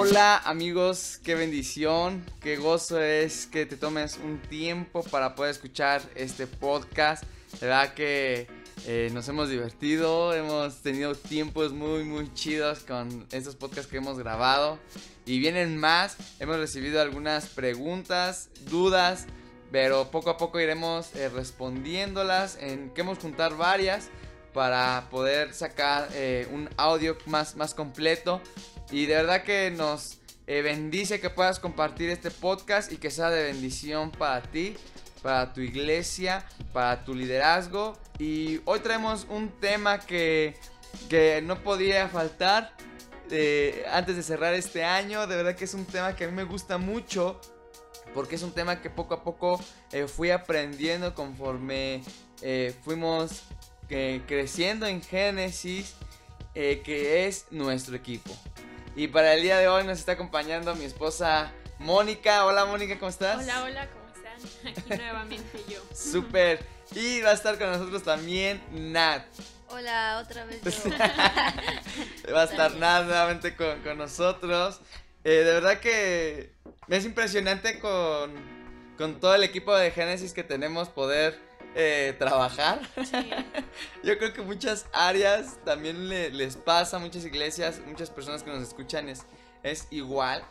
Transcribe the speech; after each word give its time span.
Hola 0.00 0.38
amigos, 0.44 1.18
qué 1.24 1.34
bendición, 1.34 2.24
qué 2.40 2.56
gozo 2.56 3.00
es 3.00 3.48
que 3.48 3.66
te 3.66 3.76
tomes 3.76 4.16
un 4.24 4.38
tiempo 4.38 5.02
para 5.02 5.34
poder 5.34 5.50
escuchar 5.50 6.00
este 6.14 6.46
podcast. 6.46 7.24
De 7.58 7.66
verdad 7.66 7.94
que 7.94 8.46
eh, 8.86 9.10
nos 9.12 9.26
hemos 9.26 9.48
divertido, 9.48 10.34
hemos 10.34 10.82
tenido 10.82 11.16
tiempos 11.16 11.72
muy 11.72 12.04
muy 12.04 12.32
chidos 12.32 12.84
con 12.84 13.26
estos 13.32 13.56
podcasts 13.56 13.90
que 13.90 13.96
hemos 13.96 14.20
grabado. 14.20 14.78
Y 15.26 15.40
vienen 15.40 15.76
más, 15.76 16.16
hemos 16.38 16.58
recibido 16.58 17.02
algunas 17.02 17.46
preguntas, 17.46 18.50
dudas, 18.70 19.26
pero 19.72 20.12
poco 20.12 20.30
a 20.30 20.36
poco 20.36 20.60
iremos 20.60 21.12
eh, 21.16 21.28
respondiéndolas. 21.28 22.56
En, 22.60 22.90
queremos 22.90 23.18
juntar 23.18 23.56
varias 23.56 24.10
para 24.54 25.08
poder 25.10 25.54
sacar 25.54 26.08
eh, 26.12 26.46
un 26.52 26.70
audio 26.76 27.18
más, 27.26 27.56
más 27.56 27.74
completo 27.74 28.40
y 28.90 29.06
de 29.06 29.14
verdad 29.14 29.42
que 29.42 29.70
nos 29.70 30.18
eh, 30.46 30.62
bendice 30.62 31.20
que 31.20 31.28
puedas 31.28 31.60
compartir 31.60 32.08
este 32.08 32.30
podcast 32.30 32.90
y 32.90 32.96
que 32.96 33.10
sea 33.10 33.28
de 33.28 33.44
bendición 33.44 34.10
para 34.10 34.40
ti, 34.40 34.76
para 35.20 35.52
tu 35.52 35.60
iglesia, 35.60 36.46
para 36.72 37.04
tu 37.04 37.14
liderazgo. 37.14 37.98
Y 38.18 38.62
hoy 38.64 38.80
traemos 38.80 39.26
un 39.28 39.50
tema 39.60 39.98
que, 39.98 40.56
que 41.10 41.42
no 41.42 41.62
podía 41.62 42.08
faltar 42.08 42.72
eh, 43.30 43.84
antes 43.92 44.16
de 44.16 44.22
cerrar 44.22 44.54
este 44.54 44.84
año. 44.84 45.26
De 45.26 45.36
verdad 45.36 45.54
que 45.54 45.66
es 45.66 45.74
un 45.74 45.84
tema 45.84 46.16
que 46.16 46.24
a 46.24 46.28
mí 46.28 46.34
me 46.34 46.44
gusta 46.44 46.78
mucho. 46.78 47.38
Porque 48.14 48.36
es 48.36 48.42
un 48.42 48.52
tema 48.52 48.80
que 48.80 48.88
poco 48.88 49.12
a 49.12 49.22
poco 49.22 49.62
eh, 49.92 50.06
fui 50.08 50.30
aprendiendo 50.30 51.14
conforme 51.14 52.02
fuimos 52.84 53.42
creciendo 53.86 54.86
en 54.86 55.02
Génesis. 55.02 55.94
que 56.54 57.26
es 57.26 57.44
nuestro 57.50 57.94
equipo. 57.94 58.34
Y 58.98 59.06
para 59.06 59.34
el 59.34 59.42
día 59.42 59.58
de 59.58 59.68
hoy 59.68 59.84
nos 59.84 60.00
está 60.00 60.12
acompañando 60.12 60.74
mi 60.74 60.84
esposa 60.84 61.52
Mónica. 61.78 62.44
Hola 62.44 62.64
Mónica, 62.64 62.98
¿cómo 62.98 63.10
estás? 63.10 63.40
Hola, 63.44 63.62
hola, 63.62 63.88
¿cómo 63.90 64.08
están? 64.08 64.72
Aquí 64.72 64.88
nuevamente 65.00 65.64
yo. 65.68 65.80
Súper. 65.94 66.66
Y 66.96 67.20
va 67.20 67.30
a 67.30 67.34
estar 67.34 67.56
con 67.58 67.70
nosotros 67.70 68.02
también 68.02 68.60
Nat. 68.72 69.24
Hola, 69.68 70.20
otra 70.20 70.44
vez 70.46 70.64
yo. 70.64 70.90
va 72.34 72.40
a 72.40 72.44
estar 72.46 72.74
Nat 72.74 73.04
nuevamente 73.04 73.54
con, 73.54 73.96
nosotros. 73.96 74.80
Eh, 75.22 75.30
de 75.30 75.52
verdad 75.52 75.78
que 75.78 76.50
es 76.88 77.04
impresionante 77.04 77.78
con, 77.78 78.34
con 78.98 79.20
todo 79.20 79.36
el 79.36 79.44
equipo 79.44 79.76
de 79.76 79.92
Génesis 79.92 80.32
que 80.32 80.42
tenemos 80.42 80.88
poder 80.88 81.38
eh, 81.74 82.14
trabajar. 82.18 82.80
Yo 84.02 84.18
creo 84.18 84.32
que 84.32 84.42
muchas 84.42 84.86
áreas 84.92 85.58
también 85.64 86.08
les 86.08 86.56
pasa, 86.56 86.98
muchas 86.98 87.24
iglesias, 87.24 87.80
muchas 87.86 88.10
personas 88.10 88.42
que 88.42 88.50
nos 88.50 88.62
escuchan 88.62 89.08
es, 89.08 89.26
es 89.62 89.86
igual. 89.90 90.42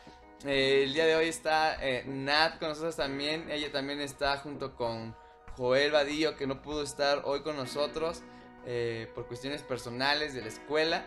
Eh, 0.45 0.83
el 0.83 0.93
día 0.93 1.05
de 1.05 1.15
hoy 1.15 1.27
está 1.27 1.83
eh, 1.83 2.03
Nat 2.05 2.59
con 2.59 2.69
nosotros 2.69 2.95
también. 2.95 3.49
Ella 3.49 3.71
también 3.71 3.99
está 3.99 4.37
junto 4.37 4.75
con 4.75 5.15
Joel 5.57 5.91
Vadillo, 5.91 6.37
que 6.37 6.45
no 6.45 6.61
pudo 6.61 6.83
estar 6.83 7.23
hoy 7.25 7.41
con 7.41 7.55
nosotros 7.55 8.23
por 9.15 9.27
cuestiones 9.27 9.61
personales 9.61 10.33
de 10.33 10.41
la 10.41 10.47
escuela. 10.49 11.05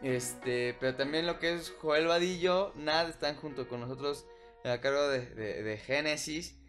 Este, 0.00 0.76
pero 0.78 0.94
también 0.94 1.26
lo 1.26 1.40
que 1.40 1.54
es 1.54 1.74
Joel 1.80 2.06
Vadillo, 2.06 2.72
Nat 2.76 3.08
están 3.08 3.34
junto 3.34 3.68
con 3.68 3.80
nosotros 3.80 4.26
a 4.64 4.80
cargo 4.80 5.08
de, 5.08 5.26
de, 5.26 5.62
de 5.64 5.76
Génesis. 5.76 6.59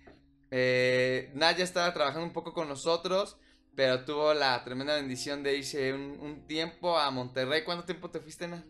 Eh, 0.51 1.31
Nadia 1.33 1.63
estaba 1.63 1.93
trabajando 1.93 2.27
un 2.27 2.33
poco 2.33 2.53
con 2.53 2.67
nosotros, 2.67 3.37
pero 3.75 4.03
tuvo 4.03 4.33
la 4.33 4.63
tremenda 4.63 4.95
bendición 4.95 5.43
de 5.43 5.57
irse 5.57 5.93
un, 5.93 6.45
tiempo 6.45 6.99
a 6.99 7.09
Monterrey. 7.09 7.63
¿Cuánto 7.63 7.85
tiempo 7.85 8.09
te 8.11 8.19
fuiste, 8.19 8.47
Nadia? 8.47 8.65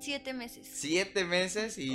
Siete 0.00 0.32
meses. 0.32 0.68
Siete 0.72 1.24
meses 1.24 1.78
y, 1.78 1.94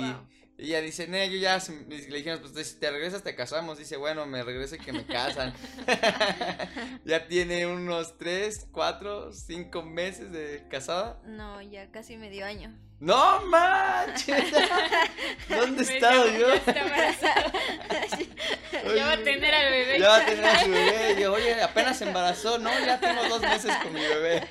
ella 0.58 0.80
dice, 0.80 1.06
no, 1.06 1.22
yo 1.22 1.36
ya, 1.36 1.62
le 1.86 2.16
dijimos, 2.16 2.40
pues 2.40 2.68
si 2.68 2.80
te 2.80 2.90
regresas 2.90 3.22
te 3.22 3.34
casamos. 3.34 3.78
Dice, 3.78 3.98
bueno, 3.98 4.24
me 4.24 4.42
regreso 4.42 4.76
y 4.76 4.78
que 4.78 4.92
me 4.92 5.04
casan. 5.04 5.52
ya 7.04 7.26
tiene 7.28 7.66
unos 7.66 8.16
tres, 8.16 8.66
cuatro, 8.72 9.32
cinco 9.34 9.82
meses 9.82 10.32
de 10.32 10.66
casada. 10.70 11.20
No, 11.26 11.60
ya 11.60 11.90
casi 11.90 12.16
medio 12.16 12.46
año. 12.46 12.74
¡No 12.98 13.44
manches! 13.44 14.50
¿Dónde 15.50 15.82
he 15.82 15.96
estado 15.96 16.26
yo? 16.38 16.46
Ya, 18.96 19.06
va 19.06 19.12
a 19.12 19.22
tener 19.22 19.54
al 19.54 19.70
bebé. 19.70 19.98
Ya 19.98 20.08
va 20.08 20.16
a 20.16 20.26
tener 20.26 20.44
a 20.44 20.60
su 20.60 20.70
bebé. 20.70 21.20
Yo, 21.20 21.32
oye, 21.32 21.62
apenas 21.62 21.98
se 21.98 22.04
embarazó. 22.04 22.58
No, 22.58 22.70
ya 22.84 22.98
tengo 23.00 23.28
dos 23.28 23.40
meses 23.40 23.74
con 23.82 23.92
mi 23.92 24.00
bebé. 24.00 24.46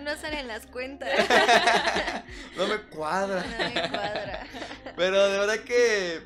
No 0.00 0.16
salen 0.16 0.48
las 0.48 0.66
cuentas. 0.66 1.10
No 2.56 2.66
me 2.66 2.80
cuadra. 2.82 3.42
No 3.42 3.64
me 3.74 3.88
cuadra. 3.88 4.46
Pero 4.96 5.28
de 5.28 5.38
verdad 5.38 5.58
que. 5.64 6.22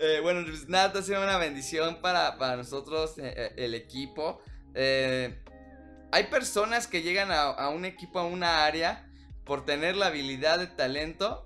Eh, 0.00 0.20
bueno, 0.22 0.44
pues 0.46 0.68
nada, 0.68 0.98
ha 0.98 1.02
sido 1.02 1.22
una 1.22 1.38
bendición 1.38 2.00
para, 2.00 2.56
nosotros, 2.56 3.18
eh, 3.18 3.34
eh, 3.36 3.54
el 3.56 3.74
equipo. 3.74 4.40
hay 4.74 6.24
personas 6.30 6.86
que 6.86 7.02
llegan 7.02 7.32
a, 7.32 7.42
a 7.42 7.70
un 7.70 7.84
equipo, 7.84 8.20
a 8.20 8.24
una 8.24 8.64
área 8.64 9.08
por 9.44 9.64
tener 9.64 9.96
la 9.96 10.06
habilidad 10.06 10.58
de 10.58 10.66
talento 10.68 11.44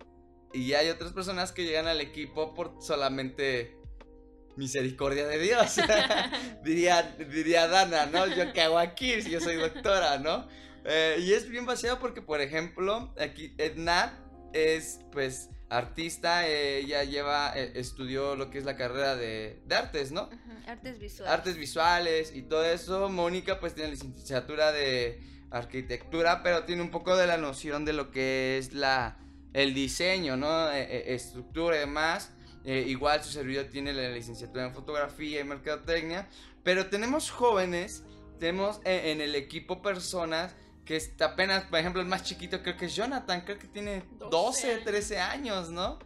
y 0.52 0.74
hay 0.74 0.90
otras 0.90 1.12
personas 1.12 1.52
que 1.52 1.64
llegan 1.64 1.86
al 1.86 2.00
equipo 2.00 2.52
por 2.52 2.76
solamente 2.80 3.81
misericordia 4.56 5.26
de 5.26 5.38
Dios. 5.38 5.76
diría, 6.64 7.02
diría 7.30 7.68
Dana, 7.68 8.06
¿no? 8.06 8.26
Yo 8.26 8.52
qué 8.52 8.62
hago 8.62 8.78
aquí 8.78 9.22
si 9.22 9.30
yo 9.30 9.40
soy 9.40 9.56
doctora, 9.56 10.18
¿no? 10.18 10.46
Eh, 10.84 11.16
y 11.20 11.32
es 11.32 11.48
bien 11.48 11.66
vaciado 11.66 11.98
porque, 11.98 12.22
por 12.22 12.40
ejemplo, 12.40 13.14
aquí 13.18 13.54
Edna 13.58 14.18
es 14.52 15.00
pues 15.12 15.50
artista, 15.72 16.46
ella 16.46 17.04
lleva, 17.04 17.52
eh, 17.56 17.72
estudió 17.76 18.36
lo 18.36 18.50
que 18.50 18.58
es 18.58 18.64
la 18.64 18.76
carrera 18.76 19.16
de, 19.16 19.62
artes, 19.70 20.12
¿no? 20.12 20.28
Artes 20.66 20.98
visuales. 20.98 21.32
Artes 21.32 21.56
visuales 21.56 22.32
y 22.34 22.42
todo 22.42 22.64
eso. 22.64 23.08
Mónica 23.08 23.58
pues 23.58 23.74
tiene 23.74 23.90
licenciatura 23.90 24.72
de 24.72 25.22
arquitectura, 25.50 26.42
pero 26.42 26.64
tiene 26.64 26.82
un 26.82 26.90
poco 26.90 27.16
de 27.16 27.26
la 27.26 27.36
noción 27.36 27.84
de 27.84 27.92
lo 27.92 28.10
que 28.10 28.58
es 28.58 28.72
la, 28.72 29.18
el 29.52 29.74
diseño, 29.74 30.36
¿no? 30.36 30.70
E, 30.70 30.82
e, 30.82 31.14
estructura 31.14 31.76
y 31.76 31.80
demás. 31.80 32.32
Eh, 32.64 32.84
igual 32.86 33.22
su 33.24 33.30
servidor 33.30 33.66
tiene 33.66 33.92
la 33.92 34.08
licenciatura 34.10 34.64
en 34.64 34.74
fotografía 34.74 35.40
y 35.40 35.44
mercadotecnia. 35.44 36.28
Pero 36.62 36.86
tenemos 36.86 37.30
jóvenes, 37.30 38.04
tenemos 38.38 38.80
en, 38.84 39.20
el 39.20 39.34
equipo 39.34 39.82
personas 39.82 40.54
que 40.84 40.96
está 40.96 41.26
apenas, 41.26 41.64
por 41.64 41.78
ejemplo, 41.78 42.00
el 42.00 42.08
más 42.08 42.24
chiquito 42.24 42.62
creo 42.62 42.76
que 42.76 42.86
es 42.86 42.94
Jonathan, 42.94 43.42
creo 43.42 43.58
que 43.58 43.68
tiene 43.68 44.04
12, 44.30 44.78
13 44.78 45.18
años, 45.18 45.70
¿no? 45.70 45.98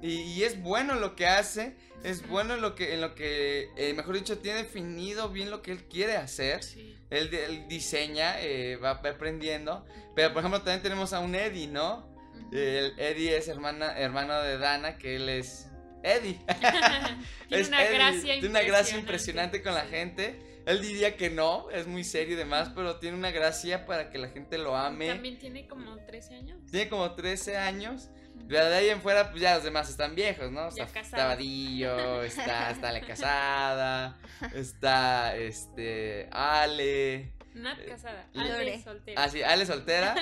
Y, 0.00 0.42
es 0.42 0.60
bueno 0.60 0.96
lo 0.96 1.14
que 1.14 1.28
hace, 1.28 1.76
es 2.02 2.26
bueno 2.26 2.54
en 2.54 2.60
lo 2.60 2.74
que, 2.74 2.94
en 2.94 3.00
lo 3.00 3.14
que 3.14 3.70
eh, 3.76 3.94
mejor 3.94 4.16
dicho, 4.16 4.38
tiene 4.38 4.64
definido 4.64 5.28
bien 5.28 5.50
lo 5.50 5.62
que 5.62 5.70
él 5.70 5.84
quiere 5.84 6.16
hacer. 6.16 6.64
Sí. 6.64 6.96
Él, 7.10 7.68
diseña, 7.68 8.40
eh, 8.40 8.76
va, 8.76 8.90
aprendiendo. 8.90 9.84
Pero 10.16 10.32
por 10.32 10.40
ejemplo 10.40 10.60
también 10.62 10.82
tenemos 10.82 11.12
a 11.12 11.20
un 11.20 11.36
Eddie, 11.36 11.68
¿no? 11.68 12.10
El 12.50 12.98
Eddie 12.98 13.36
es 13.36 13.46
hermana, 13.46 13.96
hermano 13.96 14.40
de 14.42 14.58
Dana, 14.58 14.98
que 14.98 15.16
él 15.16 15.28
es 15.28 15.68
Eddie. 16.02 16.38
tiene 17.48 17.68
una 17.68 17.84
gracia 17.84 18.34
Tiene 18.34 18.48
una 18.48 18.62
gracia 18.62 18.98
impresionante 18.98 19.62
con 19.62 19.74
la 19.74 19.86
gente. 19.86 20.52
Él 20.64 20.80
diría 20.80 21.16
que 21.16 21.28
no, 21.28 21.70
es 21.70 21.86
muy 21.86 22.04
serio 22.04 22.34
y 22.34 22.36
demás, 22.36 22.70
pero 22.74 22.98
tiene 22.98 23.16
una 23.16 23.32
gracia 23.32 23.84
para 23.84 24.10
que 24.10 24.18
la 24.18 24.28
gente 24.28 24.58
lo 24.58 24.76
ame. 24.76 25.08
También 25.08 25.38
tiene 25.38 25.66
como 25.66 25.96
13 25.96 26.36
años. 26.36 26.58
Tiene 26.70 26.88
como 26.88 27.12
13 27.14 27.56
años. 27.56 28.10
De 28.34 28.58
ahí 28.58 28.88
en 28.88 29.00
fuera, 29.00 29.30
pues 29.30 29.42
ya 29.42 29.54
los 29.54 29.64
demás 29.64 29.88
están 29.88 30.14
viejos, 30.14 30.50
¿no? 30.50 30.66
O 30.66 30.70
sea, 30.70 30.84
está 30.84 31.26
Vadillo, 31.26 32.22
está, 32.24 32.70
está 32.70 32.92
La 32.92 33.00
Casada, 33.00 34.18
está 34.54 35.36
este 35.36 36.28
Ale. 36.30 37.32
Nat 37.54 37.78
eh, 37.80 37.86
casada. 37.86 38.26
Ale 38.34 38.82
soltera. 38.82 39.22
Ah, 39.22 39.28
sí, 39.28 39.42
Ale 39.42 39.66
soltera. 39.66 40.14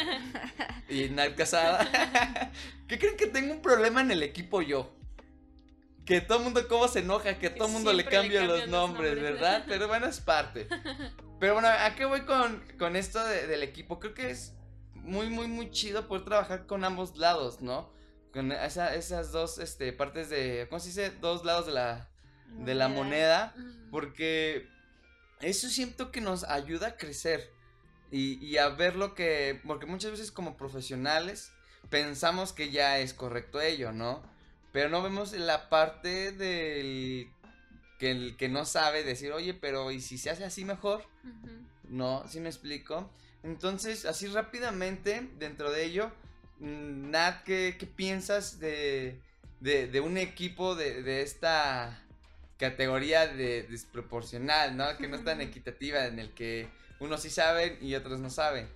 y 0.89 1.09
Nat 1.11 1.35
casada. 1.35 2.51
¿Qué 2.89 2.99
creen 2.99 3.17
que 3.17 3.27
tengo 3.27 3.53
un 3.53 3.63
problema 3.63 4.01
en 4.01 4.11
el 4.11 4.23
equipo 4.23 4.63
yo? 4.63 4.93
Que 6.11 6.21
todo 6.21 6.39
el 6.39 6.45
mundo 6.45 6.67
cómo 6.67 6.89
se 6.89 6.99
enoja, 6.99 7.39
que 7.39 7.51
todo 7.51 7.69
el 7.69 7.73
mundo 7.73 7.93
le 7.93 8.05
cambia 8.05 8.45
los, 8.45 8.67
nombres, 8.67 9.15
¿verdad? 9.15 9.65
Pero 9.69 9.87
bueno, 9.87 10.07
es 10.07 10.19
parte. 10.19 10.67
Pero 11.39 11.55
bueno, 11.55 11.69
¿a 11.69 11.95
qué 11.95 12.05
voy 12.05 12.23
con, 12.23 12.61
con 12.81 12.97
esto 12.97 13.25
del 13.25 13.63
equipo? 13.63 14.01
Creo 14.01 14.13
que 14.13 14.31
es 14.31 14.55
muy, 14.95 15.31
muy, 15.31 15.47
muy 15.47 15.71
chido 15.71 16.09
poder 16.09 16.25
trabajar 16.25 16.67
con 16.67 16.85
ambos 16.85 17.17
lados, 17.17 17.61
¿no? 17.61 17.93
con 18.33 18.53
esas 18.53 19.33
dos 19.33 19.59
este, 19.59 19.93
partes 19.93 20.31
de, 20.31 20.67
¿cómo 20.69 20.81
se 20.81 20.89
dice? 20.89 21.11
Dos 21.21 21.45
lados 21.45 21.67
de 21.67 21.73
la, 21.73 22.09
de 22.49 22.75
la 22.75 22.89
moneda, 22.89 23.55
porque 23.91 24.69
eso 25.41 25.69
siento 25.69 26.11
que 26.11 26.21
nos 26.21 26.45
ayuda 26.45 26.89
a 26.89 26.97
crecer 26.97 27.53
y, 28.11 28.45
y, 28.45 28.59
a 28.59 28.69
ver 28.69 28.97
lo 28.97 29.15
que, 29.15 29.61
porque 29.65 29.87
muchas 29.87 30.11
veces 30.11 30.33
como 30.33 30.57
profesionales 30.57 31.53
pensamos 31.89 32.53
que 32.53 32.71
ya 32.71 32.99
es 32.99 33.15
correcto 33.15 33.61
ello, 33.61 33.93
¿no? 33.93 34.23
Pero 34.73 34.89
no 34.89 35.03
vemos 35.03 35.33
la 35.33 35.69
parte 35.69 36.33
del 36.33 37.31
que 37.99 38.11
el 38.11 38.37
que 38.37 38.49
no 38.49 38.65
sabe 38.65 39.05
decir, 39.05 39.33
oye, 39.33 39.53
pero 39.53 39.91
¿y 39.91 40.01
si 40.01 40.17
se 40.17 40.31
hace 40.31 40.45
así 40.45 40.65
mejor? 40.65 41.05
No, 41.89 42.25
si 42.29 42.41
me 42.41 42.49
explico? 42.49 43.11
Entonces, 43.43 44.07
así 44.07 44.27
rápidamente, 44.29 45.29
dentro 45.39 45.71
de 45.71 45.85
ello, 45.85 46.13
Mm, 46.61 47.11
Nat, 47.11 47.43
¿qué, 47.45 47.75
piensas 47.97 48.61
de, 48.61 49.19
de, 49.61 50.01
un 50.01 50.19
equipo 50.19 50.75
de, 50.77 51.23
esta 51.23 51.99
categoría 52.59 53.27
de 53.27 53.63
desproporcional, 53.63 54.77
¿no? 54.77 54.97
Que 54.99 55.09
no 55.09 55.17
es 55.17 55.25
tan 55.25 55.41
equitativa, 55.41 56.05
en 56.05 56.19
el 56.19 56.33
que 56.33 56.69
unos 56.99 57.23
sí 57.23 57.31
saben 57.31 57.79
y 57.81 57.95
otros 57.95 58.21
no 58.21 58.29
saben. 58.29 58.69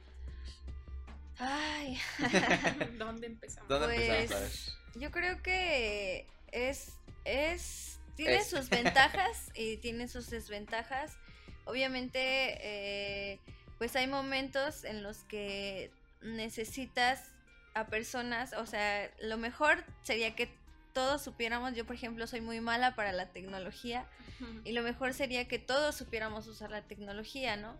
Ay. 1.38 1.98
¿Dónde 2.98 3.26
empezamos? 3.26 3.68
¿Dónde 3.68 4.26
pues, 4.28 4.78
Yo 4.96 5.10
creo 5.10 5.42
que 5.42 6.26
es, 6.52 6.92
es, 7.24 7.98
tiene 8.16 8.44
sus 8.44 8.68
ventajas 8.68 9.50
y 9.54 9.76
tiene 9.78 10.08
sus 10.08 10.30
desventajas. 10.30 11.16
Obviamente, 11.64 12.18
eh, 12.20 13.40
pues 13.78 13.96
hay 13.96 14.06
momentos 14.06 14.84
en 14.84 15.02
los 15.02 15.24
que 15.24 15.90
necesitas 16.20 17.30
a 17.74 17.86
personas, 17.88 18.52
o 18.52 18.66
sea, 18.66 19.10
lo 19.20 19.36
mejor 19.36 19.84
sería 20.02 20.36
que 20.36 20.48
todos 20.92 21.22
supiéramos, 21.22 21.74
yo 21.74 21.84
por 21.84 21.96
ejemplo 21.96 22.26
soy 22.26 22.40
muy 22.40 22.60
mala 22.60 22.94
para 22.94 23.12
la 23.12 23.26
tecnología 23.26 24.06
y 24.64 24.72
lo 24.72 24.82
mejor 24.82 25.12
sería 25.12 25.48
que 25.48 25.58
todos 25.58 25.96
supiéramos 25.96 26.46
usar 26.46 26.70
la 26.70 26.82
tecnología, 26.82 27.56
¿no? 27.56 27.76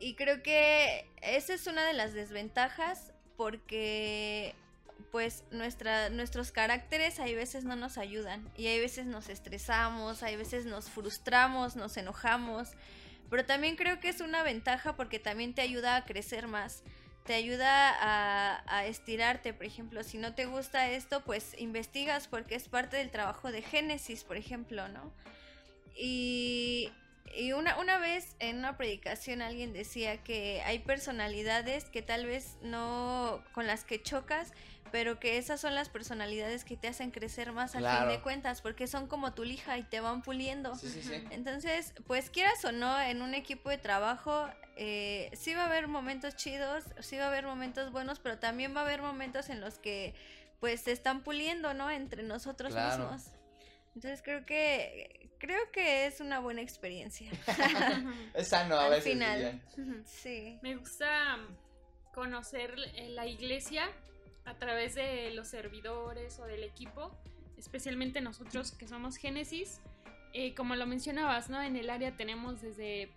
Y 0.00 0.14
creo 0.14 0.42
que 0.42 1.06
esa 1.20 1.54
es 1.54 1.66
una 1.66 1.84
de 1.86 1.92
las 1.92 2.14
desventajas 2.14 3.12
porque 3.36 4.54
pues 5.10 5.44
nuestra, 5.50 6.10
nuestros 6.10 6.52
caracteres 6.52 7.18
hay 7.20 7.34
veces 7.34 7.64
no 7.64 7.76
nos 7.76 7.98
ayudan 7.98 8.50
y 8.56 8.66
hay 8.66 8.80
veces 8.80 9.06
nos 9.06 9.28
estresamos, 9.28 10.22
hay 10.22 10.36
veces 10.36 10.66
nos 10.66 10.90
frustramos, 10.90 11.76
nos 11.76 11.96
enojamos, 11.96 12.70
pero 13.30 13.44
también 13.44 13.76
creo 13.76 14.00
que 14.00 14.08
es 14.08 14.20
una 14.20 14.42
ventaja 14.42 14.96
porque 14.96 15.18
también 15.18 15.54
te 15.54 15.62
ayuda 15.62 15.96
a 15.96 16.04
crecer 16.04 16.48
más 16.48 16.82
te 17.24 17.34
ayuda 17.34 18.64
a, 18.66 18.86
estirarte, 18.86 19.54
por 19.54 19.64
ejemplo, 19.64 20.02
si 20.02 20.18
no 20.18 20.34
te 20.34 20.46
gusta 20.46 20.90
esto, 20.90 21.22
pues 21.22 21.54
investigas 21.58 22.26
porque 22.26 22.56
es 22.56 22.68
parte 22.68 22.96
del 22.96 23.10
trabajo 23.10 23.52
de 23.52 23.62
Génesis, 23.62 24.24
por 24.24 24.36
ejemplo, 24.36 24.88
¿no? 24.88 25.12
Y, 25.96 26.90
y 27.36 27.52
una, 27.52 27.78
una 27.78 27.98
vez 27.98 28.34
en 28.40 28.58
una 28.58 28.76
predicación 28.76 29.40
alguien 29.40 29.72
decía 29.72 30.16
que 30.18 30.62
hay 30.64 30.80
personalidades 30.80 31.84
que 31.84 32.02
tal 32.02 32.26
vez 32.26 32.56
no 32.60 33.42
con 33.52 33.66
las 33.66 33.84
que 33.84 34.02
chocas, 34.02 34.52
pero 34.92 35.18
que 35.18 35.38
esas 35.38 35.58
son 35.58 35.74
las 35.74 35.88
personalidades 35.88 36.64
que 36.64 36.76
te 36.76 36.86
hacen 36.86 37.10
crecer 37.10 37.52
más 37.52 37.74
al 37.74 37.84
fin 37.84 38.08
de 38.08 38.20
cuentas, 38.20 38.60
porque 38.60 38.86
son 38.86 39.06
como 39.08 39.32
tu 39.32 39.42
lija 39.42 39.78
y 39.78 39.82
te 39.82 40.00
van 40.00 40.22
puliendo. 40.22 40.74
Entonces, 41.30 41.94
pues 42.06 42.28
quieras 42.28 42.62
o 42.66 42.72
no, 42.72 43.00
en 43.00 43.22
un 43.22 43.32
equipo 43.32 43.70
de 43.70 43.78
trabajo 43.78 44.48
eh, 44.76 45.30
sí 45.32 45.54
va 45.54 45.62
a 45.62 45.66
haber 45.66 45.88
momentos 45.88 46.36
chidos, 46.36 46.84
sí 47.00 47.16
va 47.16 47.24
a 47.24 47.28
haber 47.28 47.46
momentos 47.46 47.90
buenos, 47.90 48.18
pero 48.18 48.38
también 48.38 48.76
va 48.76 48.80
a 48.80 48.84
haber 48.84 49.00
momentos 49.00 49.48
en 49.48 49.62
los 49.62 49.78
que 49.78 50.14
pues 50.60 50.82
se 50.82 50.92
están 50.92 51.22
puliendo, 51.22 51.72
¿no? 51.72 51.90
Entre 51.90 52.22
nosotros 52.22 52.74
mismos. 52.74 53.30
Entonces 53.94 54.20
creo 54.22 54.44
que 54.44 55.30
creo 55.38 55.72
que 55.72 56.06
es 56.06 56.20
una 56.20 56.38
buena 56.38 56.60
experiencia. 56.60 57.30
es 58.34 58.48
sano 58.48 58.76
a 58.76 58.86
Al 58.86 59.00
final. 59.00 59.60
Sí. 60.04 60.58
Me 60.62 60.76
gusta 60.76 61.38
conocer 62.12 62.76
la 62.76 63.26
iglesia 63.26 63.90
a 64.44 64.54
través 64.54 64.94
de 64.94 65.30
los 65.32 65.48
servidores 65.48 66.38
o 66.38 66.44
del 66.44 66.64
equipo, 66.64 67.10
especialmente 67.58 68.20
nosotros 68.20 68.72
que 68.72 68.88
somos 68.88 69.16
Génesis. 69.16 69.80
Eh, 70.34 70.54
como 70.54 70.76
lo 70.76 70.86
mencionabas, 70.86 71.50
¿no? 71.50 71.60
En 71.62 71.76
el 71.76 71.90
área 71.90 72.16
tenemos 72.16 72.62
desde 72.62 73.10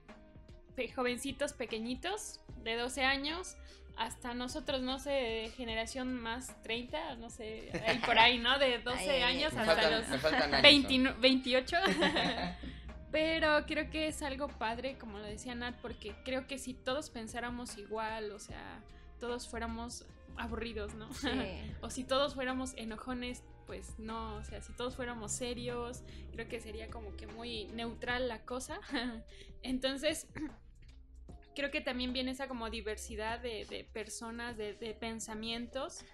jovencitos 0.93 1.53
pequeñitos 1.53 2.41
de 2.63 2.75
12 2.75 3.03
años 3.03 3.55
hasta 3.97 4.33
nosotros, 4.33 4.81
no 4.81 4.99
sé, 4.99 5.51
generación 5.55 6.13
más 6.13 6.61
30, 6.63 7.15
no 7.15 7.29
sé, 7.29 7.71
ahí 7.87 7.97
por 7.99 8.19
ahí, 8.19 8.37
¿no? 8.39 8.59
De 8.59 8.79
12 8.83 9.23
años 9.23 9.53
hasta 9.55 9.89
los 9.89 11.19
28. 11.21 11.77
Pero 13.11 13.65
creo 13.65 13.89
que 13.89 14.07
es 14.07 14.21
algo 14.21 14.49
padre, 14.49 14.97
como 14.97 15.19
lo 15.19 15.25
decía 15.25 15.55
Nat, 15.55 15.75
porque 15.81 16.13
creo 16.25 16.47
que 16.47 16.57
si 16.57 16.73
todos 16.73 17.09
pensáramos 17.09 17.77
igual, 17.77 18.31
o 18.31 18.39
sea, 18.39 18.81
todos 19.21 19.47
fuéramos 19.47 20.05
aburridos, 20.37 20.93
¿no? 20.95 21.09
o 21.81 21.89
si 21.89 22.03
todos 22.03 22.35
fuéramos 22.35 22.73
enojones, 22.75 23.43
pues 23.65 23.97
no, 23.99 24.35
o 24.35 24.43
sea, 24.43 24.61
si 24.61 24.73
todos 24.73 24.95
fuéramos 24.95 25.31
serios, 25.31 26.03
creo 26.31 26.47
que 26.47 26.59
sería 26.59 26.89
como 26.89 27.15
que 27.15 27.27
muy 27.27 27.65
neutral 27.67 28.27
la 28.27 28.45
cosa. 28.45 28.79
Entonces, 29.63 30.27
creo 31.55 31.71
que 31.71 31.81
también 31.81 32.13
viene 32.13 32.31
esa 32.31 32.47
como 32.47 32.69
diversidad 32.69 33.39
de, 33.39 33.87
personas, 33.93 34.57
de, 34.57 34.73
de, 34.73 34.93
pensamientos. 34.93 36.05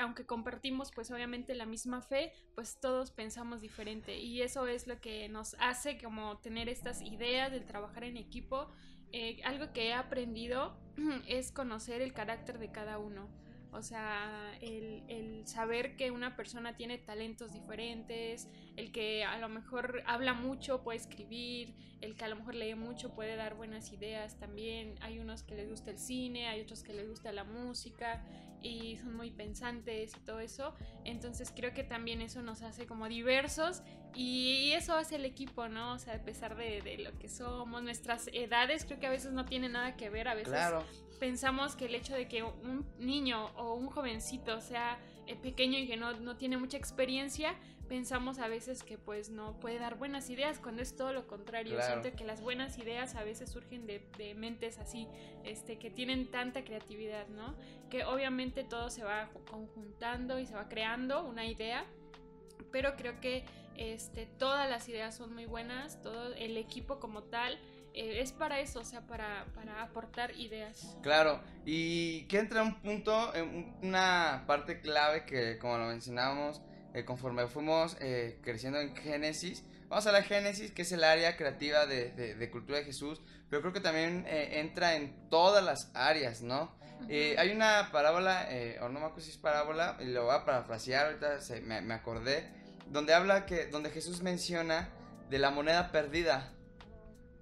Aunque 0.00 0.24
compartimos 0.24 0.90
pues 0.92 1.10
obviamente 1.10 1.54
la 1.54 1.66
misma 1.66 2.00
fe, 2.00 2.32
pues 2.54 2.80
todos 2.80 3.10
pensamos 3.10 3.60
diferente 3.60 4.16
y 4.18 4.40
eso 4.40 4.66
es 4.66 4.86
lo 4.86 4.98
que 4.98 5.28
nos 5.28 5.56
hace 5.58 5.98
como 5.98 6.38
tener 6.38 6.70
estas 6.70 7.02
ideas 7.02 7.52
del 7.52 7.66
trabajar 7.66 8.04
en 8.04 8.16
equipo. 8.16 8.70
Eh, 9.12 9.40
algo 9.44 9.72
que 9.72 9.88
he 9.88 9.92
aprendido 9.92 10.76
es 11.28 11.52
conocer 11.52 12.00
el 12.00 12.12
carácter 12.12 12.58
de 12.58 12.72
cada 12.72 12.98
uno. 12.98 13.28
O 13.74 13.82
sea, 13.82 14.56
el, 14.60 15.02
el, 15.08 15.46
saber 15.46 15.96
que 15.96 16.12
una 16.12 16.36
persona 16.36 16.76
tiene 16.76 16.96
talentos 16.96 17.52
diferentes, 17.52 18.48
el 18.76 18.92
que 18.92 19.24
a 19.24 19.36
lo 19.38 19.48
mejor 19.48 20.02
habla 20.06 20.32
mucho 20.32 20.82
puede 20.82 20.98
escribir, 20.98 21.74
el 22.00 22.14
que 22.14 22.24
a 22.24 22.28
lo 22.28 22.36
mejor 22.36 22.54
lee 22.54 22.74
mucho 22.76 23.14
puede 23.14 23.34
dar 23.34 23.56
buenas 23.56 23.92
ideas 23.92 24.38
también. 24.38 24.94
Hay 25.00 25.18
unos 25.18 25.42
que 25.42 25.56
les 25.56 25.68
gusta 25.68 25.90
el 25.90 25.98
cine, 25.98 26.46
hay 26.46 26.60
otros 26.60 26.84
que 26.84 26.94
les 26.94 27.08
gusta 27.08 27.32
la 27.32 27.42
música 27.44 28.24
y 28.62 28.96
son 28.96 29.16
muy 29.16 29.30
pensantes 29.30 30.16
y 30.16 30.20
todo 30.20 30.40
eso. 30.40 30.74
Entonces 31.04 31.52
creo 31.54 31.74
que 31.74 31.82
también 31.82 32.22
eso 32.22 32.42
nos 32.42 32.62
hace 32.62 32.86
como 32.86 33.08
diversos 33.08 33.82
y 34.14 34.72
eso 34.72 34.94
hace 34.94 35.16
el 35.16 35.24
equipo, 35.24 35.68
¿no? 35.68 35.94
O 35.94 35.98
sea, 35.98 36.14
a 36.14 36.22
pesar 36.22 36.56
de, 36.56 36.80
de 36.82 36.98
lo 36.98 37.18
que 37.18 37.28
somos, 37.28 37.82
nuestras 37.82 38.28
edades 38.32 38.84
creo 38.84 39.00
que 39.00 39.06
a 39.06 39.10
veces 39.10 39.32
no 39.32 39.44
tiene 39.44 39.68
nada 39.68 39.96
que 39.96 40.10
ver, 40.10 40.28
a 40.28 40.34
veces 40.34 40.52
claro 40.52 40.84
pensamos 41.24 41.76
que 41.76 41.86
el 41.86 41.94
hecho 41.94 42.14
de 42.14 42.28
que 42.28 42.42
un 42.42 42.86
niño 42.98 43.46
o 43.56 43.74
un 43.74 43.88
jovencito 43.88 44.60
sea 44.60 44.98
eh, 45.26 45.36
pequeño 45.36 45.78
y 45.78 45.86
que 45.86 45.96
no, 45.96 46.12
no, 46.12 46.36
tiene 46.36 46.58
mucha 46.58 46.76
experiencia, 46.76 47.54
pensamos 47.88 48.38
a 48.38 48.48
veces 48.48 48.82
que 48.82 48.98
pues 48.98 49.30
no 49.30 49.58
puede 49.58 49.78
dar 49.78 49.96
buenas 49.96 50.28
ideas, 50.30 50.58
cuando 50.58 50.82
es 50.82 50.96
todo 50.96 51.12
lo 51.12 51.26
contrario. 51.26 51.80
Siento 51.80 52.14
que 52.14 52.24
las 52.24 52.42
buenas 52.42 52.78
ideas 52.78 53.14
a 53.14 53.24
veces 53.24 53.50
surgen 53.50 53.86
de, 53.86 54.06
de, 54.18 54.34
mentes 54.34 54.78
así, 54.78 55.08
este, 55.44 55.78
que 55.78 55.90
tienen 55.90 56.30
tanta 56.30 56.64
creatividad, 56.64 57.26
¿no? 57.28 57.54
Que 57.88 58.04
obviamente 58.04 58.64
todo 58.64 58.90
se 58.90 59.04
va 59.04 59.30
conjuntando 59.50 60.38
y 60.38 60.46
se 60.46 60.54
va 60.54 60.68
creando 60.68 61.24
una 61.24 61.46
idea, 61.46 61.86
pero 62.70 62.96
creo 62.96 63.20
que 63.20 63.44
este, 63.76 64.26
todas 64.26 64.68
las 64.68 64.88
ideas 64.88 65.14
son 65.14 65.34
muy 65.34 65.46
buenas, 65.46 66.00
todo 66.02 66.34
el 66.34 66.56
equipo 66.56 67.00
como 67.00 67.24
tal 67.24 67.58
eh, 67.94 68.20
es 68.20 68.32
para 68.32 68.58
eso, 68.58 68.80
o 68.80 68.84
sea, 68.84 69.02
para, 69.02 69.46
para, 69.54 69.80
aportar 69.80 70.32
ideas. 70.36 70.96
Claro, 71.00 71.40
y 71.64 72.24
que 72.24 72.40
entra 72.40 72.64
un 72.64 72.80
punto, 72.82 73.32
una 73.82 74.42
parte 74.48 74.80
clave 74.80 75.24
que, 75.24 75.58
como 75.58 75.78
lo 75.78 75.86
mencionábamos, 75.86 76.60
eh, 76.92 77.04
conforme 77.04 77.46
fuimos 77.46 77.96
eh, 78.00 78.40
creciendo 78.42 78.80
en 78.80 78.96
Génesis, 78.96 79.64
vamos 79.88 80.08
a 80.08 80.12
la 80.12 80.22
Génesis, 80.24 80.72
que 80.72 80.82
es 80.82 80.90
el 80.90 81.04
área 81.04 81.36
creativa 81.36 81.86
de, 81.86 82.10
de, 82.10 82.50
cultura 82.50 82.78
de 82.78 82.84
Jesús, 82.84 83.22
pero 83.48 83.62
creo 83.62 83.72
que 83.72 83.80
también 83.80 84.26
entra 84.28 84.96
en 84.96 85.28
todas 85.30 85.64
las 85.64 85.92
áreas, 85.94 86.42
¿no? 86.42 86.74
hay 87.08 87.50
una 87.50 87.90
parábola, 87.92 88.48
o 88.80 88.88
no 88.88 88.98
me 88.98 89.06
acuerdo 89.06 89.20
si 89.20 89.30
es 89.30 89.36
parábola, 89.36 89.98
y 90.00 90.06
lo 90.06 90.24
voy 90.24 90.34
a 90.34 90.44
parafrasear, 90.44 91.06
ahorita 91.06 91.38
me, 91.62 91.80
me 91.80 91.94
acordé, 91.94 92.48
donde 92.86 93.14
habla 93.14 93.46
que, 93.46 93.66
donde 93.66 93.90
Jesús 93.90 94.22
menciona 94.22 94.90
de 95.30 95.38
la 95.38 95.50
moneda 95.50 95.90
perdida, 95.90 96.52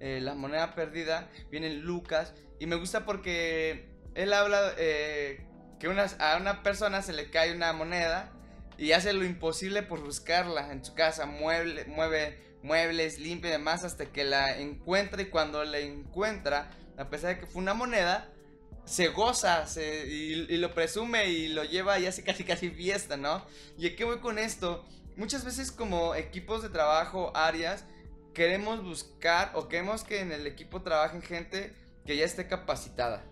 eh, 0.01 0.21
la 0.21 0.35
moneda 0.35 0.75
perdida, 0.75 1.29
viene 1.51 1.71
Lucas, 1.71 2.35
y 2.59 2.67
me 2.67 2.77
gusta 2.77 3.05
porque 3.05 3.89
él 4.15 4.33
habla 4.33 4.73
eh, 4.79 5.47
que 5.79 5.89
a 5.89 6.37
una 6.41 6.63
persona 6.63 7.03
se 7.03 7.13
le 7.13 7.31
cae 7.31 7.55
una 7.55 7.73
moneda 7.73 8.33
y 8.79 8.93
hace 8.93 9.13
lo 9.13 9.25
imposible 9.25 9.83
por 9.83 10.01
buscarla 10.03 10.73
en 10.73 10.85
su 10.85 10.95
casa, 10.95 11.27
mueble, 11.27 11.85
mueve 11.87 12.53
muebles, 12.63 13.19
limpia 13.19 13.51
y 13.51 13.53
demás 13.53 13.85
hasta 13.85 14.07
que 14.07 14.25
la 14.25 14.59
encuentra 14.59 15.21
y 15.23 15.27
cuando 15.27 15.65
la 15.65 15.79
encuentra, 15.79 16.71
a 16.97 17.09
pesar 17.09 17.35
de 17.35 17.41
que 17.41 17.47
fue 17.47 17.61
una 17.61 17.75
moneda, 17.75 18.32
se 18.85 19.09
goza 19.09 19.65
y, 19.77 20.57
lo 20.57 20.75
presume 20.75 21.29
y 21.29 21.49
lo 21.49 21.65
lleva 21.65 21.99
y 21.99 22.07
hace 22.07 22.25
casi 22.25 22.45
casi 22.45 22.71
fiesta, 22.71 23.17
¿no? 23.17 23.45
¿Y 23.79 23.87
a 23.87 23.97
qué 23.97 24.05
voy 24.05 24.19
con 24.19 24.39
esto? 24.39 24.85
Muchas 25.17 25.45
veces 25.45 25.71
como 25.71 26.15
equipos 26.15 26.63
de 26.63 26.69
trabajo, 26.69 27.33
áreas, 27.35 27.85
queremos 28.35 28.83
buscar 28.83 29.53
o 29.55 29.69
queremos 29.69 30.05
que 30.05 30.21
en 30.21 30.33
el 30.33 30.47
equipo 30.47 30.83
trabajen 30.83 31.23
gente 31.23 31.75
que 32.07 32.17
ya 32.17 32.25
esté 32.25 32.49
capacitada. 32.49 33.25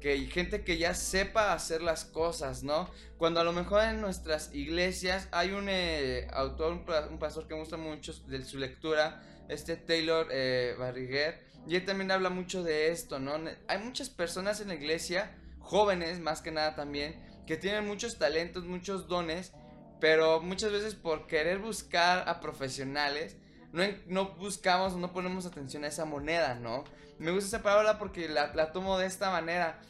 Que 0.00 0.18
gente 0.26 0.62
que 0.62 0.78
ya 0.78 0.94
sepa 0.94 1.52
hacer 1.52 1.82
las 1.82 2.04
cosas, 2.04 2.62
¿no? 2.62 2.88
Cuando 3.18 3.40
a 3.40 3.44
lo 3.44 3.52
mejor 3.52 3.82
en 3.82 4.00
nuestras 4.00 4.54
iglesias 4.54 5.28
hay 5.32 5.50
un 5.50 5.66
eh, 5.68 6.28
autor, 6.32 6.84
un, 7.10 7.18
pastor 7.18 7.48
que 7.48 7.54
me 7.54 7.60
gusta 7.60 7.76
mucho 7.76 8.12
de 8.26 8.44
su 8.44 8.58
lectura, 8.58 9.22
este 9.48 9.76
Taylor 9.76 10.28
eh, 10.30 10.76
Barriguer, 10.78 11.45
y 11.66 11.76
él 11.76 11.84
también 11.84 12.10
habla 12.10 12.30
mucho 12.30 12.62
de 12.62 12.90
esto, 12.90 13.18
¿no? 13.18 13.32
Hay 13.68 13.78
muchas 13.78 14.08
personas 14.08 14.60
en 14.60 14.68
la 14.68 14.74
iglesia, 14.74 15.36
jóvenes 15.58 16.20
más 16.20 16.40
que 16.40 16.52
nada 16.52 16.76
también, 16.76 17.20
que 17.46 17.56
tienen 17.56 17.86
muchos 17.86 18.18
talentos, 18.18 18.64
muchos 18.64 19.08
dones, 19.08 19.52
pero 20.00 20.40
muchas 20.40 20.70
veces 20.72 20.94
por 20.94 21.26
querer 21.26 21.58
buscar 21.58 22.28
a 22.28 22.40
profesionales, 22.40 23.36
no, 23.72 23.82
no 24.06 24.34
buscamos, 24.36 24.96
no 24.96 25.12
ponemos 25.12 25.44
atención 25.46 25.84
a 25.84 25.88
esa 25.88 26.04
moneda, 26.04 26.54
¿no? 26.54 26.84
Me 27.18 27.30
gusta 27.32 27.56
esa 27.56 27.62
palabra 27.62 27.98
porque 27.98 28.28
la, 28.28 28.54
la 28.54 28.72
tomo 28.72 28.98
de 28.98 29.06
esta 29.06 29.30
manera. 29.30 29.80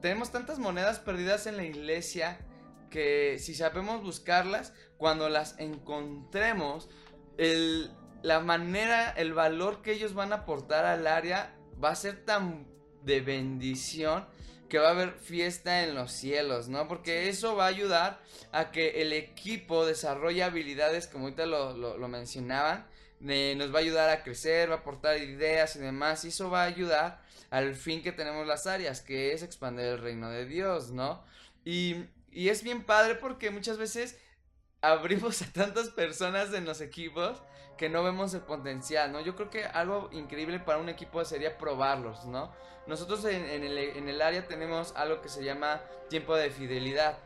Tenemos 0.00 0.32
tantas 0.32 0.58
monedas 0.58 0.98
perdidas 0.98 1.46
en 1.46 1.56
la 1.56 1.64
iglesia 1.64 2.38
que 2.90 3.38
si 3.38 3.54
sabemos 3.54 4.02
buscarlas, 4.02 4.72
cuando 4.96 5.28
las 5.28 5.58
encontremos, 5.58 6.88
el, 7.38 7.90
la 8.22 8.40
manera, 8.40 9.10
el 9.10 9.32
valor 9.32 9.82
que 9.82 9.92
ellos 9.92 10.14
van 10.14 10.32
a 10.32 10.36
aportar 10.36 10.84
al 10.84 11.06
área 11.06 11.54
va 11.82 11.90
a 11.90 11.96
ser 11.96 12.24
tan 12.24 12.66
de 13.02 13.20
bendición 13.20 14.26
que 14.68 14.78
va 14.78 14.88
a 14.88 14.92
haber 14.92 15.12
fiesta 15.12 15.82
en 15.82 15.94
los 15.94 16.12
cielos, 16.12 16.68
¿no? 16.68 16.86
Porque 16.86 17.28
eso 17.28 17.56
va 17.56 17.64
a 17.64 17.68
ayudar 17.68 18.20
a 18.52 18.70
que 18.70 19.02
el 19.02 19.12
equipo 19.12 19.84
desarrolle 19.84 20.44
habilidades, 20.44 21.08
como 21.08 21.24
ahorita 21.24 21.44
lo, 21.46 21.76
lo, 21.76 22.08
mencionaban, 22.08 22.86
nos 23.18 23.74
va 23.74 23.78
a 23.78 23.82
ayudar 23.82 24.10
a 24.10 24.22
crecer, 24.22 24.70
va 24.70 24.76
a 24.76 24.78
aportar 24.78 25.18
ideas 25.18 25.74
y 25.76 25.80
demás, 25.80 26.24
y 26.24 26.28
eso 26.28 26.50
va 26.50 26.62
a 26.62 26.66
ayudar 26.66 27.20
al 27.50 27.74
fin 27.74 28.00
que 28.00 28.12
tenemos 28.12 28.46
las 28.46 28.66
áreas, 28.68 29.00
que 29.00 29.32
es 29.32 29.42
expandir 29.42 29.86
el 29.86 29.98
reino 29.98 30.30
de 30.30 30.46
Dios, 30.46 30.92
¿no? 30.92 31.24
Y, 31.64 32.04
y 32.30 32.48
es 32.48 32.62
bien 32.62 32.84
padre 32.84 33.16
porque 33.16 33.50
muchas 33.50 33.76
veces 33.76 34.16
abrimos 34.82 35.42
a 35.42 35.52
tantas 35.52 35.88
personas 35.88 36.54
en 36.54 36.64
los 36.64 36.80
equipos 36.80 37.42
que 37.80 37.88
no 37.88 38.02
vemos 38.04 38.34
el 38.34 38.42
potencial, 38.42 39.10
¿no? 39.10 39.20
Yo 39.22 39.34
creo 39.34 39.48
que 39.48 39.64
algo 39.64 40.10
increíble 40.12 40.60
para 40.60 40.76
un 40.76 40.90
equipo 40.90 41.24
sería 41.24 41.56
probarlos, 41.56 42.26
¿no? 42.26 42.52
Nosotros 42.86 43.24
en, 43.24 43.42
el, 43.64 44.20
área 44.20 44.46
tenemos 44.46 44.92
algo 44.96 45.22
que 45.22 45.30
se 45.30 45.42
llama 45.42 45.80
tiempo 46.10 46.36
de 46.36 46.50
fidelidad, 46.50 47.16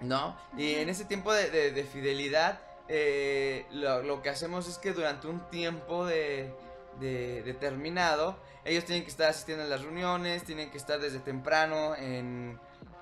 ¿no? 0.00 0.36
Y 0.58 0.74
en 0.74 0.88
ese 0.88 1.04
tiempo 1.04 1.32
de, 1.32 1.88
fidelidad, 1.92 2.62
eh, 2.88 3.64
lo, 3.70 4.22
que 4.22 4.30
hacemos 4.30 4.66
es 4.66 4.76
que 4.78 4.92
durante 4.92 5.28
un 5.28 5.48
tiempo 5.50 6.04
de, 6.04 6.52
determinado, 6.98 8.36
ellos 8.64 8.84
tienen 8.84 9.04
que 9.04 9.10
estar 9.10 9.30
asistiendo 9.30 9.62
a 9.62 9.68
las 9.68 9.82
reuniones, 9.82 10.42
tienen 10.42 10.72
que 10.72 10.78
estar 10.78 10.98
desde 10.98 11.20
temprano 11.20 11.94
en, 11.94 12.58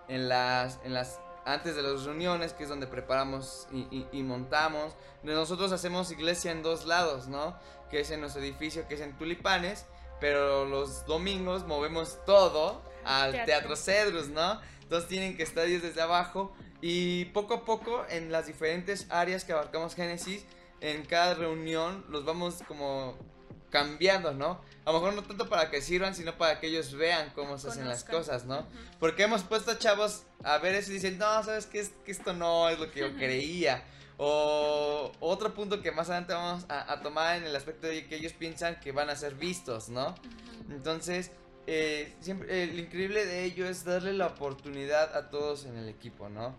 en, 0.06 0.28
las, 0.28 0.80
en 0.84 0.92
las 0.92 1.18
antes 1.44 1.74
de 1.76 1.82
las 1.82 2.04
reuniones, 2.04 2.52
que 2.52 2.64
es 2.64 2.68
donde 2.68 2.86
preparamos 2.86 3.66
y, 3.72 4.22
montamos. 4.22 4.94
Nosotros 5.22 5.72
hacemos 5.72 6.10
iglesia 6.10 6.50
en 6.50 6.62
dos 6.62 6.86
lados, 6.86 7.28
¿no? 7.28 7.56
Que 7.90 8.00
es 8.00 8.10
en 8.10 8.20
nuestro 8.20 8.42
edificio, 8.42 8.86
que 8.88 8.94
es 8.94 9.00
en 9.00 9.16
Tulipanes, 9.16 9.86
pero 10.20 10.64
los 10.64 11.04
domingos 11.06 11.66
movemos 11.66 12.18
todo 12.24 12.82
al 13.04 13.44
Teatro, 13.44 13.76
Cedrus, 13.76 14.28
¿no? 14.28 14.60
Entonces 14.82 15.08
tienen 15.08 15.36
que 15.36 15.42
estar 15.42 15.66
ellos 15.66 15.82
desde 15.82 16.02
abajo 16.02 16.52
y 16.80 17.26
poco 17.26 17.54
a 17.54 17.64
poco 17.64 18.04
en 18.08 18.30
las 18.30 18.46
diferentes 18.46 19.06
áreas 19.10 19.44
que 19.44 19.52
abarcamos 19.52 19.94
Génesis, 19.94 20.44
en 20.80 21.04
cada 21.06 21.34
reunión 21.34 22.04
los 22.08 22.24
vamos 22.24 22.62
como 22.66 23.16
cambiando, 23.72 24.32
¿no? 24.32 24.60
A 24.84 24.92
lo 24.92 25.00
mejor 25.00 25.14
no 25.14 25.22
tanto 25.24 25.48
para 25.48 25.70
que 25.70 25.80
sirvan, 25.80 26.14
sino 26.14 26.36
para 26.36 26.60
que 26.60 26.68
ellos 26.68 26.92
vean 26.92 27.32
cómo 27.34 27.58
se 27.58 27.68
hacen 27.68 27.88
las 27.88 28.04
cosas, 28.04 28.44
¿no? 28.44 28.66
Porque 29.00 29.24
hemos 29.24 29.42
puesto 29.42 29.72
a 29.72 29.78
chavos 29.78 30.24
a 30.44 30.58
ver 30.58 30.74
eso 30.74 30.90
y 30.90 30.94
dicen, 30.94 31.18
no, 31.18 31.42
sabes 31.42 31.66
qué? 31.66 31.80
es 31.80 31.92
que 32.04 32.12
esto 32.12 32.34
no 32.34 32.68
es 32.68 32.78
lo 32.78 32.90
que 32.92 33.00
yo 33.00 33.16
creía. 33.16 33.82
O 34.18 35.10
otro 35.20 35.54
punto 35.54 35.80
que 35.82 35.90
más 35.90 36.10
adelante 36.10 36.34
vamos 36.34 36.66
a, 36.68 37.00
tomar 37.00 37.38
en 37.38 37.44
el 37.44 37.56
aspecto 37.56 37.86
de 37.86 38.06
que 38.06 38.16
ellos 38.16 38.34
piensan 38.34 38.78
que 38.78 38.92
van 38.92 39.08
a 39.08 39.16
ser 39.16 39.34
vistos, 39.34 39.88
¿no? 39.88 40.14
Entonces, 40.68 41.30
eh, 41.66 42.12
siempre, 42.20 42.64
el 42.64 42.78
increíble 42.78 43.24
de 43.24 43.44
ello 43.44 43.68
es 43.68 43.84
darle 43.84 44.12
la 44.12 44.26
oportunidad 44.26 45.16
a 45.16 45.30
todos 45.30 45.64
en 45.64 45.76
el 45.76 45.88
equipo, 45.88 46.28
¿no? 46.28 46.56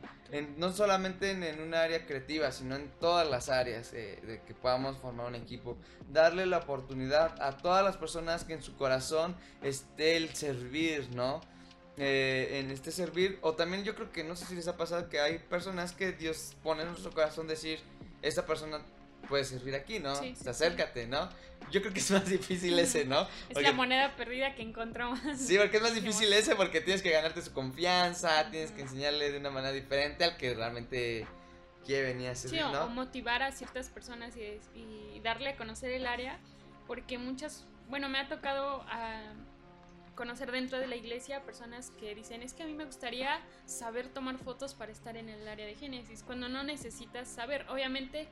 no 0.57 0.71
solamente 0.71 1.31
en, 1.31 1.61
un 1.61 1.73
área 1.73 2.05
creativa, 2.05 2.51
sino 2.51 2.75
en 2.75 2.89
todas 2.99 3.29
las 3.29 3.49
áreas 3.49 3.93
eh, 3.93 4.19
de 4.25 4.41
que 4.41 4.53
podamos 4.53 4.97
formar 4.97 5.27
un 5.27 5.35
equipo. 5.35 5.77
Darle 6.09 6.45
la 6.45 6.59
oportunidad 6.59 7.39
a 7.41 7.57
todas 7.57 7.83
las 7.83 7.97
personas 7.97 8.43
que 8.43 8.53
en 8.53 8.63
su 8.63 8.75
corazón 8.75 9.35
esté 9.61 10.17
el 10.17 10.33
servir, 10.33 11.09
¿no? 11.13 11.41
Eh, 11.97 12.59
en 12.59 12.71
este 12.71 12.91
servir, 12.91 13.37
o 13.41 13.53
también 13.53 13.83
yo 13.83 13.93
creo 13.93 14.11
que 14.11 14.23
no 14.23 14.35
sé 14.35 14.45
si 14.45 14.55
les 14.55 14.67
ha 14.67 14.75
pasado 14.75 15.09
que 15.09 15.19
hay 15.19 15.37
personas 15.37 15.91
que 15.91 16.11
Dios 16.11 16.55
pone 16.63 16.81
en 16.81 16.87
nuestro 16.87 17.11
corazón 17.11 17.47
decir, 17.47 17.79
esta 18.23 18.47
persona 18.47 18.81
puede 19.27 19.43
servir 19.45 19.75
aquí, 19.75 19.99
¿no? 19.99 20.13
acércate, 20.47 21.07
¿no? 21.07 21.29
Yo 21.71 21.81
creo 21.81 21.93
que 21.93 21.99
es 21.99 22.11
más 22.11 22.25
difícil 22.29 22.77
ese, 22.79 23.05
¿no? 23.05 23.27
es 23.49 23.61
la 23.61 23.71
moneda 23.71 24.15
perdida 24.15 24.55
que 24.55 24.61
encontramos. 24.61 25.19
Sí, 25.37 25.57
porque 25.57 25.77
es 25.77 25.83
más 25.83 25.95
difícil 26.01 26.31
ese 26.33 26.55
porque 26.55 26.81
tienes 26.81 27.01
que 27.01 27.11
ganarte 27.11 27.41
su 27.41 27.53
confianza, 27.53 28.49
tienes 28.51 28.71
que 28.71 28.81
enseñarle 28.81 29.31
de 29.31 29.39
una 29.39 29.49
manera 29.49 29.73
diferente 29.73 30.23
al 30.23 30.37
que 30.37 30.53
realmente 30.53 31.25
quiere 31.85 32.13
venir 32.13 32.29
a 32.29 32.35
servir, 32.35 32.61
sí, 32.61 32.65
o, 32.65 32.89
motivar 32.89 33.43
a 33.43 33.51
ciertas 33.51 33.89
personas 33.89 34.37
y, 34.37 34.59
y, 34.79 35.19
darle 35.19 35.49
a 35.49 35.57
conocer 35.57 35.91
el 35.91 36.07
área, 36.07 36.39
porque 36.87 37.17
muchas, 37.17 37.65
bueno, 37.89 38.07
me 38.07 38.19
ha 38.19 38.29
tocado 38.29 38.85
a 38.87 39.33
conocer 40.15 40.51
dentro 40.51 40.79
de 40.79 40.87
la 40.87 40.95
iglesia 40.95 41.41
personas 41.41 41.91
que 41.99 42.15
dicen, 42.15 42.41
es 42.41 42.53
que 42.53 42.63
a 42.63 42.65
mí 42.65 42.73
me 42.73 42.85
gustaría 42.85 43.41
saber 43.65 44.07
tomar 44.07 44.37
fotos 44.37 44.73
para 44.73 44.91
estar 44.91 45.17
en 45.17 45.27
el 45.27 45.45
área 45.45 45.65
de 45.65 45.75
Génesis, 45.75 46.23
cuando 46.23 46.47
no 46.47 46.63
necesitas 46.63 47.27
saber, 47.27 47.65
obviamente 47.69 48.29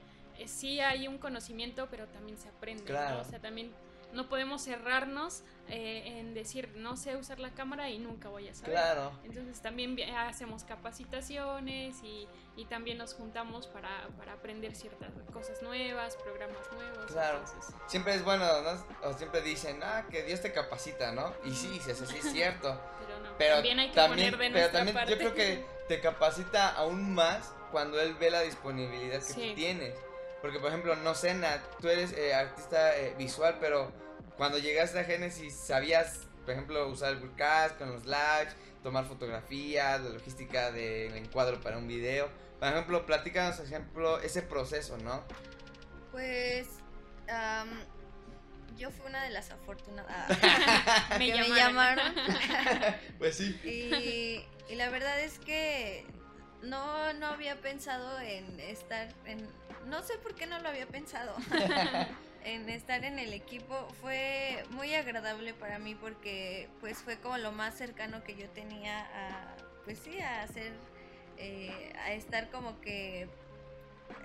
sí 0.48 0.80
hay 0.80 1.08
un 1.08 1.18
conocimiento, 1.18 1.88
pero 1.90 2.08
también 2.08 2.38
se 2.38 2.50
aprende. 2.50 2.94
O 2.94 3.24
sea, 3.24 3.40
también 3.40 3.72
no 4.14 4.28
podemos 4.28 4.64
cerrarnos 4.64 5.44
eh, 5.70 6.20
en 6.20 6.34
decir 6.34 6.70
no 6.76 6.98
sé 6.98 7.16
usar 7.16 7.40
la 7.40 7.52
cámara 7.52 7.90
y 7.90 7.98
nunca 7.98 8.30
voy 8.30 8.48
a 8.48 8.54
saber. 8.54 8.72
Claro. 8.72 9.12
Entonces 9.24 9.62
también 9.62 9.98
hacemos 10.18 10.64
capacitaciones 10.64 11.96
y, 12.04 12.28
y 12.58 12.66
también 12.66 12.98
nos 12.98 13.14
juntamos 13.14 13.68
para, 13.68 14.08
para, 14.18 14.34
aprender 14.34 14.76
ciertas 14.76 15.12
cosas 15.32 15.62
nuevas, 15.62 16.16
programas 16.18 16.60
nuevos. 16.74 17.12
Claro. 17.12 17.42
Siempre 17.88 18.16
es 18.16 18.24
bueno, 18.24 18.46
¿no? 18.62 18.86
O 19.10 19.14
siempre 19.14 19.42
dicen, 19.42 19.80
ah, 19.84 20.06
que 20.10 20.24
Dios 20.24 20.42
te 20.42 20.52
capacita, 20.52 21.14
¿no? 21.14 21.34
Y 21.46 21.52
sí, 21.52 21.80
sí, 21.82 21.94
sí 21.94 22.18
es 22.18 22.24
cierto. 22.34 22.80
pero 23.00 23.20
no, 23.20 23.38
pero 23.38 23.56
también 23.56 23.80
hay 23.80 23.92
que 23.92 24.02
poner 24.02 24.38
de 24.38 24.52
pero 24.52 24.70
también 24.72 24.98
yo 25.08 25.18
creo 25.18 25.34
que 25.34 25.66
te 25.88 26.02
capacita 26.02 26.70
aún 26.70 27.14
más 27.14 27.54
cuando 27.72 28.00
él 28.00 28.16
ve 28.16 28.30
la 28.30 28.42
disponibilidad 28.42 29.22
que 29.26 29.34
tú 29.34 29.56
tienes. 29.56 29.96
Porque, 30.42 30.60
por 30.60 30.70
ejemplo, 30.70 30.96
no 30.96 31.14
sé, 31.14 31.34
Nat, 31.36 31.62
tú 31.80 31.88
eres 31.88 32.14
eh, 32.14 32.34
artista 32.34 32.98
eh, 32.98 33.14
visual, 33.18 33.58
pero 33.60 33.92
cuando 34.38 34.58
llegaste 34.58 35.00
a 35.00 35.04
Genesis, 35.04 35.54
¿sabías, 35.56 36.22
por 36.46 36.52
ejemplo, 36.54 36.88
usar 36.88 37.12
el 37.14 37.20
broadcast 37.20 37.78
con 37.78 37.92
los 37.92 38.06
lives, 38.06 38.56
tomar 38.82 39.06
fotografías, 39.06 40.02
la 40.02 40.10
logística 40.10 40.72
del 40.72 41.16
encuadro 41.16 41.62
para 41.62 41.78
un 41.78 41.88
video? 41.88 42.30
Por 42.60 42.70
ejemplo, 42.70 43.06
platícanos, 43.06 43.58
por 43.58 43.66
ejemplo, 43.66 44.20
ese 44.20 44.42
proceso, 44.42 44.98
¿no? 44.98 45.24
Pues, 46.12 46.68
yo 48.78 48.90
fui 48.90 49.06
una 49.08 49.24
de 49.24 49.30
las 49.30 49.52
afortunadas 49.52 50.28
me, 51.20 51.32
que 51.32 51.38
llamaron. 51.38 52.16
me 52.16 52.26
llamaron. 52.26 52.96
pues 53.20 53.38
sí. 53.38 53.60
Y, 53.64 54.46
y 54.72 54.76
la 54.76 54.90
verdad 54.90 55.20
es 55.20 55.38
que 55.40 56.06
no, 56.64 57.14
no 57.14 57.28
había 57.28 57.60
pensado 57.62 58.20
en 58.20 58.60
estar 58.60 59.10
en 59.26 59.48
no 59.88 60.04
sé 60.04 60.18
por 60.20 60.36
qué 60.36 60.46
no 60.46 60.60
lo 60.60 60.70
había 60.70 60.88
pensado. 60.88 61.36
en 62.44 62.70
estar 62.70 63.04
en 63.04 63.20
el 63.20 63.34
equipo. 63.34 63.88
Fue 64.02 64.64
muy 64.72 64.94
agradable 64.96 65.54
para 65.54 65.80
mí 65.80 65.96
porque 65.96 66.70
pues 66.80 67.00
fue 67.00 67.20
como 67.20 67.38
lo 67.38 67.52
más 67.52 67.76
cercano 67.76 68.24
que 68.24 68.36
yo 68.36 68.50
tenía 68.50 69.00
a 69.00 69.56
pues 69.86 70.00
sí 70.00 70.20
a 70.20 70.44
hacer 70.44 70.74
eh, 71.38 71.94
a 72.06 72.14
estar 72.14 72.50
como 72.52 72.80
que 72.82 73.28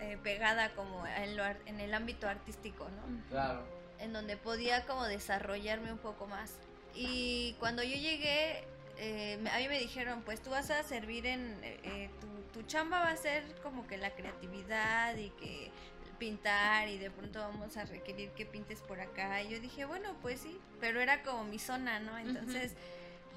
eh, 0.01 0.19
pegada 0.23 0.75
como 0.75 1.07
en, 1.07 1.39
en 1.67 1.81
el 1.81 1.95
ámbito 1.95 2.29
artístico 2.29 2.89
no 2.91 3.29
claro. 3.31 3.65
En 3.99 4.13
donde 4.13 4.37
podía 4.37 4.85
como 4.85 5.05
desarrollarme 5.05 5.91
un 5.91 5.99
poco 5.99 6.27
más. 6.27 6.53
Y 6.95 7.57
cuando 7.59 7.83
yo 7.83 7.97
llegué 7.97 8.65
eh, 8.99 9.39
a 9.53 9.59
mí 9.59 9.69
me 9.69 9.79
dijeron 9.79 10.23
pues 10.23 10.43
tú 10.43 10.51
vas 10.51 10.71
a 10.71 10.83
servir 10.83 11.27
en 11.27 11.59
tu 12.21 12.36
tu 12.57 12.63
chamba 12.63 13.01
va 13.01 13.11
a 13.11 13.17
ser 13.19 13.45
como 13.63 13.87
que 13.87 13.99
la 13.99 14.13
creatividad 14.13 15.15
y 15.17 15.29
que 15.31 15.71
pintar 16.19 16.89
y 16.89 16.97
de 16.97 17.11
pronto 17.11 17.39
vamos 17.39 17.77
a 17.77 17.85
requerir 17.85 18.31
que 18.31 18.47
pintes 18.47 18.81
por 18.81 18.99
acá. 18.99 19.43
Y 19.43 19.51
yo 19.51 19.61
dije, 19.61 19.85
bueno, 19.85 20.17
pues 20.23 20.41
sí, 20.41 20.59
pero 20.81 21.03
era 21.03 21.23
como 21.23 21.45
mi 21.45 21.59
zona, 21.59 22.01
¿no? 22.01 22.17
Entonces 22.17 22.73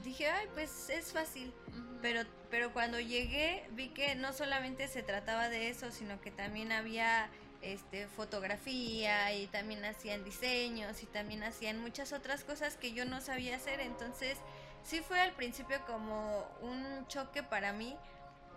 dije, 0.06 0.30
ay, 0.30 0.48
pues 0.54 0.90
es 0.90 1.12
fácil. 1.12 1.54
Pero, 2.02 2.22
pero 2.50 2.72
cuando 2.72 2.98
llegué 3.02 3.68
vi 3.72 3.90
que 3.90 4.16
no 4.16 4.32
solamente 4.32 4.88
se 4.88 5.04
trataba 5.04 5.50
de 5.50 5.68
eso, 5.68 5.92
sino 5.92 6.22
que 6.22 6.32
también 6.32 6.72
había 6.72 7.30
este 7.62 8.08
fotografía 8.08 9.34
y 9.34 9.48
también 9.48 9.84
hacían 9.84 10.24
diseños 10.24 11.04
y 11.04 11.08
también 11.08 11.44
hacían 11.44 11.82
muchas 11.82 12.14
otras 12.14 12.46
cosas 12.46 12.78
que 12.78 12.94
yo 12.94 13.04
no 13.04 13.20
sabía 13.20 13.58
hacer. 13.58 13.82
Entonces 13.82 14.38
sí 14.82 15.02
fue 15.02 15.20
al 15.20 15.34
principio 15.34 15.78
como 15.86 16.50
un 16.62 17.06
choque 17.10 17.44
para 17.44 17.74
mí 17.74 17.98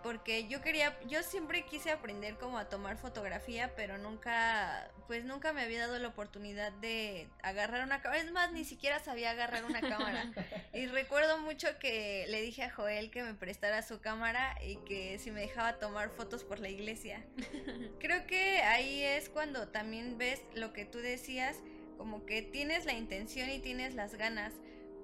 porque 0.03 0.47
yo 0.47 0.61
quería, 0.61 0.97
yo 1.07 1.23
siempre 1.23 1.63
quise 1.63 1.89
aprender 1.89 2.35
como 2.35 2.57
a 2.57 2.65
tomar 2.65 2.97
fotografía, 2.97 3.73
pero 3.75 3.97
nunca, 3.97 4.91
pues 5.07 5.23
nunca 5.23 5.53
me 5.53 5.61
había 5.61 5.87
dado 5.87 5.97
la 5.97 6.09
oportunidad 6.09 6.71
de 6.73 7.27
agarrar 7.41 7.83
una 7.83 8.01
cámara. 8.01 8.21
Es 8.21 8.31
más, 8.31 8.51
ni 8.51 8.65
siquiera 8.65 8.99
sabía 8.99 9.31
agarrar 9.31 9.65
una 9.65 9.81
cámara. 9.81 10.31
Y 10.73 10.87
recuerdo 10.87 11.37
mucho 11.37 11.67
que 11.79 12.25
le 12.29 12.41
dije 12.41 12.63
a 12.63 12.71
Joel 12.71 13.11
que 13.11 13.23
me 13.23 13.35
prestara 13.35 13.83
su 13.83 14.01
cámara 14.01 14.57
y 14.65 14.77
que 14.77 15.19
si 15.19 15.31
me 15.31 15.41
dejaba 15.41 15.77
tomar 15.77 16.09
fotos 16.09 16.43
por 16.43 16.59
la 16.59 16.69
iglesia. 16.69 17.23
Creo 17.99 18.25
que 18.27 18.61
ahí 18.63 19.03
es 19.03 19.29
cuando 19.29 19.67
también 19.67 20.17
ves 20.17 20.41
lo 20.55 20.73
que 20.73 20.85
tú 20.85 20.97
decías, 20.97 21.57
como 21.97 22.25
que 22.25 22.41
tienes 22.41 22.85
la 22.85 22.93
intención 22.93 23.49
y 23.49 23.59
tienes 23.59 23.93
las 23.93 24.15
ganas 24.15 24.53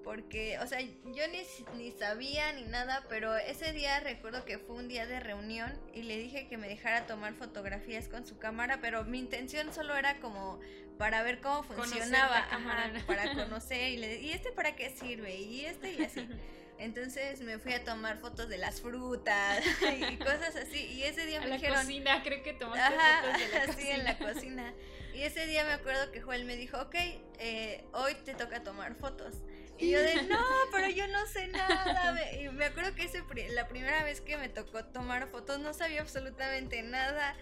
porque, 0.03 0.57
o 0.59 0.67
sea, 0.67 0.79
yo 0.81 1.23
ni, 1.31 1.41
ni, 1.77 1.91
sabía 1.91 2.51
ni 2.53 2.63
nada, 2.63 3.05
pero 3.09 3.35
ese 3.35 3.73
día 3.73 3.99
recuerdo 3.99 4.45
que 4.45 4.57
fue 4.57 4.75
un 4.75 4.87
día 4.87 5.05
de 5.05 5.19
reunión 5.19 5.71
y 5.93 6.03
le 6.03 6.17
dije 6.17 6.47
que 6.47 6.57
me 6.57 6.67
dejara 6.67 7.05
tomar 7.05 7.33
fotografías 7.33 8.07
con 8.07 8.25
su 8.25 8.37
cámara, 8.37 8.79
pero 8.81 9.03
mi 9.03 9.19
intención 9.19 9.73
solo 9.73 9.95
era 9.95 10.19
como 10.19 10.59
para 10.97 11.23
ver 11.23 11.39
cómo 11.39 11.63
funcionaba, 11.63 12.47
para 13.07 13.33
conocer 13.33 13.91
y 13.91 13.97
le 13.97 14.19
¿y 14.21 14.31
este 14.31 14.51
para 14.51 14.75
qué 14.75 14.89
sirve? 14.89 15.37
Y 15.37 15.65
este 15.65 15.93
y 15.93 16.03
así. 16.03 16.27
Entonces 16.79 17.41
me 17.41 17.59
fui 17.59 17.73
a 17.73 17.83
tomar 17.83 18.17
fotos 18.19 18.47
de 18.47 18.57
las 18.57 18.81
frutas 18.81 19.59
y 20.11 20.17
cosas 20.17 20.55
así. 20.55 20.79
Y 20.85 21.03
ese 21.03 21.25
día 21.25 21.39
a 21.39 21.41
me 21.41 21.49
la 21.49 21.55
dijeron. 21.55 21.77
cocina, 21.77 22.23
creo 22.23 22.41
que 22.41 22.53
tomaste 22.53 22.95
fotos 22.95 23.39
de 23.39 23.47
la 23.47 23.65
cocina. 23.73 23.95
en 23.95 24.03
la 24.05 24.17
cocina. 24.17 24.73
Y 25.13 25.23
ese 25.23 25.45
día 25.45 25.65
me 25.65 25.73
acuerdo 25.73 26.11
que 26.11 26.21
Joel 26.21 26.45
me 26.45 26.55
dijo, 26.55 26.79
ok, 26.79 26.95
eh, 27.39 27.83
hoy 27.93 28.15
te 28.25 28.33
toca 28.33 28.63
tomar 28.63 28.95
fotos. 28.95 29.35
Y 29.77 29.91
yo 29.91 30.01
de, 30.01 30.23
no, 30.29 30.39
pero 30.71 30.89
yo 30.89 31.07
no 31.07 31.25
sé 31.27 31.47
nada. 31.47 32.13
y 32.33 32.49
me 32.49 32.65
acuerdo 32.65 32.93
que 32.95 33.03
ese, 33.03 33.23
la 33.51 33.67
primera 33.67 34.03
vez 34.03 34.21
que 34.21 34.37
me 34.37 34.49
tocó 34.49 34.85
tomar 34.85 35.27
fotos 35.29 35.59
no 35.59 35.73
sabía 35.73 36.01
absolutamente 36.01 36.81
nada. 36.83 37.35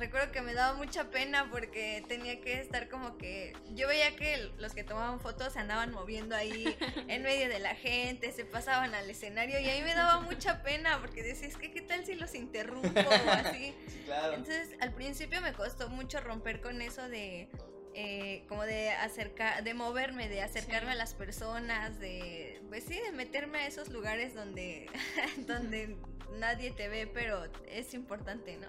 Recuerdo 0.00 0.32
que 0.32 0.40
me 0.40 0.54
daba 0.54 0.76
mucha 0.76 1.10
pena 1.10 1.48
porque 1.50 2.02
tenía 2.08 2.40
que 2.40 2.58
estar 2.60 2.88
como 2.88 3.18
que 3.18 3.52
yo 3.74 3.86
veía 3.86 4.16
que 4.16 4.50
los 4.58 4.72
que 4.72 4.82
tomaban 4.82 5.20
fotos 5.20 5.52
se 5.52 5.60
andaban 5.60 5.92
moviendo 5.92 6.34
ahí 6.34 6.76
en 7.08 7.22
medio 7.22 7.48
de 7.48 7.60
la 7.60 7.74
gente, 7.74 8.32
se 8.32 8.44
pasaban 8.44 8.94
al 8.94 9.08
escenario 9.08 9.60
y 9.60 9.68
ahí 9.68 9.82
me 9.82 9.94
daba 9.94 10.20
mucha 10.20 10.62
pena 10.62 10.98
porque 11.00 11.22
decía, 11.22 11.46
es 11.46 11.56
que 11.56 11.70
qué 11.70 11.82
tal 11.82 12.04
si 12.04 12.14
los 12.14 12.34
interrumpo 12.34 12.98
o 12.98 13.30
así. 13.30 13.74
Entonces 14.34 14.70
al 14.80 14.92
principio 14.92 15.40
me 15.40 15.52
costó 15.52 15.88
mucho 15.88 16.20
romper 16.20 16.60
con 16.60 16.82
eso 16.82 17.08
de 17.08 17.48
eh, 17.92 18.44
como 18.48 18.64
de 18.64 18.90
acercar, 18.90 19.64
de 19.64 19.74
moverme, 19.74 20.28
de 20.28 20.42
acercarme 20.42 20.92
a 20.92 20.94
las 20.94 21.14
personas, 21.14 21.98
de, 21.98 22.62
pues 22.68 22.84
sí, 22.84 22.98
de 23.00 23.10
meterme 23.10 23.58
a 23.58 23.66
esos 23.66 23.88
lugares 23.88 24.32
donde, 24.32 24.86
donde 25.48 25.96
nadie 26.38 26.70
te 26.70 26.88
ve, 26.88 27.08
pero 27.12 27.42
es 27.68 27.92
importante, 27.92 28.56
¿no? 28.56 28.68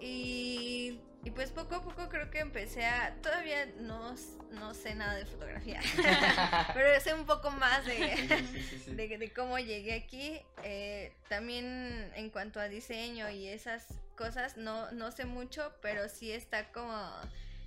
Y, 0.00 1.00
y, 1.24 1.30
pues 1.30 1.50
poco 1.50 1.76
a 1.76 1.82
poco 1.82 2.08
creo 2.08 2.30
que 2.30 2.40
empecé 2.40 2.84
a, 2.84 3.16
todavía 3.22 3.66
no, 3.78 4.14
no 4.52 4.74
sé 4.74 4.94
nada 4.94 5.14
de 5.14 5.24
fotografía, 5.24 5.80
pero 6.74 7.00
sé 7.00 7.14
un 7.14 7.24
poco 7.24 7.50
más 7.50 7.84
de, 7.86 8.44
de, 8.88 9.32
cómo 9.32 9.58
llegué 9.58 9.94
aquí. 9.94 10.40
Eh, 10.62 11.12
también 11.28 12.12
en 12.14 12.30
cuanto 12.30 12.60
a 12.60 12.68
diseño 12.68 13.30
y 13.30 13.48
esas 13.48 13.86
cosas, 14.16 14.56
no, 14.56 14.90
no 14.92 15.12
sé 15.12 15.24
mucho, 15.24 15.72
pero 15.80 16.08
sí 16.08 16.30
está 16.30 16.70
como 16.72 16.94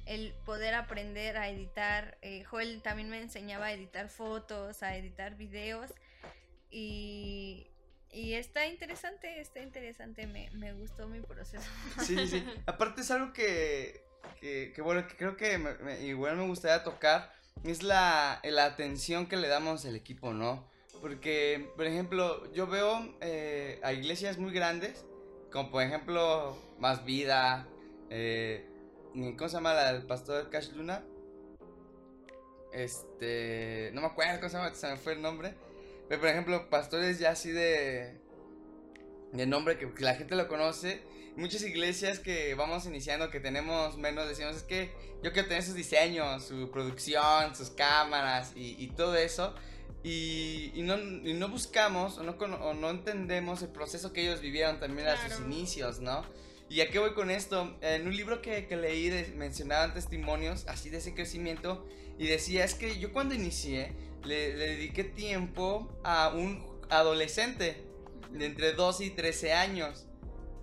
el 0.05 0.33
poder 0.45 0.73
aprender 0.73 1.37
a 1.37 1.49
editar. 1.49 2.17
Eh, 2.21 2.43
Joel 2.43 2.81
también 2.81 3.09
me 3.09 3.21
enseñaba 3.21 3.67
a 3.67 3.73
editar 3.73 4.09
fotos, 4.09 4.83
a 4.83 4.95
editar 4.97 5.35
videos. 5.35 5.93
Y, 6.71 7.67
y 8.11 8.33
está 8.33 8.65
interesante, 8.67 9.39
está 9.39 9.61
interesante. 9.61 10.27
Me, 10.27 10.49
me, 10.51 10.73
gustó 10.73 11.07
mi 11.07 11.21
proceso. 11.21 11.69
Sí, 12.05 12.27
sí. 12.27 12.43
Aparte 12.65 13.01
es 13.01 13.11
algo 13.11 13.33
que, 13.33 14.03
que, 14.39 14.81
bueno, 14.81 15.07
que 15.07 15.15
creo 15.15 15.37
que 15.37 15.59
igual 16.01 16.37
me 16.37 16.47
gustaría 16.47 16.83
tocar. 16.83 17.33
Es 17.63 17.83
la, 17.83 18.39
la 18.43 18.65
atención 18.65 19.27
que 19.27 19.35
le 19.35 19.47
damos 19.47 19.85
al 19.85 19.95
equipo, 19.95 20.33
¿no? 20.33 20.67
Porque, 21.01 21.71
por 21.75 21.85
ejemplo, 21.85 22.51
yo 22.53 22.67
veo 22.67 23.15
eh, 23.21 23.79
a 23.83 23.93
iglesias 23.93 24.37
muy 24.37 24.53
grandes, 24.53 25.05
como 25.51 25.71
por 25.71 25.83
ejemplo 25.83 26.57
Más 26.77 27.05
Vida, 27.05 27.67
eh, 28.09 28.65
¿Cómo 29.13 29.49
se 29.49 29.55
llama 29.55 29.73
la 29.73 29.93
del 29.93 30.03
pastor 30.03 30.49
Cash 30.49 30.71
Luna? 30.73 31.03
Este. 32.71 33.91
No 33.93 34.01
me 34.01 34.07
acuerdo 34.07 34.39
cómo 34.39 34.49
se 34.49 34.57
llama, 34.57 34.75
se 34.75 34.87
me 34.87 34.97
fue 34.97 35.13
el 35.13 35.21
nombre. 35.21 35.55
Pero 36.09 36.21
por 36.21 36.29
ejemplo, 36.29 36.69
pastores 36.69 37.19
ya 37.19 37.31
así 37.31 37.51
de. 37.51 38.17
De 39.31 39.45
nombre 39.45 39.77
que, 39.77 39.87
la 39.99 40.15
gente 40.15 40.35
lo 40.35 40.47
conoce. 40.47 41.01
Muchas 41.35 41.61
iglesias 41.61 42.19
que 42.19 42.55
vamos 42.55 42.85
iniciando, 42.87 43.29
que 43.29 43.39
tenemos 43.39 43.97
menos, 43.97 44.27
decimos 44.27 44.57
es 44.57 44.63
que 44.63 44.91
yo 45.23 45.31
quiero 45.31 45.47
tener 45.47 45.63
sus 45.63 45.75
diseños, 45.75 46.43
su 46.43 46.71
producción, 46.71 47.55
sus 47.55 47.69
cámaras 47.69 48.51
y, 48.55 48.87
todo 48.97 49.15
eso. 49.15 49.53
Y, 50.03 50.71
y, 50.73 50.81
no, 50.81 50.97
y, 50.97 51.33
no, 51.33 51.47
buscamos 51.47 52.17
o 52.17 52.23
no, 52.23 52.31
o 52.31 52.73
no, 52.73 52.89
entendemos 52.89 53.61
el 53.61 53.69
proceso 53.69 54.11
que 54.11 54.21
ellos 54.21 54.41
vivieron 54.41 54.79
también 54.79 55.07
a 55.07 55.29
sus 55.29 55.39
inicios, 55.45 55.99
¿no? 55.99 56.25
¿Y 56.67 56.81
a 56.81 56.89
qué 56.89 56.99
voy 56.99 57.13
con 57.13 57.29
esto? 57.29 57.77
En 57.81 58.07
un 58.07 58.15
libro 58.15 58.41
que, 58.41 58.67
que 58.67 58.75
leí 58.75 59.09
mencionaban 59.35 59.93
testimonios 59.93 60.65
así 60.67 60.89
de 60.89 60.97
ese 60.97 61.13
crecimiento 61.13 61.87
y 62.17 62.27
decía, 62.27 62.65
es 62.65 62.73
que 62.73 62.99
yo 62.99 63.13
cuando 63.13 63.35
inicié 63.35 63.93
le, 64.23 64.53
dediqué 64.55 65.03
tiempo 65.03 65.87
a 66.03 66.29
un 66.29 66.63
adolescente 66.89 67.83
de 68.31 68.45
entre 68.45 68.73
12 68.73 69.05
y 69.05 69.09
13 69.11 69.53
años. 69.53 70.05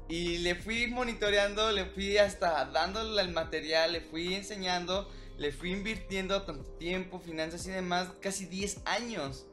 Y 0.08 0.38
le 0.38 0.54
fui 0.54 0.86
monitoreando, 0.86 1.72
le 1.72 1.84
fui 1.86 2.16
hasta 2.18 2.64
dándole 2.66 3.20
el 3.20 3.30
material, 3.30 3.92
le 3.92 4.00
fui 4.00 4.34
enseñando, 4.34 5.10
le 5.36 5.50
fui 5.50 5.72
invirtiendo 5.72 6.42
tanto 6.42 6.70
tiempo, 6.78 7.18
finanzas 7.18 7.66
y 7.66 7.70
demás, 7.70 8.08
casi 8.20 8.46
10 8.46 8.82
años. 8.84 9.46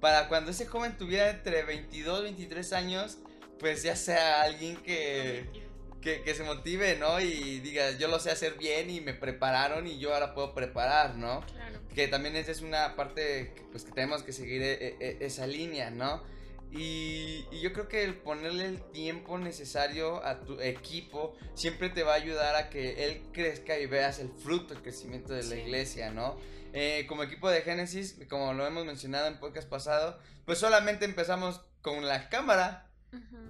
Para 0.00 0.28
cuando 0.28 0.50
ese 0.50 0.66
joven 0.66 0.96
tuviera 0.96 1.30
entre 1.30 1.62
22 1.62 2.20
y 2.20 2.22
23 2.24 2.72
años, 2.74 3.18
pues 3.58 3.82
ya 3.82 3.96
sea 3.96 4.42
alguien 4.42 4.76
que 4.76 5.67
que, 6.00 6.34
se 6.34 6.44
motive, 6.44 6.96
¿no? 6.96 7.20
Y 7.20 7.60
diga, 7.60 7.92
yo 7.92 8.08
lo 8.08 8.20
sé 8.20 8.30
hacer 8.30 8.54
bien 8.54 8.90
y 8.90 9.00
me 9.00 9.14
prepararon 9.14 9.86
y 9.86 9.98
yo 9.98 10.14
ahora 10.14 10.34
puedo 10.34 10.54
preparar, 10.54 11.16
¿no? 11.16 11.44
Claro. 11.52 11.80
Que 11.94 12.08
también 12.08 12.36
esa 12.36 12.52
es 12.52 12.60
una 12.60 12.96
parte 12.96 13.52
que, 13.54 13.62
pues, 13.70 13.84
que 13.84 13.92
tenemos 13.92 14.22
que 14.22 14.32
seguir 14.32 14.62
e, 14.62 14.96
e, 15.00 15.18
esa 15.20 15.46
línea, 15.46 15.90
¿no? 15.90 16.22
Y, 16.70 17.46
yo 17.60 17.72
creo 17.72 17.88
que 17.88 18.04
el 18.04 18.14
ponerle 18.14 18.66
el 18.66 18.82
tiempo 18.92 19.38
necesario 19.38 20.24
a 20.24 20.40
tu 20.40 20.60
equipo 20.60 21.34
siempre 21.54 21.88
te 21.88 22.02
va 22.02 22.12
a 22.12 22.16
ayudar 22.16 22.56
a 22.56 22.68
que 22.68 23.04
él 23.04 23.22
crezca 23.32 23.78
y 23.78 23.86
veas 23.86 24.18
el 24.18 24.30
fruto, 24.30 24.74
el 24.74 24.82
crecimiento 24.82 25.32
de 25.32 25.44
la 25.44 25.56
iglesia, 25.56 26.10
¿no? 26.10 26.36
Eh, 26.74 27.06
como 27.08 27.22
equipo 27.22 27.48
de 27.48 27.62
Génesis, 27.62 28.18
como 28.28 28.52
lo 28.52 28.66
hemos 28.66 28.84
mencionado 28.84 29.26
en 29.26 29.38
podcast 29.38 29.68
pasado, 29.68 30.18
pues 30.44 30.58
solamente 30.58 31.06
empezamos 31.06 31.62
con 31.80 32.06
la 32.06 32.28
cámara, 32.28 32.87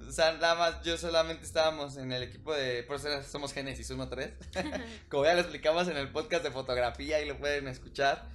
o 0.08 0.12
sea, 0.12 0.32
nada 0.32 0.54
más, 0.54 0.82
yo 0.82 0.96
solamente 0.96 1.44
estábamos 1.44 1.96
en 1.96 2.12
el 2.12 2.22
equipo 2.22 2.54
de. 2.54 2.82
Por 2.84 2.96
eso 2.96 3.22
somos 3.24 3.52
Genesis 3.52 3.90
1-3. 3.90 4.32
Como 5.08 5.24
ya 5.24 5.34
lo 5.34 5.40
explicamos 5.40 5.88
en 5.88 5.96
el 5.96 6.10
podcast 6.10 6.44
de 6.44 6.50
fotografía 6.50 7.20
y 7.20 7.28
lo 7.28 7.38
pueden 7.38 7.66
escuchar. 7.68 8.28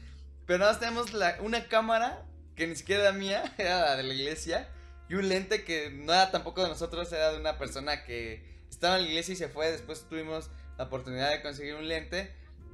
Pero 0.46 0.60
nada 0.60 0.72
más 0.72 0.80
tenemos 0.80 1.14
la, 1.14 1.38
una 1.42 1.68
cámara 1.68 2.26
que 2.56 2.68
ni 2.68 2.76
siquiera 2.76 3.04
era 3.04 3.12
mía, 3.14 3.56
era 3.58 3.82
la 3.82 3.96
de 3.96 4.04
la 4.04 4.14
iglesia. 4.14 4.70
Y 5.10 5.16
un 5.16 5.30
lente 5.30 5.64
que 5.64 5.90
no 5.90 6.14
era 6.14 6.32
tampoco 6.32 6.64
de 6.64 6.70
nosotros, 6.70 7.12
era 7.12 7.32
de 7.32 7.40
una 7.40 7.58
persona 7.58 8.04
que 8.04 8.46
estaba 8.70 8.98
en 8.98 9.04
la 9.04 9.10
iglesia 9.10 9.34
y 9.34 9.38
se 9.38 9.48
fue. 9.48 9.72
Después 9.72 10.06
tuvimos 10.10 10.50
la 10.78 10.86
oportunidad 10.86 11.32
de 11.32 11.42
conseguir 11.42 11.76
un 11.76 11.88
lente. 11.88 12.34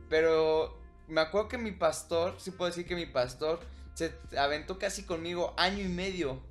Pero 0.10 0.82
me 1.08 1.22
acuerdo 1.22 1.50
que 1.50 1.58
mi 1.58 1.72
pastor, 1.72 2.36
sí 2.40 2.52
puedo 2.52 2.72
decir 2.72 2.88
que 2.88 2.96
mi 2.96 3.06
pastor 3.06 3.60
se 3.94 4.14
aventó 4.38 4.80
casi 4.80 5.04
conmigo 5.04 5.54
año 5.58 5.84
y 5.84 5.90
medio 5.90 6.42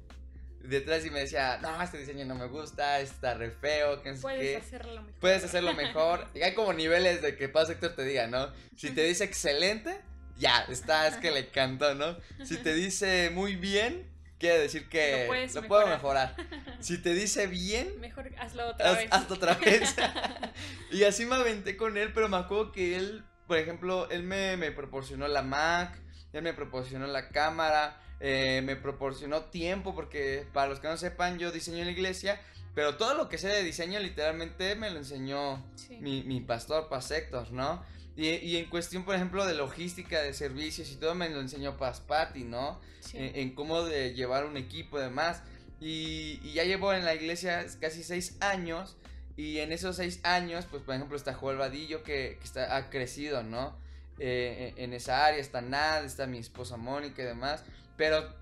detrás 0.69 1.05
y 1.05 1.11
me 1.11 1.21
decía, 1.21 1.59
no, 1.61 1.83
este 1.83 1.99
diseño 1.99 2.25
no 2.25 2.35
me 2.35 2.47
gusta, 2.47 3.01
está 3.01 3.35
re 3.35 3.51
feo, 3.51 4.03
que 4.03 4.13
Puedes 4.15 4.63
hacerlo 4.63 5.03
mejor. 5.03 5.21
Puedes 5.21 5.45
hacerlo 5.45 5.75
mejor. 5.75 6.27
y 6.35 6.43
hay 6.43 6.55
como 6.55 6.73
niveles 6.73 7.23
de 7.23 7.37
que 7.37 7.49
Paz 7.49 7.71
Héctor 7.71 7.95
te 7.95 8.05
diga, 8.05 8.27
¿no? 8.27 8.53
Si 8.77 8.91
te 8.91 9.03
dice 9.03 9.25
excelente, 9.25 10.01
ya, 10.39 10.61
está, 10.69 11.09
es 11.09 11.17
que 11.17 11.31
le 11.31 11.41
encantó, 11.41 11.95
¿no? 11.95 12.17
Si 12.45 12.57
te 12.57 12.75
dice 12.75 13.31
muy 13.31 13.57
bien, 13.57 14.07
quiere 14.39 14.59
decir 14.59 14.89
que 14.89 15.49
lo, 15.55 15.63
puedo 15.69 15.87
mejorar. 15.87 16.35
Si 16.81 16.97
te 16.99 17.13
dice 17.13 17.49
bien, 17.49 17.99
mejor 18.01 18.31
hazlo 18.39 18.69
otra 18.69 18.93
vez. 18.93 19.09
Hazlo 19.11 19.35
otra 19.35 19.55
vez. 19.55 19.97
y 20.93 21.03
así 21.03 21.27
me 21.27 21.35
aventé 21.35 21.77
con 21.77 21.97
él, 21.97 22.13
pero 22.15 22.29
me 22.29 22.37
acuerdo 22.37 22.71
que 22.71 22.97
él, 22.97 23.25
por 23.49 23.59
ejemplo, 23.59 24.09
él 24.11 24.23
me, 24.23 24.57
me 24.57 24.71
proporcionó 24.71 25.27
la 25.27 25.43
Mac, 25.43 25.99
él 26.33 26.43
me 26.43 26.53
proporcionó 26.53 27.07
la 27.07 27.29
cámara, 27.29 28.01
eh, 28.21 28.63
me 28.65 28.77
proporcionó 28.77 29.43
tiempo, 29.43 29.95
porque 29.95 30.47
para 30.53 30.69
los 30.69 30.81
que 30.81 30.89
no 30.89 30.97
sepan, 30.97 31.39
yo 31.39 31.53
diseño 31.53 31.79
en 31.79 31.87
la 31.87 31.93
iglesia, 31.93 32.41
pero 32.75 32.97
todo 32.97 33.15
lo 33.15 33.29
que 33.29 33.39
sé 33.39 33.49
de 33.49 33.63
diseño 33.63 33.99
literalmente 34.01 34.75
me 34.75 34.91
lo 34.91 34.99
enseñó 34.99 35.65
mi, 36.01 36.23
mi, 36.23 36.41
pastor 36.41 36.89
Paz 36.89 37.11
Héctor, 37.11 37.53
¿no? 37.53 37.85
Y, 38.17 38.29
y, 38.29 38.57
en 38.57 38.69
cuestión, 38.69 39.05
por 39.05 39.15
ejemplo, 39.15 39.47
de 39.47 39.55
logística, 39.55 40.21
de 40.21 40.35
servicios 40.35 40.91
y 40.91 40.97
todo, 40.97 41.15
me 41.15 41.29
lo 41.29 41.41
enseñó 41.41 41.77
Paz 41.77 42.01
Patti, 42.01 42.43
¿no? 42.43 42.81
En, 43.15 43.37
en, 43.37 43.55
cómo 43.55 43.85
de 43.85 44.13
llevar 44.13 44.45
un 44.45 44.57
equipo 44.57 44.99
y 44.99 45.03
demás. 45.03 45.43
Y, 45.81 46.41
y 46.43 46.53
ya 46.55 46.65
llevo 46.65 46.93
en 46.93 47.05
la 47.05 47.15
iglesia 47.15 47.65
casi 47.81 48.03
seis 48.03 48.37
años. 48.41 48.97
Y 49.37 49.59
en 49.59 49.71
esos 49.71 49.95
seis 49.95 50.19
años, 50.25 50.67
pues 50.69 50.83
por 50.83 50.97
ejemplo 50.97 51.17
está 51.17 51.33
Joel 51.33 51.59
Vadillo 51.59 52.03
que, 52.03 52.39
que 52.41 52.45
está, 52.45 52.77
ha 52.77 52.91
crecido, 52.91 53.45
¿no? 53.45 53.77
Eh, 54.21 54.75
en 54.77 54.93
esa 54.93 55.27
área 55.27 55.41
está 55.41 55.61
Nad, 55.61 56.05
está 56.05 56.27
mi 56.27 56.39
esposa 56.39 56.77
Mónica 56.77 57.23
y 57.23 57.27
demás. 57.27 57.65
Pero, 57.97 58.35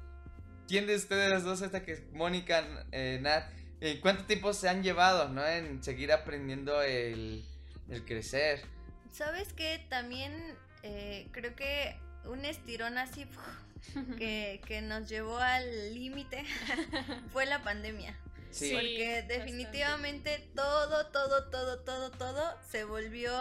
¿quién 0.68 0.86
de 0.86 0.96
ustedes 0.96 1.42
dos, 1.42 1.62
esta 1.62 1.84
que 1.84 1.92
es 1.92 2.02
Mónica, 2.12 2.64
eh, 2.92 3.18
Nad, 3.20 3.44
eh, 3.80 4.00
cuánto 4.00 4.24
tiempo 4.24 4.52
se 4.52 4.68
han 4.68 4.82
llevado, 4.82 5.28
¿no? 5.28 5.46
En 5.46 5.82
seguir 5.82 6.12
aprendiendo 6.12 6.82
el, 6.82 7.44
el 7.90 8.04
crecer. 8.04 8.62
¿Sabes 9.12 9.52
qué? 9.52 9.84
También 9.88 10.32
eh, 10.82 11.28
creo 11.32 11.54
que 11.54 11.96
un 12.24 12.44
estirón 12.44 12.98
así 12.98 13.26
que, 14.18 14.60
que 14.66 14.80
nos 14.82 15.08
llevó 15.08 15.38
al 15.38 15.94
límite 15.94 16.44
fue 17.32 17.46
la 17.46 17.62
pandemia. 17.62 18.16
Sí. 18.50 18.72
Porque 18.72 19.22
definitivamente 19.28 20.48
todo, 20.54 21.06
todo, 21.08 21.50
todo, 21.50 21.80
todo, 21.80 22.10
todo 22.10 22.58
se 22.70 22.84
volvió 22.84 23.32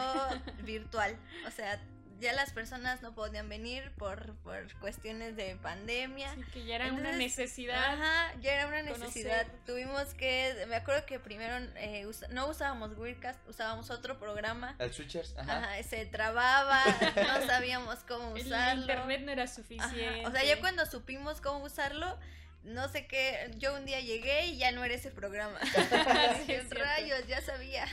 virtual. 0.64 1.16
O 1.48 1.52
sea, 1.52 1.82
ya 2.20 2.34
las 2.34 2.52
personas 2.54 3.02
no 3.02 3.14
podían 3.14 3.50
venir 3.50 3.92
por, 3.98 4.36
por 4.38 4.72
cuestiones 4.80 5.36
de 5.36 5.56
pandemia. 5.58 6.34
Sí, 6.36 6.44
que 6.54 6.66
ya 6.66 6.76
era 6.76 6.94
una 6.94 7.12
necesidad. 7.12 7.94
Ajá, 7.94 8.34
ya 8.42 8.54
era 8.54 8.68
una 8.68 8.82
necesidad. 8.84 9.44
conocer. 9.44 9.66
Tuvimos 9.66 10.14
que, 10.14 10.66
me 10.70 10.76
acuerdo 10.76 11.06
que 11.06 11.20
primero 11.20 11.58
eh, 11.76 12.08
no 12.32 12.48
usábamos 12.48 12.98
Weirdcast, 12.98 13.40
usábamos 13.48 13.90
otro 13.90 14.18
programa. 14.20 14.76
El 14.80 14.94
Switchers, 14.94 15.36
ajá. 15.38 15.58
Ajá, 15.58 15.84
se 15.84 16.06
trababa, 16.06 16.82
no 17.16 17.46
sabíamos 17.48 18.00
cómo 18.08 18.36
El 18.36 18.46
usarlo. 18.46 18.82
internet 18.82 19.22
no 19.26 19.32
era 19.32 19.44
Ajá, 19.44 19.54
suficiente. 19.54 20.26
O 20.26 20.32
sea, 20.32 20.44
ya 20.44 20.60
cuando 20.60 20.86
supimos 20.86 21.42
cómo 21.42 21.66
usarlo, 21.66 22.18
no 22.66 22.90
sé 22.90 23.08
qué, 23.08 23.52
yo 23.58 23.76
un 23.76 23.86
día 23.86 24.00
llegué 24.02 24.48
y 24.48 24.58
ya 24.58 24.72
no 24.72 24.84
era 24.84 24.94
ese 24.96 25.12
programa. 25.12 25.60
Sí, 26.46 26.56
rayos, 26.72 27.26
ya 27.28 27.42
sabía. 27.42 27.86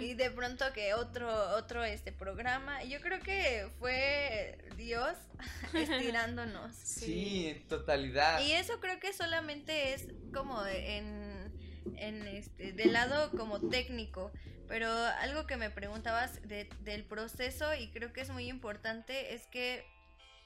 Y 0.00 0.14
de 0.14 0.30
pronto 0.30 0.64
que 0.72 0.94
otro, 0.94 1.28
otro 1.56 1.84
este 1.84 2.12
programa. 2.12 2.82
Y 2.84 2.90
Yo 2.90 3.00
creo 3.00 3.20
que 3.20 3.68
fue 3.78 4.58
Dios 4.76 5.16
estirándonos. 5.74 6.74
Sí, 6.76 7.48
en 7.48 7.68
totalidad. 7.68 8.40
Y 8.40 8.52
eso 8.52 8.80
creo 8.80 8.98
que 9.00 9.12
solamente 9.12 9.94
es 9.94 10.08
como 10.32 10.64
en, 10.66 11.52
en 11.96 12.26
este, 12.26 12.72
del 12.72 12.92
lado 12.92 13.30
como 13.32 13.60
técnico. 13.68 14.32
Pero 14.68 14.90
algo 14.90 15.46
que 15.46 15.56
me 15.56 15.70
preguntabas 15.70 16.40
de- 16.48 16.68
del 16.80 17.04
proceso 17.04 17.74
y 17.74 17.90
creo 17.90 18.12
que 18.12 18.22
es 18.22 18.30
muy 18.30 18.48
importante 18.48 19.34
es 19.34 19.46
que 19.46 19.84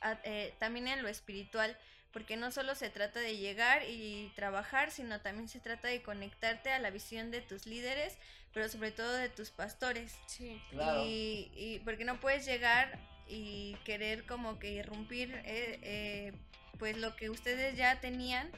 a- 0.00 0.18
eh, 0.24 0.54
también 0.59 0.88
en 0.88 1.02
lo 1.02 1.09
espiritual, 1.09 1.76
porque 2.12 2.37
no 2.37 2.51
solo 2.51 2.75
se 2.75 2.90
trata 2.90 3.21
de 3.21 3.37
llegar 3.37 3.83
y 3.88 4.33
trabajar, 4.35 4.90
sino 4.90 5.21
también 5.21 5.49
se 5.49 5.61
trata 5.61 5.88
de 5.88 6.03
conectarte 6.03 6.71
a 6.71 6.79
la 6.79 6.90
visión 6.90 7.31
de 7.31 7.40
tus 7.40 7.66
líderes, 7.66 8.16
pero 8.55 8.68
sobre 8.68 8.90
todo 8.92 9.12
de 9.14 9.29
tus 9.29 9.51
pastores. 9.51 10.16
Sí. 10.27 10.61
Claro. 10.71 11.05
Y, 11.05 11.51
y 11.55 11.81
porque 11.85 12.05
no 12.05 12.18
puedes 12.21 12.44
llegar 12.47 12.99
y 13.29 13.77
querer 13.85 14.25
como 14.27 14.59
que 14.59 14.71
irrumpir 14.73 15.33
eh, 15.44 15.79
eh, 15.83 16.33
pues 16.79 16.97
lo 16.97 17.14
que 17.16 17.29
ustedes 17.31 17.77
ya 17.77 18.01
tenían, 18.01 18.51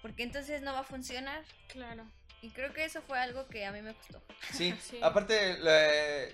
porque 0.00 0.22
entonces 0.22 0.62
no 0.62 0.72
va 0.72 0.80
a 0.80 0.84
funcionar. 0.84 1.42
Claro. 1.68 2.04
Y 2.40 2.50
creo 2.50 2.72
que 2.74 2.84
eso 2.84 3.00
fue 3.02 3.18
algo 3.18 3.46
que 3.48 3.64
a 3.64 3.72
mí 3.72 3.80
me 3.82 3.92
gustó. 3.92 4.22
Sí, 4.52 4.74
Sí. 4.80 4.98
aparte 5.02 5.58
lo, 5.58 5.70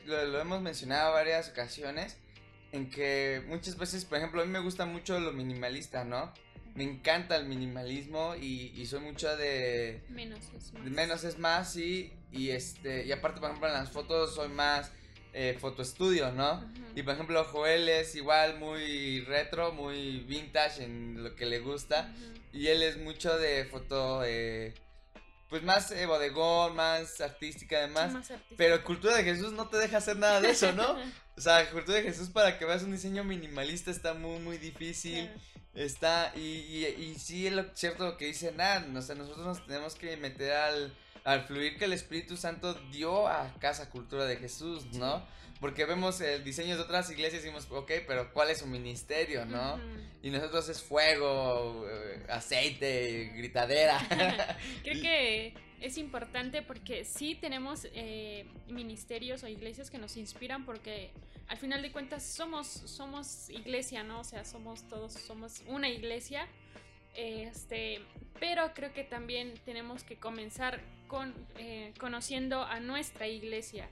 lo- 0.06 0.24
lo 0.26 0.40
hemos 0.40 0.60
mencionado 0.62 1.12
varias 1.12 1.48
ocasiones 1.48 2.16
en 2.72 2.88
que 2.90 3.42
muchas 3.46 3.76
veces, 3.76 4.04
por 4.04 4.18
ejemplo, 4.18 4.40
a 4.42 4.44
mí 4.44 4.50
me 4.52 4.60
gusta 4.60 4.86
mucho 4.86 5.18
lo 5.18 5.32
minimalista, 5.32 6.04
¿no? 6.04 6.32
Me 6.74 6.84
encanta 6.84 7.36
el 7.36 7.46
minimalismo 7.46 8.34
y, 8.36 8.72
y 8.76 8.86
soy 8.86 9.00
mucho 9.00 9.36
de, 9.36 10.02
Menos 10.08 10.40
es 10.56 10.72
más. 10.72 10.84
menos 10.84 11.24
es 11.24 11.38
más, 11.38 11.72
sí, 11.72 12.12
y 12.32 12.50
este, 12.50 13.04
y 13.06 13.12
aparte, 13.12 13.40
por 13.40 13.50
ejemplo, 13.50 13.68
en 13.68 13.74
las 13.74 13.90
fotos 13.90 14.34
soy 14.34 14.48
más 14.48 14.90
eh, 15.32 15.56
fotoestudio, 15.60 16.32
¿no? 16.32 16.64
Y 16.94 17.02
por 17.02 17.14
ejemplo, 17.14 17.44
Joel 17.44 17.88
es 17.88 18.14
igual 18.16 18.58
muy 18.58 19.20
retro, 19.22 19.72
muy 19.72 20.20
vintage 20.20 20.84
en 20.84 21.22
lo 21.22 21.34
que 21.36 21.46
le 21.46 21.60
gusta. 21.60 22.12
Y 22.52 22.66
él 22.68 22.82
es 22.82 22.96
mucho 22.98 23.36
de 23.38 23.64
foto, 23.64 24.22
eh, 24.24 24.74
pues 25.48 25.62
más 25.62 25.90
eh, 25.92 26.06
bodegón, 26.06 26.74
más 26.74 27.20
artística 27.20 27.76
Sí, 27.76 27.82
además. 27.84 28.12
más. 28.12 28.32
Pero 28.56 28.82
Cultura 28.82 29.16
de 29.16 29.22
Jesús 29.24 29.52
no 29.52 29.68
te 29.68 29.76
deja 29.78 29.98
hacer 29.98 30.16
nada 30.16 30.40
de 30.40 30.50
eso, 30.50 30.72
¿no? 30.72 30.96
O 31.36 31.40
sea, 31.42 31.70
Cultura 31.70 31.96
de 31.98 32.02
Jesús 32.02 32.28
para 32.28 32.58
que 32.58 32.66
veas 32.66 32.82
un 32.82 32.92
diseño 32.92 33.24
minimalista 33.24 33.90
está 33.90 34.12
muy, 34.14 34.40
muy 34.40 34.58
difícil. 34.58 35.24
Claro. 35.26 35.40
Está, 35.74 36.32
y, 36.34 36.40
y, 36.40 36.86
y 36.86 37.14
sí 37.18 37.46
es 37.46 37.52
lo 37.52 37.64
cierto 37.74 38.04
lo 38.04 38.16
que 38.16 38.26
dice 38.26 38.52
Nan, 38.52 38.96
o 38.96 39.02
sea, 39.02 39.14
nosotros 39.14 39.46
nos 39.46 39.66
tenemos 39.66 39.94
que 39.94 40.16
meter 40.16 40.52
al, 40.52 40.92
al 41.24 41.44
fluir 41.46 41.78
que 41.78 41.84
el 41.84 41.92
Espíritu 41.92 42.36
Santo 42.36 42.74
dio 42.90 43.28
a 43.28 43.54
Casa 43.60 43.88
Cultura 43.88 44.24
de 44.24 44.36
Jesús, 44.36 44.86
¿no? 44.94 45.24
Porque 45.60 45.84
vemos 45.84 46.20
el 46.22 46.42
diseño 46.42 46.76
de 46.76 46.82
otras 46.82 47.10
iglesias 47.10 47.42
y 47.42 47.46
decimos, 47.46 47.68
ok, 47.70 47.92
pero 48.06 48.32
¿cuál 48.32 48.50
es 48.50 48.58
su 48.58 48.66
ministerio, 48.66 49.44
no? 49.44 49.78
Y 50.22 50.30
nosotros 50.30 50.68
es 50.70 50.82
fuego, 50.82 51.86
eh, 51.88 52.26
aceite, 52.30 53.32
gritadera. 53.36 53.98
Creo 54.82 55.02
que 55.02 55.54
es 55.80 55.98
importante 55.98 56.62
porque 56.62 57.04
sí 57.04 57.34
tenemos 57.34 57.86
eh, 57.92 58.46
ministerios 58.68 59.42
o 59.42 59.48
iglesias 59.48 59.90
que 59.90 59.98
nos 59.98 60.16
inspiran 60.16 60.64
porque 60.64 61.10
al 61.48 61.56
final 61.56 61.82
de 61.82 61.90
cuentas 61.90 62.24
somos, 62.24 62.66
somos 62.66 63.50
iglesia, 63.50 64.04
¿no? 64.04 64.20
O 64.20 64.24
sea, 64.24 64.44
somos 64.44 64.86
todos, 64.88 65.12
somos 65.12 65.62
una 65.66 65.88
iglesia. 65.88 66.46
Este, 67.16 68.00
pero 68.38 68.72
creo 68.72 68.92
que 68.92 69.02
también 69.02 69.54
tenemos 69.64 70.04
que 70.04 70.16
comenzar 70.16 70.80
con 71.08 71.34
eh, 71.58 71.92
conociendo 71.98 72.62
a 72.62 72.78
nuestra 72.78 73.26
iglesia, 73.26 73.88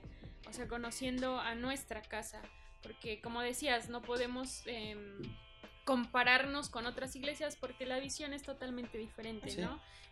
o 0.49 0.53
sea, 0.53 0.69
conociendo 0.69 1.41
a 1.41 1.57
nuestra 1.57 2.01
casa, 2.01 2.41
porque 2.81 3.21
como 3.21 3.41
decías, 3.41 3.89
no 3.89 4.03
podemos 4.03 4.63
em, 4.67 5.21
compararnos 5.85 6.69
con 6.69 6.87
otras 6.87 7.17
iglesias 7.17 7.57
porque 7.57 7.87
la 7.87 7.99
visión 7.99 8.33
es 8.33 8.45
totalmente 8.45 8.99
diferente, 8.99 9.51
Sí. 9.51 9.63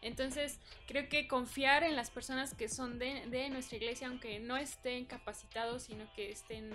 Entonces, 0.07 0.59
creo 0.87 1.09
que 1.09 1.27
confiar 1.27 1.83
en 1.83 1.97
las 1.97 2.11
personas 2.11 2.55
que 2.55 2.69
son 2.69 2.99
de, 2.99 3.27
de 3.27 3.49
nuestra 3.51 3.77
iglesia, 3.77 4.07
aunque 4.07 4.39
no 4.39 4.57
estén 4.57 5.05
capacitados, 5.05 5.83
sino 5.83 6.05
que 6.15 6.31
estén 6.31 6.71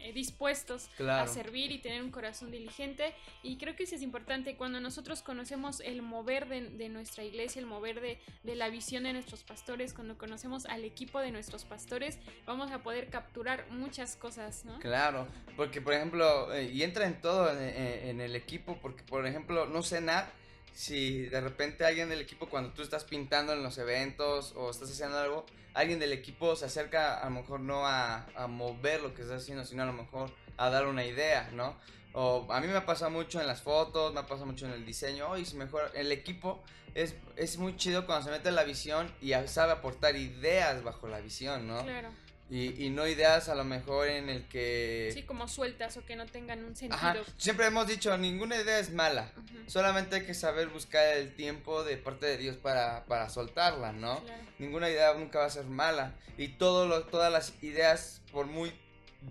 eh, 0.00 0.12
dispuestos 0.12 0.90
a 1.22 1.26
servir 1.28 1.70
y 1.70 1.78
tener 1.78 2.02
un 2.02 2.10
corazón 2.10 2.50
diligente. 2.50 3.14
Y 3.44 3.56
creo 3.56 3.76
que 3.76 3.84
eso 3.84 3.94
es 3.94 4.02
importante 4.02 4.56
cuando 4.56 4.80
nosotros 4.80 5.22
conocemos 5.22 5.78
el 5.80 6.02
mover 6.02 6.48
de, 6.48 6.70
de 6.70 6.88
nuestra 6.88 7.22
iglesia, 7.22 7.60
el 7.60 7.66
mover 7.66 8.00
de, 8.00 8.18
de 8.42 8.54
la 8.56 8.68
visión 8.68 9.04
de 9.04 9.12
nuestros 9.12 9.44
pastores, 9.44 9.94
cuando 9.94 10.18
conocemos 10.18 10.66
al 10.66 10.84
equipo 10.84 11.20
de 11.20 11.30
nuestros 11.30 11.64
pastores, 11.64 12.18
vamos 12.46 12.72
a 12.72 12.82
poder 12.82 13.10
capturar 13.10 13.66
muchas 13.70 14.16
cosas, 14.16 14.64
¿no? 14.64 14.80
Claro, 14.80 15.28
porque 15.56 15.80
por 15.80 15.94
ejemplo, 15.94 16.52
eh, 16.52 16.64
y 16.64 16.82
entra 16.82 17.06
en 17.06 17.20
todo 17.20 17.48
en, 17.52 17.62
en- 17.62 18.08
en 18.08 18.20
el 18.20 18.34
equipo, 18.34 18.76
porque 18.82 19.04
por 19.04 19.24
ejemplo, 19.24 19.66
no 19.66 19.82
sé 19.84 20.00
nada 20.00 20.32
si 20.74 21.26
de 21.26 21.40
repente 21.40 21.84
alguien 21.84 22.08
del 22.08 22.20
equipo 22.20 22.48
cuando 22.48 22.70
tú 22.70 22.82
estás 22.82 23.04
pintando 23.04 23.52
en 23.52 23.62
los 23.62 23.78
eventos 23.78 24.52
o 24.56 24.70
estás 24.70 24.90
haciendo 24.90 25.18
algo, 25.18 25.46
alguien 25.74 25.98
del 25.98 26.12
equipo 26.12 26.56
se 26.56 26.66
acerca 26.66 27.18
a 27.18 27.24
lo 27.26 27.30
mejor 27.30 27.60
no 27.60 27.86
a, 27.86 28.26
mover 28.48 29.02
lo 29.02 29.14
que 29.14 29.22
estás 29.22 29.42
haciendo, 29.42 29.64
sino 29.64 29.82
a 29.82 29.86
lo 29.86 29.92
mejor 29.92 30.30
a 30.56 30.70
dar 30.70 30.86
una 30.86 31.04
idea, 31.04 31.50
¿no? 31.52 31.76
O 32.14 32.46
a 32.50 32.60
mí 32.60 32.66
me 32.66 32.76
ha 32.76 32.84
pasado 32.84 33.10
mucho 33.10 33.40
en 33.40 33.46
las 33.46 33.62
fotos, 33.62 34.12
me 34.12 34.20
ha 34.20 34.26
pasado 34.26 34.46
mucho 34.46 34.66
en 34.66 34.72
el 34.72 34.84
diseño, 34.84 35.28
hoy 35.28 35.44
si 35.44 35.56
mejor 35.56 35.90
el 35.94 36.12
equipo 36.12 36.62
es, 36.94 37.14
es 37.36 37.56
muy 37.56 37.76
chido 37.76 38.04
cuando 38.04 38.26
se 38.26 38.30
mete 38.30 38.50
la 38.50 38.64
visión 38.64 39.10
y 39.20 39.32
sabe 39.46 39.72
aportar 39.72 40.16
ideas 40.16 40.82
bajo 40.82 41.08
la 41.08 41.20
visión, 41.20 41.66
¿no? 41.66 41.82
Claro. 41.82 42.10
Y, 42.50 42.84
y 42.84 42.90
no 42.90 43.06
ideas 43.06 43.48
a 43.48 43.54
lo 43.54 43.64
mejor 43.64 44.08
en 44.08 44.28
el 44.28 44.46
que... 44.46 45.10
Sí, 45.14 45.22
como 45.22 45.48
sueltas 45.48 45.96
o 45.96 46.04
que 46.04 46.16
no 46.16 46.26
tengan 46.26 46.62
un 46.64 46.76
sentido. 46.76 46.98
Ajá, 47.00 47.16
siempre 47.38 47.66
hemos 47.66 47.86
dicho, 47.86 48.16
ninguna 48.18 48.56
idea 48.56 48.78
es 48.78 48.92
mala. 48.92 49.32
Solamente 49.66 50.16
hay 50.16 50.26
que 50.26 50.34
saber 50.34 50.68
buscar 50.68 51.16
el 51.16 51.34
tiempo 51.34 51.82
de 51.82 51.96
parte 51.96 52.26
de 52.26 52.36
Dios 52.36 52.56
para, 52.56 53.04
para 53.06 53.30
soltarla, 53.30 53.92
¿no? 53.92 54.22
claro. 54.22 54.42
Ninguna 54.58 54.90
idea 54.90 55.14
nunca 55.14 55.38
va 55.38 55.46
a 55.46 55.50
ser 55.50 55.64
mala. 55.64 56.14
Y 56.36 56.48
todo 56.48 56.86
lo, 56.86 57.04
todas 57.04 57.32
las 57.32 57.54
ideas, 57.62 58.20
por 58.32 58.46
muy, 58.46 58.72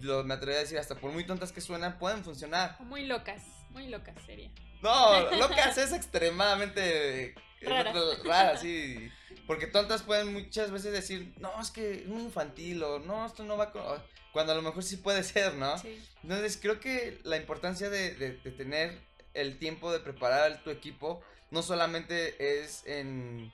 lo, 0.02 0.24
me 0.24 0.34
atrevería 0.34 0.62
a 0.62 0.64
decir, 0.64 0.80
hasta 0.80 0.96
por 0.96 1.12
muy 1.12 1.24
tontas 1.24 1.52
que 1.52 1.62
suenan, 1.62 2.00
pueden 2.00 2.24
funcionar. 2.24 2.78
O 2.80 2.84
muy 2.86 3.06
locas, 3.06 3.44
muy 3.70 3.88
locas 3.88 4.16
sería. 4.26 4.50
No, 4.82 5.30
locas 5.38 5.78
es 5.78 5.94
extremadamente 5.94 7.36
Raras. 7.62 7.96
rara, 8.24 8.58
sí. 8.58 9.12
Porque 9.52 9.68
tontas 9.68 10.02
pueden 10.04 10.32
muchas 10.32 10.72
veces 10.72 10.94
decir, 10.94 11.34
no, 11.42 11.60
es 11.62 11.72
que 11.72 12.04
es 12.04 12.08
muy 12.08 12.22
infantil 12.22 12.82
o 12.84 13.00
no, 13.00 13.26
esto 13.26 13.44
no 13.44 13.58
va 13.58 13.74
con... 13.74 13.84
Cuando 14.32 14.54
a 14.54 14.56
lo 14.56 14.62
mejor 14.62 14.82
sí 14.82 14.96
puede 14.96 15.24
ser, 15.24 15.56
¿no? 15.56 15.78
Sí. 15.78 16.02
Entonces 16.24 16.58
creo 16.62 16.80
que 16.80 17.20
la 17.26 17.36
importancia 17.36 17.90
de, 17.90 18.16
de- 18.16 18.38
de 18.38 18.52
tener 18.52 18.98
el 19.34 19.60
tiempo 19.60 19.92
de 19.92 20.00
preparar 20.00 20.64
tu 20.64 20.70
equipo 20.70 21.22
no 21.50 21.64
solamente 21.64 22.62
es 22.62 22.84
en, 22.86 23.52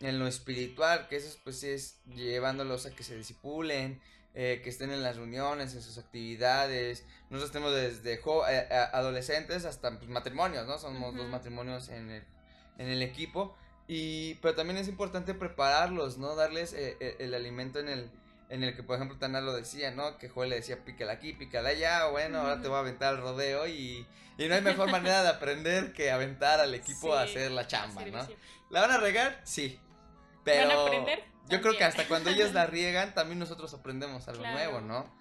en 0.00 0.18
lo 0.18 0.26
espiritual, 0.26 1.06
que 1.06 1.14
eso 1.14 1.38
pues 1.44 1.62
es 1.62 2.00
llevándolos 2.16 2.84
a 2.86 2.90
que 2.96 3.04
se 3.04 3.16
disipulen, 3.16 4.00
eh, 4.34 4.60
que 4.64 4.68
estén 4.70 4.90
en 4.90 5.04
las 5.04 5.14
reuniones, 5.14 5.74
en 5.74 5.80
sus 5.82 5.96
actividades. 5.98 7.04
Nosotros 7.30 7.52
tenemos 7.52 7.72
desde 7.72 8.14
eh, 8.14 8.68
a- 8.72 8.98
adolescentes 8.98 9.64
hasta 9.64 9.96
pues, 9.96 10.10
matrimonios, 10.10 10.66
¿no? 10.66 10.76
Somos 10.76 11.12
dos 11.14 11.22
Ujú. 11.22 11.30
matrimonios 11.30 11.88
en 11.88 12.10
el, 12.10 12.24
en 12.78 12.88
el 12.88 13.00
equipo. 13.02 13.56
Y, 13.88 14.34
pero 14.36 14.54
también 14.54 14.78
es 14.78 14.88
importante 14.88 15.34
prepararlos, 15.34 16.18
¿no? 16.18 16.34
Darles 16.34 16.72
eh, 16.72 16.96
eh, 17.00 17.16
el 17.20 17.34
alimento 17.34 17.78
en 17.78 17.88
el, 17.88 18.10
en 18.48 18.64
el 18.64 18.74
que, 18.74 18.82
por 18.82 18.96
ejemplo, 18.96 19.16
Tana 19.18 19.40
lo 19.40 19.54
decía, 19.54 19.92
¿no? 19.92 20.18
Que 20.18 20.28
Joel 20.28 20.50
le 20.50 20.56
decía, 20.56 20.84
pícala 20.84 21.12
aquí, 21.12 21.32
pícala 21.32 21.68
allá, 21.70 22.06
bueno, 22.08 22.40
ahora 22.40 22.60
te 22.60 22.68
voy 22.68 22.76
a 22.76 22.80
aventar 22.80 23.14
al 23.14 23.20
rodeo 23.20 23.66
y, 23.68 24.06
y 24.38 24.48
no 24.48 24.54
hay 24.54 24.62
mejor 24.62 24.90
manera 24.90 25.22
de 25.22 25.28
aprender 25.28 25.92
que 25.92 26.10
aventar 26.10 26.60
al 26.60 26.74
equipo 26.74 27.14
a 27.14 27.22
hacer 27.22 27.52
la 27.52 27.66
chamba, 27.66 28.04
¿no? 28.04 28.26
¿La 28.70 28.80
van 28.80 28.90
a 28.90 28.98
regar? 28.98 29.40
Sí. 29.44 29.78
Pero 30.44 30.68
¿Van 30.68 30.76
a 30.76 30.82
aprender? 30.82 31.24
Yo 31.48 31.60
creo 31.60 31.76
que 31.76 31.84
hasta 31.84 32.08
cuando 32.08 32.30
ellos 32.30 32.52
la 32.52 32.66
riegan, 32.66 33.14
también 33.14 33.38
nosotros 33.38 33.72
aprendemos 33.72 34.26
algo 34.26 34.44
nuevo, 34.44 34.80
¿no? 34.80 35.14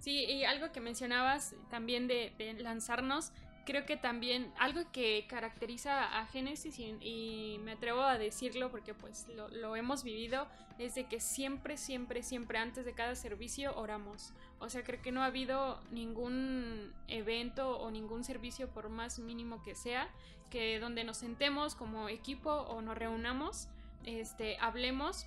Sí, 0.00 0.24
y 0.24 0.44
algo 0.44 0.72
que 0.72 0.80
mencionabas 0.80 1.54
también 1.70 2.08
de, 2.08 2.32
de 2.38 2.54
lanzarnos, 2.54 3.32
creo 3.64 3.86
que 3.86 3.96
también 3.96 4.52
algo 4.58 4.80
que 4.92 5.26
caracteriza 5.28 6.18
a 6.20 6.26
Génesis 6.26 6.78
y, 6.78 7.58
me 7.62 7.72
atrevo 7.72 8.02
a 8.02 8.18
decirlo 8.18 8.70
porque 8.70 8.94
pues 8.94 9.28
lo, 9.28 9.48
lo, 9.48 9.76
hemos 9.76 10.02
vivido 10.02 10.46
es 10.78 10.94
de 10.94 11.04
que 11.04 11.20
siempre, 11.20 11.76
siempre, 11.76 12.22
siempre 12.22 12.58
antes 12.58 12.84
de 12.84 12.92
cada 12.92 13.14
servicio 13.14 13.76
oramos. 13.76 14.32
O 14.58 14.68
sea, 14.68 14.82
creo 14.82 15.00
que 15.02 15.12
no 15.12 15.22
ha 15.22 15.26
habido 15.26 15.80
ningún 15.90 16.92
evento 17.08 17.78
o 17.78 17.90
ningún 17.90 18.24
servicio 18.24 18.68
por 18.68 18.88
más 18.88 19.18
mínimo 19.18 19.62
que 19.62 19.74
sea 19.74 20.08
que 20.52 20.78
donde 20.78 21.02
nos 21.02 21.16
sentemos 21.16 21.74
como 21.74 22.10
equipo 22.10 22.50
o 22.50 22.82
nos 22.82 22.96
reunamos, 22.96 23.68
este, 24.04 24.58
hablemos 24.58 25.26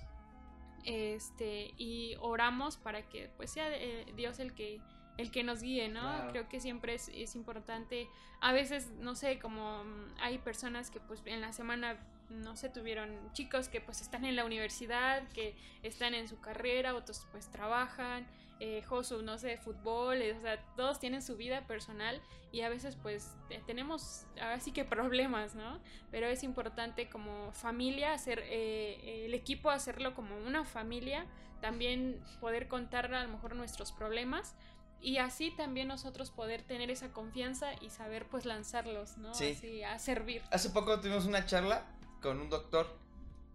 este, 0.84 1.74
y 1.76 2.14
oramos 2.20 2.76
para 2.76 3.02
que 3.08 3.28
pues 3.36 3.50
sea 3.50 3.66
eh, 3.76 4.06
Dios 4.14 4.38
el 4.38 4.54
que 4.54 4.80
el 5.18 5.30
que 5.30 5.42
nos 5.42 5.62
guíe, 5.62 5.88
¿no? 5.88 6.28
Creo 6.30 6.48
que 6.48 6.60
siempre 6.60 6.94
es, 6.94 7.10
es, 7.14 7.34
importante. 7.36 8.08
A 8.40 8.52
veces, 8.52 8.90
no 9.00 9.14
sé, 9.14 9.38
como 9.38 9.84
mm, 9.84 10.14
hay 10.20 10.38
personas 10.38 10.90
que 10.90 11.00
pues 11.00 11.22
en 11.24 11.40
la 11.40 11.52
semana, 11.52 11.96
no 12.28 12.56
sé, 12.56 12.68
tuvieron 12.68 13.32
chicos 13.32 13.68
que 13.68 13.80
pues 13.80 14.00
están 14.00 14.24
en 14.24 14.36
la 14.36 14.44
universidad, 14.44 15.26
que 15.28 15.56
están 15.82 16.14
en 16.14 16.28
su 16.28 16.40
carrera, 16.40 16.94
otros 16.94 17.26
pues 17.32 17.50
trabajan, 17.50 18.26
eh, 18.58 18.82
Josu, 18.86 19.20
no 19.20 19.36
sé, 19.36 19.58
fútbol, 19.58 20.22
eh, 20.22 20.32
o 20.32 20.40
sea, 20.40 20.58
todos 20.76 20.98
tienen 20.98 21.20
su 21.20 21.36
vida 21.36 21.66
personal 21.66 22.22
y 22.52 22.62
a 22.62 22.70
veces 22.70 22.96
pues 22.96 23.36
tenemos 23.66 24.26
así 24.40 24.72
que 24.72 24.84
problemas, 24.84 25.54
¿no? 25.54 25.78
Pero 26.10 26.26
es 26.26 26.42
importante 26.42 27.10
como 27.10 27.52
familia 27.52 28.14
hacer, 28.14 28.42
eh, 28.44 29.26
el 29.26 29.34
equipo 29.34 29.68
hacerlo 29.68 30.14
como 30.14 30.38
una 30.38 30.64
familia, 30.64 31.26
también 31.60 32.18
poder 32.40 32.66
contar 32.66 33.12
a 33.12 33.22
lo 33.24 33.28
mejor 33.28 33.54
nuestros 33.56 33.92
problemas 33.92 34.56
y 35.00 35.18
así 35.18 35.50
también 35.50 35.88
nosotros 35.88 36.30
poder 36.30 36.62
tener 36.62 36.90
esa 36.90 37.12
confianza 37.12 37.68
y 37.80 37.90
saber 37.90 38.26
pues 38.26 38.44
lanzarlos, 38.44 39.18
¿no? 39.18 39.34
Sí. 39.34 39.54
Así, 39.56 39.82
a 39.82 39.98
servir. 39.98 40.42
Hace 40.50 40.70
poco 40.70 41.00
tuvimos 41.00 41.26
una 41.26 41.46
charla 41.46 41.84
con 42.20 42.40
un 42.40 42.50
doctor, 42.50 42.98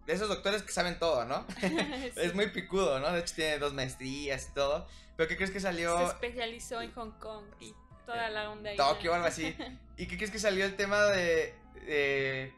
de 0.06 0.12
esos 0.12 0.28
doctores 0.28 0.62
que 0.62 0.72
saben 0.72 0.98
todo, 0.98 1.24
¿no? 1.24 1.46
Es 2.16 2.34
muy 2.34 2.48
picudo, 2.48 3.00
¿no? 3.00 3.12
De 3.12 3.20
hecho 3.20 3.34
tiene 3.34 3.58
dos 3.58 3.74
maestrías 3.74 4.48
y 4.50 4.54
todo. 4.54 4.86
¿Pero 5.16 5.28
qué 5.28 5.36
crees 5.36 5.50
que 5.50 5.60
salió? 5.60 5.96
Se 5.98 6.04
especializó 6.04 6.80
en 6.80 6.92
Hong 6.92 7.12
Kong 7.18 7.44
y 7.60 7.74
toda 8.06 8.30
la 8.30 8.50
onda 8.50 8.70
ahí. 8.70 8.76
Tokio 8.76 9.12
o 9.12 9.14
algo 9.14 9.26
así. 9.26 9.54
¿Y 9.96 10.06
qué 10.06 10.16
crees 10.16 10.30
que 10.30 10.38
salió 10.38 10.64
el 10.64 10.74
tema 10.76 11.04
de, 11.04 11.54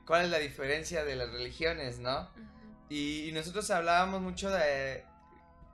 cuál 0.07 0.25
es 0.25 0.31
la 0.31 0.39
diferencia 0.39 1.05
de 1.05 1.17
las 1.17 1.31
religiones, 1.31 1.99
¿no? 1.99 2.31
y, 2.89 3.31
nosotros 3.33 3.71
hablábamos 3.71 4.21
mucho 4.21 4.51
de 4.51 5.05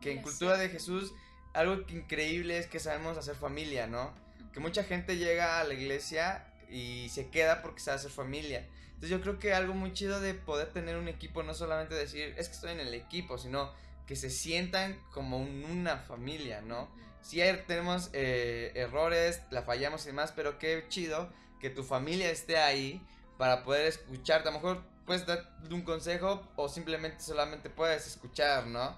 que 0.01 0.13
en 0.13 0.23
cultura 0.23 0.57
de 0.57 0.71
Jesús 0.71 1.13
algo 1.53 1.87
que 1.87 1.95
increíble 1.95 2.59
es 2.59 2.67
que 2.67 2.79
sabemos 2.79 3.17
hacer 3.17 3.35
familia, 3.35 3.87
¿no? 3.87 4.13
Que 4.53 4.61
mucha 4.61 4.85
gente 4.85 5.17
llega 5.17 5.61
a 5.61 5.65
la 5.65 5.75
iglesia 5.75 6.47
y 6.69 7.09
se 7.11 7.31
queda 7.31 7.63
porque 7.63 7.81
sabe 7.81 7.97
hacer 7.97 8.11
familia. 8.11 8.67
Entonces 8.87 9.11
yo 9.11 9.21
creo 9.21 9.39
que 9.39 9.55
algo 9.55 9.75
muy 9.75 9.93
chido 9.93 10.21
de 10.21 10.35
poder 10.35 10.69
tener 10.73 10.97
un 10.97 11.09
equipo, 11.09 11.43
no 11.43 11.55
solamente 11.55 11.95
decir, 11.95 12.35
es 12.37 12.49
que 12.49 12.55
estoy 12.55 12.73
en 12.73 12.81
el 12.81 12.95
equipo, 12.95 13.39
sino 13.39 13.73
que 14.07 14.17
se 14.17 14.31
sientan 14.31 15.01
como 15.13 15.39
una 15.39 15.99
familia, 15.99 16.61
¿no? 16.61 16.91
Sí 17.23 17.41
tenemos 17.67 18.11
eh, 18.13 18.73
errores, 18.75 19.43
la 19.51 19.63
fallamos 19.63 20.05
y 20.05 20.09
demás, 20.09 20.33
pero 20.35 20.59
qué 20.59 20.85
chido 20.89 21.31
que 21.61 21.71
tu 21.71 21.85
familia 21.85 22.31
esté 22.31 22.57
ahí 22.57 23.01
para 23.39 23.63
poder 23.63 23.87
escucharte. 23.87 24.49
A 24.49 24.53
lo 24.53 24.59
mejor 24.59 24.83
puedes 25.11 25.27
dar 25.27 25.45
un 25.73 25.83
consejo 25.83 26.41
o 26.55 26.69
simplemente 26.69 27.21
solamente 27.21 27.69
puedes 27.69 28.07
escuchar, 28.07 28.69
¿no? 28.69 28.97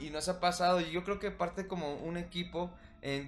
Y, 0.00 0.10
nos 0.10 0.28
ha 0.28 0.38
pasado, 0.38 0.80
y 0.80 0.92
yo 0.92 1.02
creo 1.02 1.18
que 1.18 1.32
parte 1.32 1.66
como 1.66 1.96
un 1.96 2.16
equipo, 2.16 2.70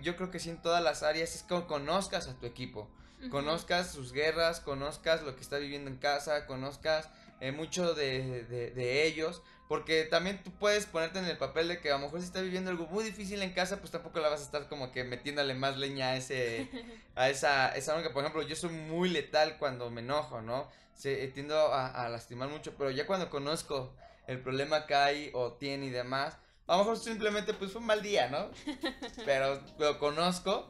yo 0.02 0.14
creo 0.14 0.30
que 0.30 0.38
sí 0.38 0.50
en 0.50 0.62
todas 0.62 0.84
las 0.84 1.02
áreas 1.02 1.34
es 1.34 1.42
que 1.42 1.60
conozcas 1.66 2.28
a 2.28 2.34
tu 2.34 2.46
equipo, 2.46 2.88
conozcas 3.28 3.90
sus 3.90 4.12
guerras, 4.12 4.60
conozcas 4.60 5.24
lo 5.24 5.34
que 5.34 5.40
está 5.40 5.58
viviendo 5.58 5.90
en 5.90 5.96
casa, 5.96 6.46
conozcas 6.46 7.08
eh, 7.40 7.50
mucho 7.50 7.92
de, 7.92 8.44
de, 8.44 9.04
ellos, 9.04 9.42
porque 9.72 10.04
también 10.04 10.42
tú 10.42 10.50
puedes 10.50 10.84
ponerte 10.84 11.18
en 11.18 11.24
el 11.24 11.38
papel 11.38 11.66
de 11.66 11.80
que 11.80 11.90
a 11.90 11.94
lo 11.94 12.00
mejor 12.00 12.20
si 12.20 12.26
está 12.26 12.42
viviendo 12.42 12.70
algo 12.70 12.88
muy 12.88 13.04
difícil 13.04 13.40
en 13.40 13.54
casa, 13.54 13.78
pues 13.78 13.90
tampoco 13.90 14.20
la 14.20 14.28
vas 14.28 14.40
a 14.40 14.44
estar 14.44 14.68
como 14.68 14.92
que 14.92 15.02
metiéndole 15.02 15.54
más 15.54 15.78
leña 15.78 16.10
a 16.10 16.16
ese, 16.16 16.68
a 17.16 17.30
esa, 17.30 17.74
esa 17.74 18.02
que 18.02 18.10
por 18.10 18.22
ejemplo, 18.22 18.42
yo 18.42 18.54
soy 18.54 18.68
muy 18.68 19.08
letal 19.08 19.56
cuando 19.56 19.88
me 19.88 20.02
enojo, 20.02 20.42
¿no? 20.42 20.68
se, 20.92 21.26
tiendo 21.28 21.72
a, 21.72 22.06
lastimar 22.10 22.50
mucho, 22.50 22.74
pero 22.76 22.90
ya 22.90 23.06
cuando 23.06 23.30
conozco 23.30 23.96
el 24.26 24.42
problema 24.42 24.84
que 24.84 24.94
hay 24.94 25.30
o 25.32 25.54
tiene 25.54 25.86
y 25.86 25.90
demás, 25.90 26.36
a 26.66 26.72
lo 26.72 26.80
mejor 26.80 26.98
simplemente 26.98 27.54
pues 27.54 27.72
fue 27.72 27.80
un 27.80 27.86
mal 27.86 28.02
día, 28.02 28.28
¿no? 28.28 28.50
Pero 29.24 29.58
lo 29.78 29.98
conozco, 29.98 30.68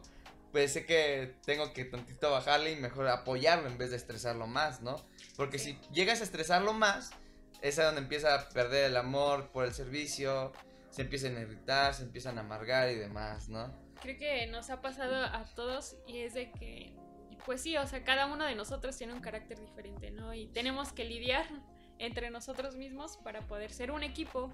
pues 0.53 0.75
sé 0.75 0.87
que 0.87 1.35
tengo 1.45 1.73
que 1.73 1.85
tantito 1.87 2.31
bajarle 2.31 2.71
y 2.71 2.77
mejor 2.77 3.09
apoyarlo 3.09 3.69
en 3.69 3.79
vez 3.79 3.91
de 3.91 3.97
estresarlo 3.97 4.47
más, 4.47 4.81
¿no? 4.81 4.97
Porque 5.37 5.59
si 5.59 5.77
llegas 5.93 6.21
a 6.21 6.25
estresarlo 6.25 6.73
más, 6.73 7.11
es 7.63 7.77
donde 7.77 8.01
empieza 8.01 8.35
a 8.35 8.49
perder 8.49 8.87
el 8.91 8.97
amor 8.97 9.51
por 9.51 9.65
el 9.65 9.73
servicio, 9.73 10.53
se 10.91 11.03
empiezan 11.03 11.37
a 11.37 11.41
irritar, 11.41 11.95
se 11.95 12.03
empiezan 12.03 12.39
a 12.39 12.43
amargar 12.43 12.91
y 12.91 12.97
demás, 12.97 13.49
¿no? 13.49 13.73
Creo 14.01 14.19
que 14.19 14.47
nos 14.49 14.69
ha 14.71 14.81
pasado 14.83 15.25
a 15.25 15.45
todos 15.55 15.97
y 16.07 16.19
es 16.19 16.35
de 16.35 16.51
que 16.53 16.95
pues 17.45 17.63
sí, 17.63 17.77
o 17.77 17.87
sea, 17.87 18.05
cada 18.05 18.27
uno 18.27 18.45
de 18.45 18.55
nosotros 18.55 18.97
tiene 18.97 19.13
un 19.13 19.21
carácter 19.21 19.61
diferente, 19.61 20.11
¿no? 20.11 20.33
Y 20.35 20.47
tenemos 20.49 20.93
que 20.93 21.05
lidiar 21.05 21.47
entre 21.99 22.31
nosotros 22.31 22.77
mismos 22.77 23.17
para 23.19 23.41
poder 23.47 23.73
ser 23.73 23.91
un 23.91 24.03
equipo. 24.03 24.53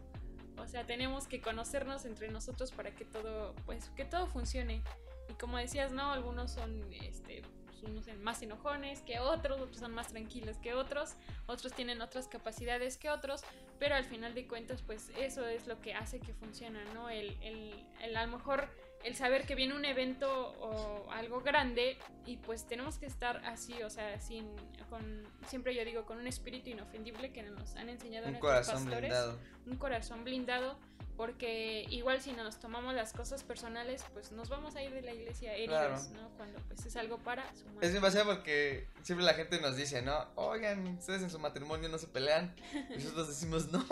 O 0.57 0.67
sea, 0.67 0.85
tenemos 0.85 1.29
que 1.29 1.41
conocernos 1.41 2.05
entre 2.05 2.29
nosotros 2.29 2.73
para 2.73 2.95
que 2.95 3.05
todo, 3.05 3.55
pues, 3.67 3.91
que 3.91 4.05
todo 4.05 4.27
funcione. 4.27 4.83
Y 5.29 5.35
como 5.35 5.59
decías, 5.59 5.93
¿no? 5.93 6.13
Algunos 6.13 6.53
son, 6.53 6.93
este, 6.93 7.43
unos 7.83 8.07
más 8.19 8.43
enojones 8.43 9.01
que 9.03 9.19
otros, 9.19 9.61
otros 9.61 9.79
son 9.79 9.93
más 9.93 10.09
tranquilos 10.09 10.57
que 10.59 10.75
otros, 10.75 11.15
otros 11.47 11.73
tienen 11.73 12.01
otras 12.03 12.29
capacidades 12.29 12.97
que 12.97 13.11
otros, 13.11 13.43
pero 13.79 13.95
al 13.95 14.05
final 14.05 14.35
de 14.35 14.47
cuentas, 14.47 14.83
pues, 14.83 15.11
eso 15.19 15.47
es 15.47 15.67
lo 15.67 15.81
que 15.81 15.95
hace 15.95 16.21
que 16.21 16.35
funcione, 16.35 16.81
¿no? 16.95 17.09
El, 17.09 17.37
el, 17.43 17.87
el 18.03 18.17
a 18.17 18.27
lo 18.27 18.33
mejor 18.33 18.69
el 19.05 19.15
saber 19.15 19.47
que 19.47 19.55
viene 19.55 19.75
un 19.75 19.85
evento 19.85 20.29
o 20.61 21.11
algo 21.13 21.41
grande 21.41 21.97
y 22.27 22.37
pues 22.39 22.67
tenemos 22.67 22.99
que 22.99 23.07
estar 23.07 23.45
así, 23.47 23.83
o 23.83 23.91
sea, 23.91 24.19
sin 24.21 24.47
con 24.91 25.23
siempre 25.47 25.75
yo 25.75 25.85
digo 25.85 26.05
con 26.05 26.19
un 26.19 26.27
espíritu 26.27 26.71
inofendible 26.71 27.33
que 27.33 27.43
nos 27.43 27.77
han 27.77 27.89
enseñado 27.89 28.29
un 28.29 28.35
corazón 28.35 28.85
blindado. 28.87 29.39
Un 29.69 29.77
corazón 29.77 30.25
blindado 30.25 30.79
porque 31.19 31.85
igual 31.91 32.23
si 32.23 32.31
nos 32.31 32.61
tomamos 32.61 32.95
las 32.95 33.13
cosas 33.13 33.43
personales, 33.43 34.05
pues 34.13 34.31
nos 34.31 34.49
vamos 34.49 34.77
a 34.77 34.83
ir 34.85 34.93
de 34.93 35.03
la 35.03 35.13
iglesia 35.13 35.53
heridos, 35.53 36.11
¿no? 36.11 36.31
Cuando 36.37 36.61
pues 36.69 36.87
es 36.87 36.95
algo 36.97 37.19
para 37.19 37.45
su 37.57 37.65
Es 37.81 37.93
demasiado 37.93 38.33
porque 38.33 38.87
siempre 39.03 39.27
la 39.27 39.35
gente 39.35 39.61
nos 39.61 39.77
dice, 39.77 40.01
¿no? 40.01 40.29
Oigan, 40.37 40.87
ustedes 40.97 41.23
en 41.23 41.31
su 41.31 41.41
matrimonio 41.41 41.89
no 41.89 41.99
se 41.99 42.07
pelean. 42.07 42.55
Y 42.91 42.99
nosotros 43.03 43.27
decimos, 43.27 43.73
no, 43.73 43.85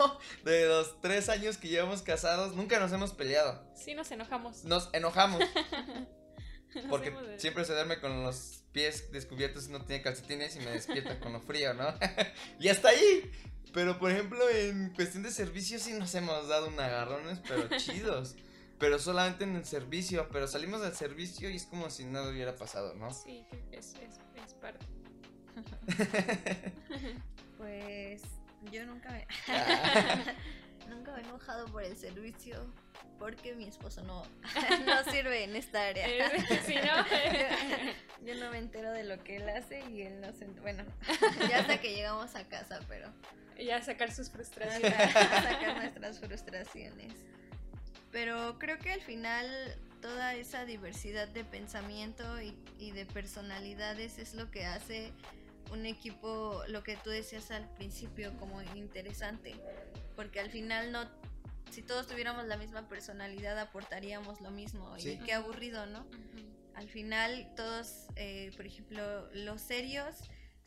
de 0.45 0.67
los 0.69 1.01
tres 1.01 1.27
años 1.27 1.57
que 1.57 1.67
llevamos 1.67 2.01
casados, 2.01 2.55
nunca 2.55 2.79
nos 2.79 2.93
hemos 2.93 3.11
peleado. 3.11 3.61
Sí, 3.75 3.93
nos 3.93 4.09
enojamos. 4.09 4.63
Nos 4.63 4.89
enojamos. 4.93 5.43
porque 6.89 7.13
siempre 7.37 7.65
se 7.65 7.73
duerme 7.73 7.99
con 7.99 8.23
los 8.23 8.63
pies 8.71 9.11
descubiertos 9.11 9.67
y 9.67 9.71
no 9.71 9.83
tiene 9.85 10.03
calcetines 10.03 10.55
y 10.55 10.59
me 10.59 10.71
despierta 10.71 11.19
con 11.19 11.33
lo 11.33 11.39
frío, 11.39 11.73
¿no? 11.73 11.93
y 12.59 12.69
hasta 12.69 12.89
ahí. 12.89 13.31
Pero 13.73 13.99
por 13.99 14.11
ejemplo, 14.11 14.49
en 14.49 14.93
cuestión 14.93 15.23
de 15.23 15.31
servicio 15.31 15.77
sí 15.79 15.93
nos 15.93 16.13
hemos 16.15 16.47
dado 16.47 16.67
un 16.67 16.79
agarrones, 16.79 17.39
pero 17.47 17.67
chidos. 17.77 18.35
pero 18.79 18.99
solamente 18.99 19.43
en 19.43 19.55
el 19.55 19.65
servicio, 19.65 20.27
pero 20.31 20.47
salimos 20.47 20.81
del 20.81 20.95
servicio 20.95 21.49
y 21.49 21.55
es 21.55 21.65
como 21.65 21.89
si 21.89 22.05
nada 22.05 22.29
hubiera 22.29 22.55
pasado, 22.55 22.93
¿no? 22.95 23.13
Sí, 23.13 23.45
es, 23.71 23.95
es, 23.95 24.19
es 24.45 24.53
parte. 24.55 24.85
pues 27.57 28.21
yo 28.71 28.85
nunca 28.85 29.11
me... 29.11 29.27
nunca 30.87 31.11
me 31.11 31.21
he 31.21 31.23
enojado 31.23 31.65
por 31.67 31.83
el 31.83 31.95
servicio 31.95 32.65
porque 33.19 33.55
mi 33.55 33.65
esposo 33.65 34.03
no, 34.03 34.23
no 34.85 35.11
sirve 35.11 35.43
en 35.43 35.55
esta 35.55 35.87
área. 35.87 36.07
yo, 38.25 38.35
no 38.35 38.51
me 38.51 38.57
entero 38.57 38.91
de 38.91 39.03
lo 39.03 39.23
que 39.23 39.37
él 39.37 39.49
hace 39.49 39.81
y 39.89 40.03
él 40.03 40.21
no 40.21 40.31
se... 40.33 40.45
Bueno, 40.45 40.83
ya 41.49 41.59
hasta 41.59 41.79
que 41.79 41.95
llegamos 41.95 42.35
a 42.35 42.47
casa, 42.47 42.79
pero... 42.87 43.11
Ya 43.57 43.81
sacar 43.81 44.11
sus 44.11 44.29
frustraciones. 44.29 44.93
sacar 44.93 45.77
nuestras 45.77 46.19
frustraciones. 46.19 47.13
Pero 48.11 48.59
creo 48.59 48.77
que 48.77 48.91
al 48.91 49.01
final 49.01 49.47
toda 50.01 50.35
esa 50.35 50.65
diversidad 50.65 51.27
de 51.27 51.43
pensamiento 51.43 52.39
y, 52.39 52.55
y 52.77 52.91
de 52.91 53.07
personalidades 53.07 54.19
es 54.19 54.35
lo 54.35 54.51
que 54.51 54.65
hace 54.65 55.11
un 55.71 55.85
equipo, 55.85 56.63
lo 56.67 56.83
que 56.83 56.97
tú 56.97 57.09
decías 57.09 57.51
al 57.51 57.69
principio, 57.75 58.35
como 58.37 58.61
interesante, 58.75 59.55
porque 60.15 60.39
al 60.39 60.49
final 60.49 60.91
no, 60.91 61.07
si 61.71 61.81
todos 61.81 62.07
tuviéramos 62.07 62.45
la 62.45 62.57
misma 62.57 62.87
personalidad 62.87 63.57
aportaríamos 63.59 64.41
lo 64.41 64.51
mismo 64.51 64.95
y 64.97 65.17
qué 65.19 65.33
aburrido, 65.33 65.85
¿no? 65.85 66.07
Al 66.75 66.89
final 66.89 67.51
todos, 67.55 68.07
eh, 68.15 68.51
por 68.55 68.65
ejemplo, 68.65 69.27
los 69.33 69.61
serios 69.61 70.15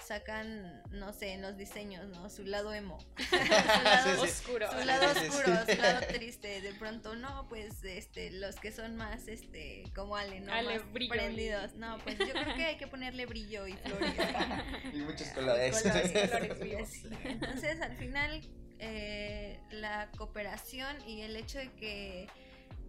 sacan, 0.06 0.82
no 0.90 1.12
sé, 1.12 1.32
en 1.32 1.42
los 1.42 1.56
diseños, 1.56 2.08
¿no? 2.08 2.28
Su 2.30 2.44
lado 2.44 2.72
emo. 2.72 2.98
su 3.30 3.36
lado 3.84 4.22
oscuro. 4.22 4.70
Su 4.70 4.84
lado 4.84 5.10
oscuro, 5.12 5.56
su 5.66 5.80
lado 5.80 6.00
triste. 6.08 6.60
De 6.60 6.72
pronto, 6.74 7.14
no, 7.16 7.46
pues, 7.48 7.82
este, 7.84 8.30
los 8.30 8.56
que 8.56 8.72
son 8.72 8.96
más, 8.96 9.28
este, 9.28 9.84
como 9.94 10.16
Ale, 10.16 10.40
¿no? 10.40 10.52
Ale, 10.52 10.78
más 10.78 10.92
brillo 10.92 11.12
prendidos. 11.12 11.74
No, 11.74 11.98
pues 11.98 12.18
yo 12.18 12.30
creo 12.30 12.54
que 12.56 12.64
hay 12.64 12.76
que 12.76 12.86
ponerle 12.86 13.26
brillo 13.26 13.66
y 13.66 13.74
flores. 13.74 14.14
y 14.92 14.98
muchos 14.98 15.28
colores. 15.28 15.84
Entonces, 17.24 17.80
al 17.80 17.96
final, 17.96 18.42
eh, 18.78 19.60
la 19.70 20.10
cooperación 20.16 20.96
y 21.08 21.22
el 21.22 21.36
hecho 21.36 21.58
de 21.58 21.70
que 21.72 22.28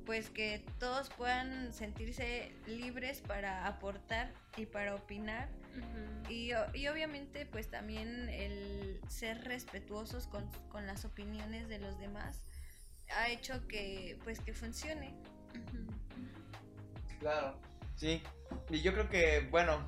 pues 0.06 0.30
que 0.30 0.66
todos 0.80 1.10
puedan 1.10 1.74
sentirse 1.74 2.52
libres 2.66 3.22
para 3.22 3.68
aportar 3.68 4.34
y 4.58 4.66
para 4.66 4.96
opinar 4.96 5.48
y, 6.30 6.52
y, 6.74 6.88
obviamente 6.88 7.46
pues 7.46 7.70
también 7.70 8.30
el 8.30 9.02
ser 9.08 9.44
respetuosos 9.44 10.28
con, 10.28 10.50
con, 10.70 10.86
las 10.88 11.06
opiniones 11.06 11.68
de 11.68 11.80
los 11.80 12.00
demás 12.00 12.44
ha 13.16 13.30
hecho 13.30 13.68
que 13.68 14.18
pues 14.24 14.40
que 14.40 14.54
funcione 14.54 15.14
claro 17.20 17.60
sí 17.96 18.22
y 18.70 18.82
yo 18.82 18.94
creo 18.94 19.10
que 19.10 19.48
bueno 19.52 19.86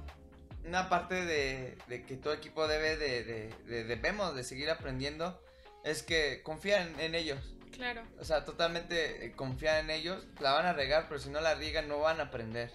una 0.66 0.90
parte 0.90 1.26
de, 1.26 1.78
de 1.88 2.04
que 2.04 2.16
todo 2.16 2.34
equipo 2.34 2.68
debe 2.68 2.98
de, 2.98 3.24
de, 3.24 3.84
debemos 3.84 4.36
de 4.36 4.44
seguir 4.44 4.70
aprendiendo 4.70 5.42
es 5.84 6.04
que 6.04 6.42
confían 6.44 7.00
en 7.00 7.16
ellos 7.16 7.54
Claro. 7.74 8.04
O 8.20 8.24
sea, 8.24 8.46
totalmente 8.46 9.26
eh, 9.26 9.32
confiar 9.32 9.84
en 9.84 9.90
ellos. 9.90 10.26
La 10.40 10.54
van 10.54 10.66
a 10.66 10.74
regar, 10.74 11.08
pero 11.08 11.20
si 11.20 11.30
no 11.30 11.42
la 11.42 11.56
riegan, 11.56 11.88
no 11.88 12.00
van 12.00 12.20
a 12.20 12.26
aprender. 12.26 12.72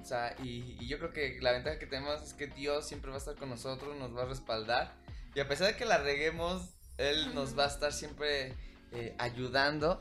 O 0.00 0.04
sea, 0.04 0.34
y, 0.42 0.86
yo 0.86 0.98
creo 0.98 1.12
que 1.12 1.38
la 1.40 1.52
ventaja 1.52 1.78
que 1.78 1.86
tenemos 1.86 2.22
es 2.22 2.34
que 2.34 2.46
Dios 2.46 2.86
siempre 2.86 3.10
va 3.10 3.16
a 3.16 3.18
estar 3.18 3.36
con 3.36 3.50
nosotros, 3.50 3.96
nos 3.96 4.16
va 4.16 4.22
a 4.22 4.26
respaldar. 4.26 4.94
Y 5.34 5.40
a 5.40 5.48
pesar 5.48 5.68
de 5.68 5.76
que 5.76 5.84
la 5.84 5.98
reguemos, 5.98 6.74
Él 6.98 7.34
nos 7.34 7.58
va 7.58 7.64
a 7.64 7.68
estar 7.68 7.92
siempre 7.92 8.54
eh, 8.92 9.14
ayudando 9.18 10.00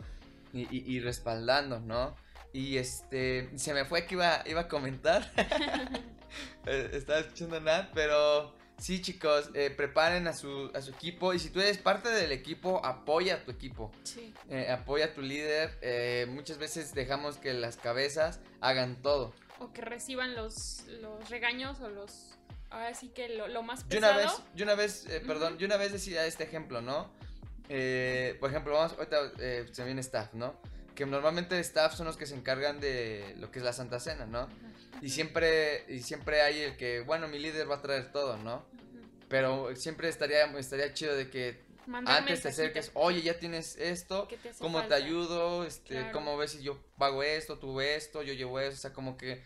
y, 0.54 0.68
y, 0.72 1.00
respaldando, 1.00 1.80
¿no? 1.80 2.16
Y 2.54 2.78
este, 2.78 3.50
se 3.56 3.74
me 3.74 3.86
fue 3.86 4.06
que 4.06 4.16
iba, 4.16 4.44
iba 4.46 4.62
a 4.62 4.68
comentar. 4.68 5.32
Eh, 6.68 6.92
estaba 6.94 7.20
escuchando 7.20 7.60
nada, 7.60 7.90
pero 7.96 8.56
Sí, 8.78 9.02
chicos, 9.02 9.50
eh, 9.56 9.72
preparen 9.72 10.28
a 10.28 10.34
su, 10.34 10.72
a 10.74 10.82
su 10.82 10.92
equipo 10.92 11.34
y 11.34 11.40
si 11.40 11.50
tú 11.50 11.60
eres 11.60 11.78
parte 11.80 12.10
del 12.10 12.32
equipo, 12.32 12.86
apoya 12.86 13.36
a 13.36 13.44
tu 13.44 13.52
equipo. 13.52 13.92
Sí. 14.04 14.34
Eh, 14.50 14.70
apoya 14.70 15.06
a 15.06 15.14
tu 15.14 15.22
líder. 15.22 16.28
Muchas 16.30 16.60
veces 16.60 16.94
dejamos 16.94 17.38
que 17.38 17.54
las 17.54 17.76
cabezas 17.76 18.40
hagan 18.62 19.02
todo. 19.02 19.34
O 19.60 19.72
que 19.72 19.82
reciban 19.82 20.36
los, 20.36 20.84
los 21.02 21.30
regaños 21.30 21.80
o 21.82 21.90
los... 21.90 22.38
Ahora 22.70 22.94
sí 22.94 23.10
que 23.10 23.30
lo, 23.30 23.64
más 23.64 23.84
pesado. 23.84 24.14
Yo 24.14 24.20
una 24.20 24.26
vez, 24.28 24.44
yo 24.56 24.64
una 24.64 24.76
vez 24.76 25.24
perdón, 25.26 25.58
yo 25.58 25.66
una 25.66 25.78
vez 25.78 25.92
decía 25.92 26.26
este 26.26 26.44
ejemplo, 26.44 26.82
¿no? 26.82 27.12
por 27.68 28.50
ejemplo, 28.50 28.74
vamos, 28.74 28.94
ahorita 28.94 29.32
se 29.72 29.84
viene 29.86 30.02
staff, 30.02 30.34
¿no? 30.34 30.60
Que 30.96 31.06
normalmente 31.06 31.60
staff 31.60 31.96
son 31.96 32.08
los 32.08 32.18
que 32.18 32.26
se 32.26 32.36
encargan 32.36 32.80
de 32.80 33.36
lo 33.38 33.52
que 33.52 33.60
es 33.60 33.66
la 33.66 33.74
Santa 33.74 34.00
Cena, 34.00 34.26
¿no? 34.26 34.48
Y 35.02 35.10
siempre, 35.10 35.86
y 35.88 36.02
siempre 36.02 36.42
hay 36.42 36.62
el 36.62 36.78
que, 36.78 37.02
bueno, 37.02 37.28
mi 37.28 37.40
líder 37.40 37.70
va 37.70 37.76
a 37.76 37.82
traer 37.82 38.12
todo, 38.12 38.38
¿no? 38.38 38.66
Pero 39.30 39.76
siempre 39.76 40.10
estaría, 40.10 40.46
estaría 40.58 40.94
chido 40.94 41.16
de 41.16 41.30
que 41.30 41.69
antes 41.94 42.42
te 42.42 42.50
acerques, 42.50 42.92
oye, 42.94 43.22
ya 43.22 43.40
tienes 43.40 43.76
esto, 43.78 44.28
¿cómo 44.60 44.84
te 44.86 44.94
ayudo? 44.94 45.64
Este, 45.64 46.12
¿Cómo 46.12 46.38
ves 46.38 46.52
si 46.52 46.64
yo 46.64 46.78
pago 46.98 47.24
esto, 47.24 47.58
tú 47.58 47.82
esto, 47.82 48.22
yo 48.24 48.34
llevo 48.34 48.60
eso? 48.60 48.74
O 48.74 48.80
sea, 48.82 48.94
como 48.94 49.18
que, 49.18 49.44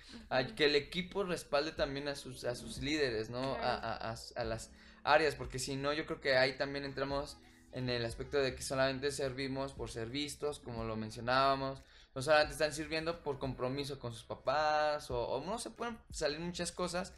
que 0.55 0.65
el 0.65 0.75
equipo 0.75 1.23
respalde 1.23 1.71
también 1.71 2.07
a 2.07 2.15
sus, 2.15 2.43
a 2.43 2.55
sus 2.55 2.79
líderes, 2.79 3.29
¿no? 3.29 3.55
A, 3.55 3.75
a, 3.75 4.15
a, 4.35 4.43
las 4.43 4.71
áreas, 5.03 5.35
porque 5.35 5.59
si 5.59 5.75
no, 5.75 5.93
yo 5.93 6.05
creo 6.05 6.21
que 6.21 6.37
ahí 6.37 6.57
también 6.57 6.85
entramos 6.85 7.37
en 7.73 7.89
el 7.89 8.05
aspecto 8.05 8.37
de 8.37 8.55
que 8.55 8.61
solamente 8.61 9.11
servimos 9.11 9.73
por 9.73 9.89
ser 9.89 10.09
vistos, 10.09 10.59
como 10.59 10.83
lo 10.83 10.95
mencionábamos, 10.95 11.81
no 12.15 12.21
solamente 12.21 12.53
están 12.53 12.73
sirviendo 12.73 13.23
por 13.23 13.39
compromiso 13.39 13.99
con 13.99 14.13
sus 14.13 14.23
papás 14.23 15.09
o, 15.09 15.41
no 15.45 15.57
se 15.57 15.71
pueden 15.71 15.97
salir 16.11 16.39
muchas 16.39 16.71
cosas, 16.71 17.13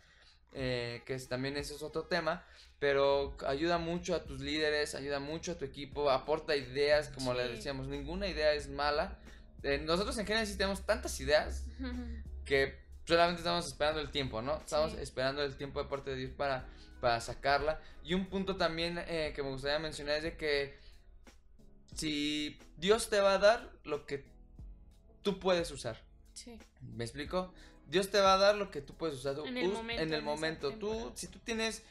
eh, 0.58 1.04
que 1.06 1.18
también 1.20 1.58
ese 1.58 1.76
es 1.76 1.84
otro 1.84 2.04
tema, 2.04 2.46
pero 2.80 3.36
ayuda 3.46 3.78
mucho 3.78 4.16
a 4.16 4.24
tus 4.24 4.40
líderes, 4.40 4.96
ayuda 4.96 5.20
mucho 5.20 5.52
a 5.52 5.58
tu 5.58 5.66
equipo, 5.66 6.10
aporta 6.10 6.56
ideas, 6.56 7.10
como 7.10 7.34
le 7.34 7.48
decíamos, 7.50 7.88
ninguna 7.88 8.28
idea 8.28 8.54
es 8.54 8.70
mala. 8.70 9.20
Eh, 9.64 9.80
nosotros 9.80 10.18
en 10.18 10.26
Génesis 10.26 10.58
tenemos 10.58 10.86
tantas 10.86 11.20
ideas 11.20 11.66
que 12.46 12.80
solamente 13.06 13.42
estamos 13.42 13.68
esperando 13.68 14.00
el 14.00 14.12
tiempo, 14.12 14.42
¿no? 14.42 14.58
Estamos 14.58 14.94
esperando 14.94 15.44
el 15.44 15.58
tiempo 15.58 15.84
de 15.84 15.90
parte 15.90 16.12
de 16.12 16.16
Dios 16.16 16.32
para, 16.32 16.66
para 17.02 17.20
sacarla. 17.20 17.82
Y 18.04 18.14
un 18.14 18.28
punto 18.28 18.56
también 18.56 18.98
eh, 18.98 19.34
que 19.36 19.44
me 19.44 19.50
gustaría 19.50 19.80
mencionar 19.80 20.18
es 20.18 20.24
de 20.24 20.38
que 20.38 20.78
si 21.96 22.58
Dios 22.78 23.10
te 23.10 23.20
va 23.20 23.34
a 23.34 23.40
dar 23.40 23.74
lo 23.84 24.06
que 24.06 24.24
tú 25.22 25.38
puedes 25.38 25.70
usar. 25.72 26.02
Sí. 26.34 26.58
¿Me 26.82 27.04
explico? 27.04 27.54
Dios 27.88 28.10
te 28.10 28.20
va 28.20 28.34
a 28.34 28.38
dar 28.38 28.56
lo 28.56 28.72
que 28.72 28.82
tú 28.82 28.94
puedes 28.96 29.18
usar. 29.18 29.36
En 29.46 29.58
el 29.58 29.72
momento. 29.72 30.04
En 30.04 30.14
el 30.14 30.22
momento. 30.22 30.72
Tú, 30.74 31.12
si 31.16 31.28
tú 31.28 31.40
tienes... 31.40 31.84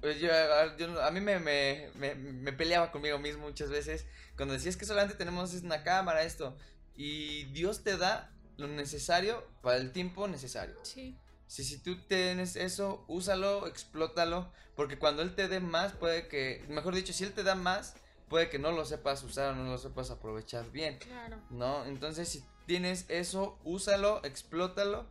Pues 0.00 0.18
yo, 0.18 0.30
a 0.32 1.10
mí 1.10 1.20
me, 1.20 1.38
me, 1.38 1.90
me, 1.94 2.52
peleaba 2.54 2.90
conmigo 2.90 3.18
mismo 3.18 3.42
muchas 3.42 3.68
veces 3.68 4.06
cuando 4.34 4.54
decías 4.54 4.78
que 4.78 4.86
solamente 4.86 5.18
tenemos 5.18 5.52
una 5.52 5.82
cámara, 5.82 6.22
esto. 6.22 6.56
Y 6.96 7.44
Dios 7.52 7.84
te 7.84 7.98
da 7.98 8.32
lo 8.56 8.68
necesario 8.68 9.46
para 9.60 9.76
el 9.76 9.92
tiempo 9.92 10.26
necesario. 10.26 10.76
Sí. 10.82 11.14
Si, 11.46 11.62
si 11.62 11.76
tú 11.76 11.96
tienes 12.06 12.56
eso, 12.56 13.04
úsalo, 13.06 13.66
explótalo, 13.66 14.50
porque 14.76 14.98
cuando 14.98 15.20
Él 15.20 15.34
te 15.34 15.48
dé 15.48 15.60
más, 15.60 15.92
puede 15.92 16.28
que, 16.28 16.64
mejor 16.70 16.94
dicho, 16.94 17.12
si 17.12 17.24
Él 17.24 17.34
te 17.34 17.42
da 17.42 17.54
más, 17.54 17.96
puede 18.30 18.48
que 18.48 18.58
no 18.58 18.70
lo 18.72 18.86
sepas 18.86 19.22
usar 19.24 19.52
o 19.52 19.56
no 19.56 19.70
lo 19.70 19.76
sepas 19.76 20.10
aprovechar 20.10 20.70
bien. 20.70 20.98
Claro. 20.98 21.38
¿No? 21.50 21.84
Entonces, 21.84 22.28
si 22.28 22.42
tienes 22.66 23.04
eso, 23.08 23.58
úsalo, 23.64 24.24
explótalo 24.24 25.06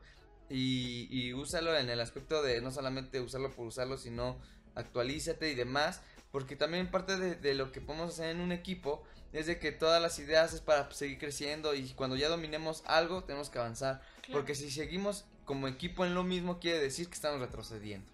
y, 0.50 1.08
y 1.10 1.34
úsalo 1.34 1.78
en 1.78 1.90
el 1.90 2.00
aspecto 2.00 2.42
de 2.42 2.62
no 2.62 2.72
solamente 2.72 3.20
usarlo 3.22 3.52
por 3.52 3.68
usarlo, 3.68 3.98
sino 3.98 4.38
actualízate 4.76 5.50
y 5.50 5.56
demás. 5.56 6.02
Porque 6.32 6.56
también 6.56 6.92
parte 6.92 7.18
de, 7.18 7.54
lo 7.56 7.72
que 7.72 7.82
podemos 7.82 8.14
hacer 8.14 8.30
en 8.30 8.40
un 8.40 8.52
equipo 8.52 9.04
es 9.34 9.48
de 9.48 9.60
que 9.60 9.72
todas 9.72 10.02
las 10.02 10.20
ideas 10.20 10.54
es 10.54 10.62
para 10.62 10.92
seguir 10.92 11.18
creciendo 11.18 11.74
y 11.74 11.90
cuando 11.90 12.16
ya 12.16 12.30
dominemos 12.30 12.84
algo 12.86 13.24
tenemos 13.24 13.50
que 13.50 13.58
avanzar. 13.58 14.02
Porque 14.32 14.54
si 14.54 14.70
seguimos 14.70 15.26
como 15.46 15.68
equipo 15.68 16.06
en 16.06 16.14
lo 16.14 16.24
mismo 16.24 16.60
quiere 16.60 16.80
decir 16.80 17.08
que 17.08 17.16
estamos 17.16 17.40
retrocediendo. 17.40 18.08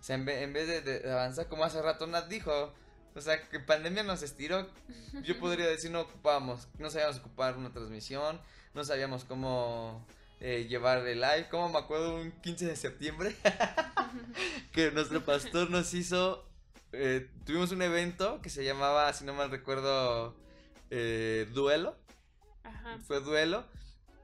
O 0.00 0.02
sea, 0.02 0.16
en, 0.16 0.24
vez 0.24 0.68
de, 0.68 0.80
de, 0.82 1.10
avanzar 1.10 1.48
como 1.48 1.64
hace 1.64 1.80
rato 1.80 2.06
Nat 2.06 2.28
dijo, 2.28 2.74
o 3.14 3.20
sea, 3.20 3.48
que 3.48 3.60
pandemia 3.60 4.02
nos 4.02 4.22
estiró. 4.22 4.68
Yo 5.22 5.38
podría 5.38 5.66
decir, 5.66 5.90
no 5.90 6.00
ocupábamos, 6.00 6.68
no 6.78 6.90
sabíamos 6.90 7.18
ocupar 7.18 7.56
una 7.56 7.72
transmisión, 7.72 8.40
no 8.74 8.84
sabíamos 8.84 9.24
cómo 9.24 10.06
eh, 10.40 10.66
llevar 10.68 11.06
el 11.06 11.20
live. 11.20 11.48
Como 11.50 11.68
me 11.68 11.78
acuerdo 11.78 12.16
un 12.16 12.32
15 12.32 12.66
de 12.66 12.76
septiembre 12.76 13.34
que 14.72 14.90
nuestro 14.90 15.24
pastor 15.24 15.70
nos 15.70 15.94
hizo. 15.94 16.48
Eh, 16.92 17.28
tuvimos 17.44 17.72
un 17.72 17.82
evento 17.82 18.40
que 18.40 18.50
se 18.50 18.64
llamaba, 18.64 19.12
si 19.12 19.24
no 19.24 19.34
mal 19.34 19.50
recuerdo, 19.50 20.36
eh, 20.90 21.48
Duelo. 21.52 21.96
Ajá. 22.62 22.98
Fue 23.06 23.20
Duelo. 23.20 23.64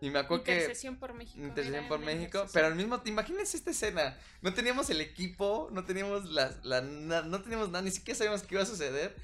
Y 0.01 0.11
me 0.11 0.19
acuerdo 0.19 0.45
que. 0.45 0.53
Intercesión 0.53 0.97
por 0.97 1.15
México. 1.15 1.43
Intercesión 1.43 1.89
por 1.89 2.01
México. 2.01 2.47
Pero 2.53 2.67
al 2.67 2.75
mismo 2.75 3.01
tiempo, 3.01 3.21
imagínense 3.21 3.57
esta 3.57 3.71
escena. 3.71 4.17
No 4.41 4.55
teníamos 4.55 4.89
el 4.91 5.01
equipo, 5.01 5.69
no 5.73 5.85
teníamos 5.85 6.31
las, 6.31 6.65
la, 6.65 6.81
no 6.81 7.43
teníamos 7.43 7.69
nada, 7.71 7.83
ni 7.83 7.91
siquiera 7.91 8.17
sabíamos 8.17 8.43
qué 8.43 8.55
iba 8.55 8.63
a 8.63 8.67
suceder. 8.67 9.15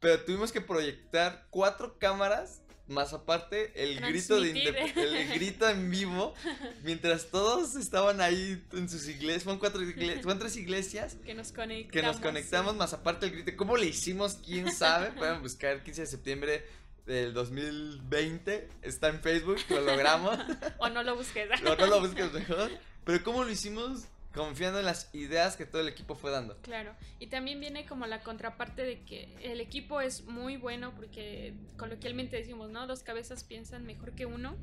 Pero 0.00 0.24
tuvimos 0.24 0.52
que 0.52 0.60
proyectar 0.60 1.46
cuatro 1.50 1.98
cámaras. 1.98 2.62
Más 2.88 3.12
aparte, 3.12 3.72
el 3.76 4.00
grito 4.00 4.40
de 4.40 4.50
el 4.50 5.28
grito 5.34 5.68
en 5.68 5.90
vivo. 5.90 6.34
mientras 6.82 7.26
todos 7.26 7.76
estaban 7.76 8.20
ahí 8.20 8.62
en 8.72 8.88
sus 8.88 9.06
iglesias. 9.08 9.44
Fueron 9.44 9.60
cuatro 9.60 9.82
iglesias, 9.82 10.22
fueron 10.22 10.38
tres 10.38 10.56
iglesias. 10.56 11.16
Que 11.24 11.34
nos 11.34 11.52
conectamos. 11.52 11.92
Que 11.92 12.02
nos 12.02 12.16
conectamos, 12.18 12.74
más 12.76 12.92
aparte 12.94 13.26
el 13.26 13.32
grito. 13.32 13.52
¿Cómo 13.56 13.76
le 13.76 13.86
hicimos? 13.86 14.38
¿Quién 14.44 14.72
sabe? 14.72 15.12
Pueden 15.18 15.42
buscar 15.42 15.72
el 15.72 15.82
15 15.82 16.00
de 16.00 16.06
septiembre 16.06 16.64
del 17.08 17.32
2020 17.32 18.68
está 18.82 19.08
en 19.08 19.20
Facebook, 19.20 19.56
lo 19.70 19.80
logramos. 19.80 20.38
o 20.78 20.88
no 20.90 21.02
lo 21.02 21.16
busques. 21.16 21.48
o 21.62 21.76
no 21.76 21.86
lo 21.86 22.00
busques 22.00 22.32
mejor. 22.32 22.70
Pero 23.04 23.24
¿cómo 23.24 23.44
lo 23.44 23.50
hicimos? 23.50 24.04
Confiando 24.38 24.78
en 24.78 24.84
las 24.84 25.12
ideas 25.16 25.56
que 25.56 25.66
todo 25.66 25.82
el 25.82 25.88
equipo 25.88 26.14
fue 26.14 26.30
dando. 26.30 26.56
Claro, 26.62 26.94
y 27.18 27.26
también 27.26 27.58
viene 27.58 27.84
como 27.86 28.06
la 28.06 28.22
contraparte 28.22 28.84
de 28.84 29.02
que 29.02 29.34
el 29.42 29.60
equipo 29.60 30.00
es 30.00 30.26
muy 30.26 30.56
bueno 30.56 30.94
porque 30.94 31.54
coloquialmente 31.76 32.36
decimos, 32.36 32.70
¿no? 32.70 32.86
Dos 32.86 33.02
cabezas 33.02 33.42
piensan 33.42 33.84
mejor 33.84 34.14
que 34.14 34.26
uno. 34.26 34.56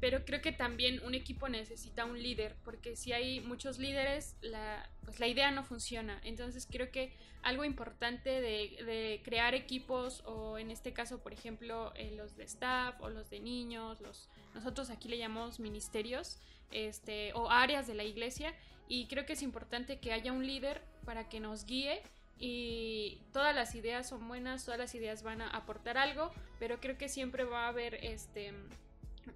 pero 0.00 0.24
creo 0.24 0.42
que 0.42 0.50
también 0.50 1.00
un 1.04 1.14
equipo 1.14 1.48
necesita 1.48 2.04
un 2.04 2.20
líder, 2.20 2.56
porque 2.64 2.96
si 2.96 3.12
hay 3.12 3.40
muchos 3.40 3.78
líderes, 3.78 4.34
la, 4.40 4.90
pues 5.04 5.20
la 5.20 5.28
idea 5.28 5.52
no 5.52 5.62
funciona. 5.62 6.20
Entonces 6.24 6.66
creo 6.68 6.90
que 6.90 7.14
algo 7.42 7.64
importante 7.64 8.40
de, 8.40 9.22
crear 9.24 9.54
equipos, 9.54 10.22
o 10.26 10.58
en 10.58 10.72
este 10.72 10.92
caso, 10.92 11.22
por 11.22 11.32
ejemplo, 11.32 11.92
eh, 11.94 12.12
los 12.16 12.36
de 12.36 12.42
staff 12.42 13.00
o 13.00 13.08
los 13.08 13.30
de 13.30 13.38
niños, 13.38 14.00
los, 14.00 14.28
nosotros 14.52 14.90
aquí 14.90 15.08
le 15.08 15.16
llamamos 15.16 15.60
ministerios, 15.60 16.40
este, 16.72 17.32
o 17.34 17.48
áreas 17.48 17.86
de 17.86 17.94
la 17.94 18.02
iglesia, 18.02 18.52
y 18.88 19.06
creo 19.06 19.26
que 19.26 19.34
es 19.34 19.42
importante 19.42 19.98
que 19.98 20.12
haya 20.12 20.32
un 20.32 20.46
líder 20.46 20.82
para 21.04 21.28
que 21.28 21.40
nos 21.40 21.66
guíe 21.66 22.02
y 22.38 23.18
todas 23.32 23.54
las 23.54 23.74
ideas 23.74 24.08
son 24.08 24.26
buenas, 24.28 24.64
todas 24.64 24.78
las 24.78 24.94
ideas 24.94 25.22
van 25.22 25.40
a 25.40 25.48
aportar 25.50 25.96
algo, 25.96 26.30
pero 26.58 26.80
creo 26.80 26.98
que 26.98 27.08
siempre 27.08 27.44
va 27.44 27.64
a 27.64 27.68
haber 27.68 27.94
este 28.04 28.52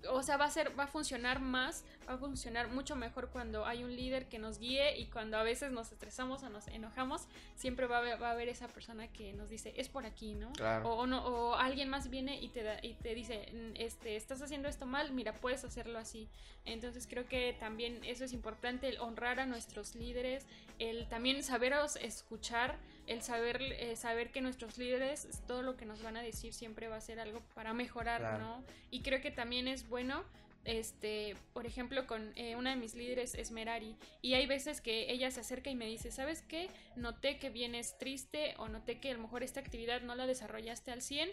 o 0.09 0.23
sea, 0.23 0.37
va 0.37 0.47
a 0.47 0.51
ser, 0.51 0.79
va 0.79 0.85
a 0.85 0.87
funcionar 0.87 1.41
más, 1.41 1.85
va 2.09 2.15
a 2.15 2.19
funcionar 2.19 2.69
mucho 2.69 2.97
mejor 2.97 3.31
cuando 3.31 3.67
hay 3.67 3.85
un 3.85 3.95
líder 3.95 4.29
que 4.29 4.39
nos 4.39 4.59
guíe 4.59 4.99
y 4.99 5.07
cuando 5.07 5.37
a 5.37 5.43
veces 5.43 5.73
nos 5.73 5.93
estresamos 5.93 6.43
o 6.43 6.49
nos 6.49 6.69
enojamos, 6.69 7.27
siempre 7.57 7.87
va 7.87 7.97
a 7.97 8.01
haber, 8.01 8.23
va 8.23 8.29
a 8.29 8.33
haber 8.33 8.49
esa 8.49 8.69
persona 8.69 9.09
que 9.09 9.33
nos 9.33 9.51
dice, 9.51 9.73
es 9.77 9.89
por 9.89 10.07
aquí, 10.07 10.35
¿no? 10.35 10.53
O, 10.85 11.07
no, 11.07 11.25
o 11.25 11.55
alguien 11.55 11.89
más 11.89 12.11
viene 12.11 12.41
y 12.41 12.49
te, 12.49 12.63
da, 12.63 12.79
y 12.83 12.95
te 12.95 13.15
dice, 13.15 13.49
mm, 13.53 13.77
este, 13.77 14.17
estás 14.17 14.41
haciendo 14.43 14.69
esto 14.69 14.87
mal, 14.87 15.13
mira, 15.13 15.35
puedes 15.35 15.65
hacerlo 15.65 15.99
así. 15.99 16.29
Entonces 16.65 17.07
creo 17.09 17.27
que 17.27 17.57
también 17.59 18.01
eso 18.05 18.25
es 18.25 18.33
importante, 18.33 18.89
el 18.89 18.99
honrar 18.99 19.41
a 19.41 19.47
nuestros 19.47 19.95
líderes, 19.95 20.47
el 20.79 21.09
también 21.09 21.43
saberos 21.43 21.97
escuchar, 21.97 22.79
el 23.11 23.23
saber, 23.23 23.61
eh, 23.61 23.97
saber 23.97 24.31
que 24.31 24.41
nuestros 24.41 24.79
líderes, 24.79 25.29
todo 25.47 25.63
lo 25.63 25.77
que 25.77 25.85
nos 25.85 26.03
van 26.03 26.17
a 26.17 26.23
decir 26.23 26.55
siempre 26.55 26.89
va 26.89 26.97
a 26.97 27.01
ser 27.01 27.19
algo 27.19 27.41
para 27.55 27.75
mejorar, 27.75 28.39
¿no? 28.39 28.63
Y 28.91 29.03
creo 29.03 29.21
que 29.21 29.31
también 29.31 29.67
es 29.67 29.89
bueno 29.89 30.25
este, 30.65 31.37
por 31.53 31.67
ejemplo, 31.67 32.07
con 32.07 32.33
eh, 32.37 32.55
una 32.55 32.71
de 32.71 32.77
mis 32.77 32.95
líderes 32.95 33.35
es 33.35 33.51
Merari, 33.51 33.97
y 34.21 34.35
hay 34.35 34.47
veces 34.47 34.81
que 34.81 35.11
ella 35.11 35.31
se 35.31 35.41
acerca 35.41 35.71
y 35.71 35.75
me 35.75 35.87
dice, 35.87 36.11
¿sabes 36.11 36.43
qué? 36.43 36.69
Noté 36.97 37.39
que 37.39 37.51
vienes 37.51 37.97
triste 37.99 38.55
o 38.59 38.69
noté 38.69 39.01
que 39.01 39.11
a 39.11 39.15
lo 39.15 39.23
mejor 39.23 39.43
esta 39.43 39.61
actividad 39.61 40.03
no 40.03 40.15
la 40.15 40.27
desarrollaste 40.27 40.93
al 40.93 41.01
100 41.03 41.31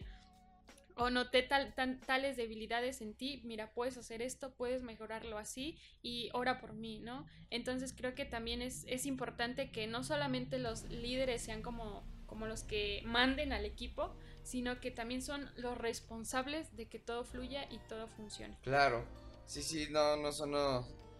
o 0.97 1.09
noté 1.09 1.43
tal, 1.43 1.73
tales 2.05 2.37
debilidades 2.37 3.01
en 3.01 3.13
ti, 3.13 3.41
mira, 3.45 3.71
puedes 3.73 3.97
hacer 3.97 4.21
esto, 4.21 4.51
puedes 4.51 4.81
mejorarlo 4.81 5.37
así 5.37 5.77
y 6.01 6.29
ora 6.33 6.59
por 6.59 6.73
mí, 6.73 6.99
¿no? 6.99 7.25
Entonces 7.51 7.93
creo 7.95 8.15
que 8.15 8.25
también 8.25 8.61
es, 8.61 8.83
es 8.87 9.05
importante 9.05 9.71
que 9.71 9.85
no 9.85 10.03
solamente 10.03 10.57
los 10.57 10.83
líderes 10.85 11.43
sean 11.43 11.61
como, 11.61 12.03
como 12.25 12.47
los 12.47 12.63
que 12.63 13.03
manden 13.05 13.53
al 13.53 13.63
equipo, 13.63 14.15
sino 14.43 14.79
que 14.79 14.89
también 14.89 15.21
son 15.21 15.51
los 15.55 15.77
responsables 15.77 16.75
de 16.75 16.87
que 16.87 16.97
todo 16.97 17.23
fluya 17.23 17.67
y 17.69 17.77
todo 17.89 18.07
funcione. 18.07 18.57
Claro, 18.63 19.05
sí, 19.45 19.61
sí, 19.61 19.87
no, 19.91 20.17
no 20.17 20.31
son... 20.31 20.55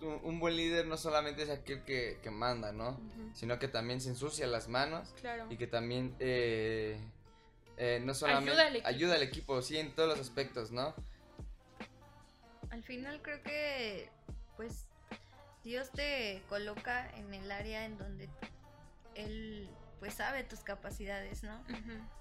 un, 0.01 0.39
buen 0.39 0.55
líder 0.55 0.87
no 0.87 0.97
solamente 0.97 1.43
es 1.43 1.49
aquel 1.49 1.83
que, 1.83 2.19
que 2.23 2.31
manda, 2.31 2.71
¿no? 2.71 2.99
Sino 3.33 3.59
que 3.59 3.67
también 3.67 4.01
se 4.01 4.09
ensucia 4.09 4.47
las 4.47 4.67
manos 4.69 5.13
claro. 5.21 5.45
y 5.51 5.57
que 5.57 5.67
también... 5.67 6.15
Eh, 6.19 6.99
eh, 7.77 8.01
no 8.03 8.13
solamente 8.15 8.51
ayuda 8.83 9.15
al, 9.15 9.21
equipo, 9.21 9.61
sí, 9.61 9.77
en 9.77 9.93
todos 9.93 10.09
los 10.09 10.19
aspectos, 10.19 10.71
¿no? 10.71 10.95
Al 12.71 12.83
final 12.83 13.21
creo 13.21 13.41
que, 13.43 14.09
pues, 14.55 14.87
Dios 15.63 15.91
te 15.91 16.41
coloca 16.49 17.09
en 17.15 17.33
el 17.33 17.51
área 17.51 17.85
en 17.85 17.97
donde 17.97 18.29
Él, 19.13 19.69
pues, 19.99 20.15
sabe 20.15 20.43
tus 20.43 20.61
capacidades, 20.61 21.43
¿no? 21.43 21.63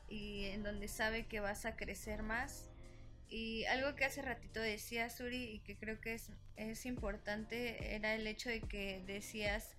Y 0.09 0.47
en 0.47 0.63
donde 0.63 0.89
sabe 0.89 1.27
que 1.27 1.41
vas 1.41 1.65
a 1.65 1.75
crecer 1.77 2.23
más. 2.23 2.69
Y 3.29 3.65
algo 3.65 3.97
que 3.97 4.05
hace 4.05 4.23
ratito 4.23 4.61
decía 4.61 5.11
Suri 5.11 5.45
y 5.45 5.59
que 5.61 5.77
creo 5.77 6.01
que 6.01 6.15
es, 6.15 6.31
es 6.57 6.87
importante 6.87 7.97
era 7.97 8.15
el 8.15 8.27
hecho 8.27 8.51
de 8.51 8.61
que 8.61 9.03
decías 9.07 9.76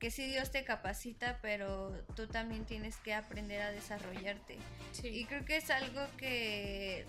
que 0.00 0.10
sí 0.10 0.26
Dios 0.26 0.50
te 0.50 0.64
capacita, 0.64 1.38
pero 1.42 1.92
tú 2.16 2.26
también 2.26 2.64
tienes 2.64 2.96
que 2.96 3.12
aprender 3.12 3.60
a 3.60 3.70
desarrollarte. 3.70 4.56
Y 5.04 5.26
creo 5.26 5.44
que 5.44 5.58
es 5.58 5.70
algo 5.70 6.00
que 6.16 7.04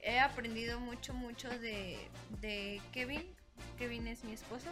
he 0.00 0.20
aprendido 0.20 0.78
mucho, 0.78 1.12
mucho 1.12 1.48
de, 1.58 1.98
de 2.40 2.80
Kevin. 2.92 3.24
Kevin 3.76 4.06
es 4.06 4.22
mi 4.24 4.32
esposo. 4.32 4.70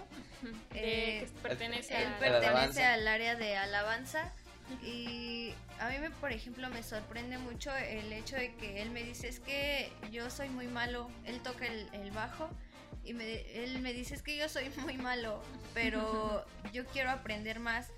Eh, 0.74 1.28
pertenece 1.42 2.00
él 2.00 2.08
pertenece 2.20 2.84
al 2.84 3.06
área 3.08 3.34
de 3.34 3.56
alabanza. 3.56 4.32
Y 4.82 5.52
a 5.80 5.88
mí, 5.88 5.98
me, 5.98 6.10
por 6.10 6.32
ejemplo, 6.32 6.68
me 6.70 6.82
sorprende 6.84 7.38
mucho 7.38 7.74
el 7.76 8.12
hecho 8.12 8.36
de 8.36 8.54
que 8.54 8.82
él 8.82 8.90
me 8.90 9.02
dice, 9.02 9.28
es 9.28 9.40
que 9.40 9.92
yo 10.10 10.30
soy 10.30 10.48
muy 10.48 10.66
malo, 10.68 11.10
él 11.24 11.40
toca 11.40 11.66
el, 11.66 11.88
el 11.92 12.10
bajo 12.12 12.48
y 13.06 13.10
él 13.10 13.78
me 13.80 13.92
dice, 13.92 14.14
es 14.14 14.22
que 14.22 14.36
yo 14.36 14.48
soy 14.48 14.68
muy 14.82 14.96
malo, 14.96 15.40
pero 15.74 16.44
yo 16.72 16.84
quiero 16.86 17.10
aprender 17.10 17.60
más. 17.60 17.88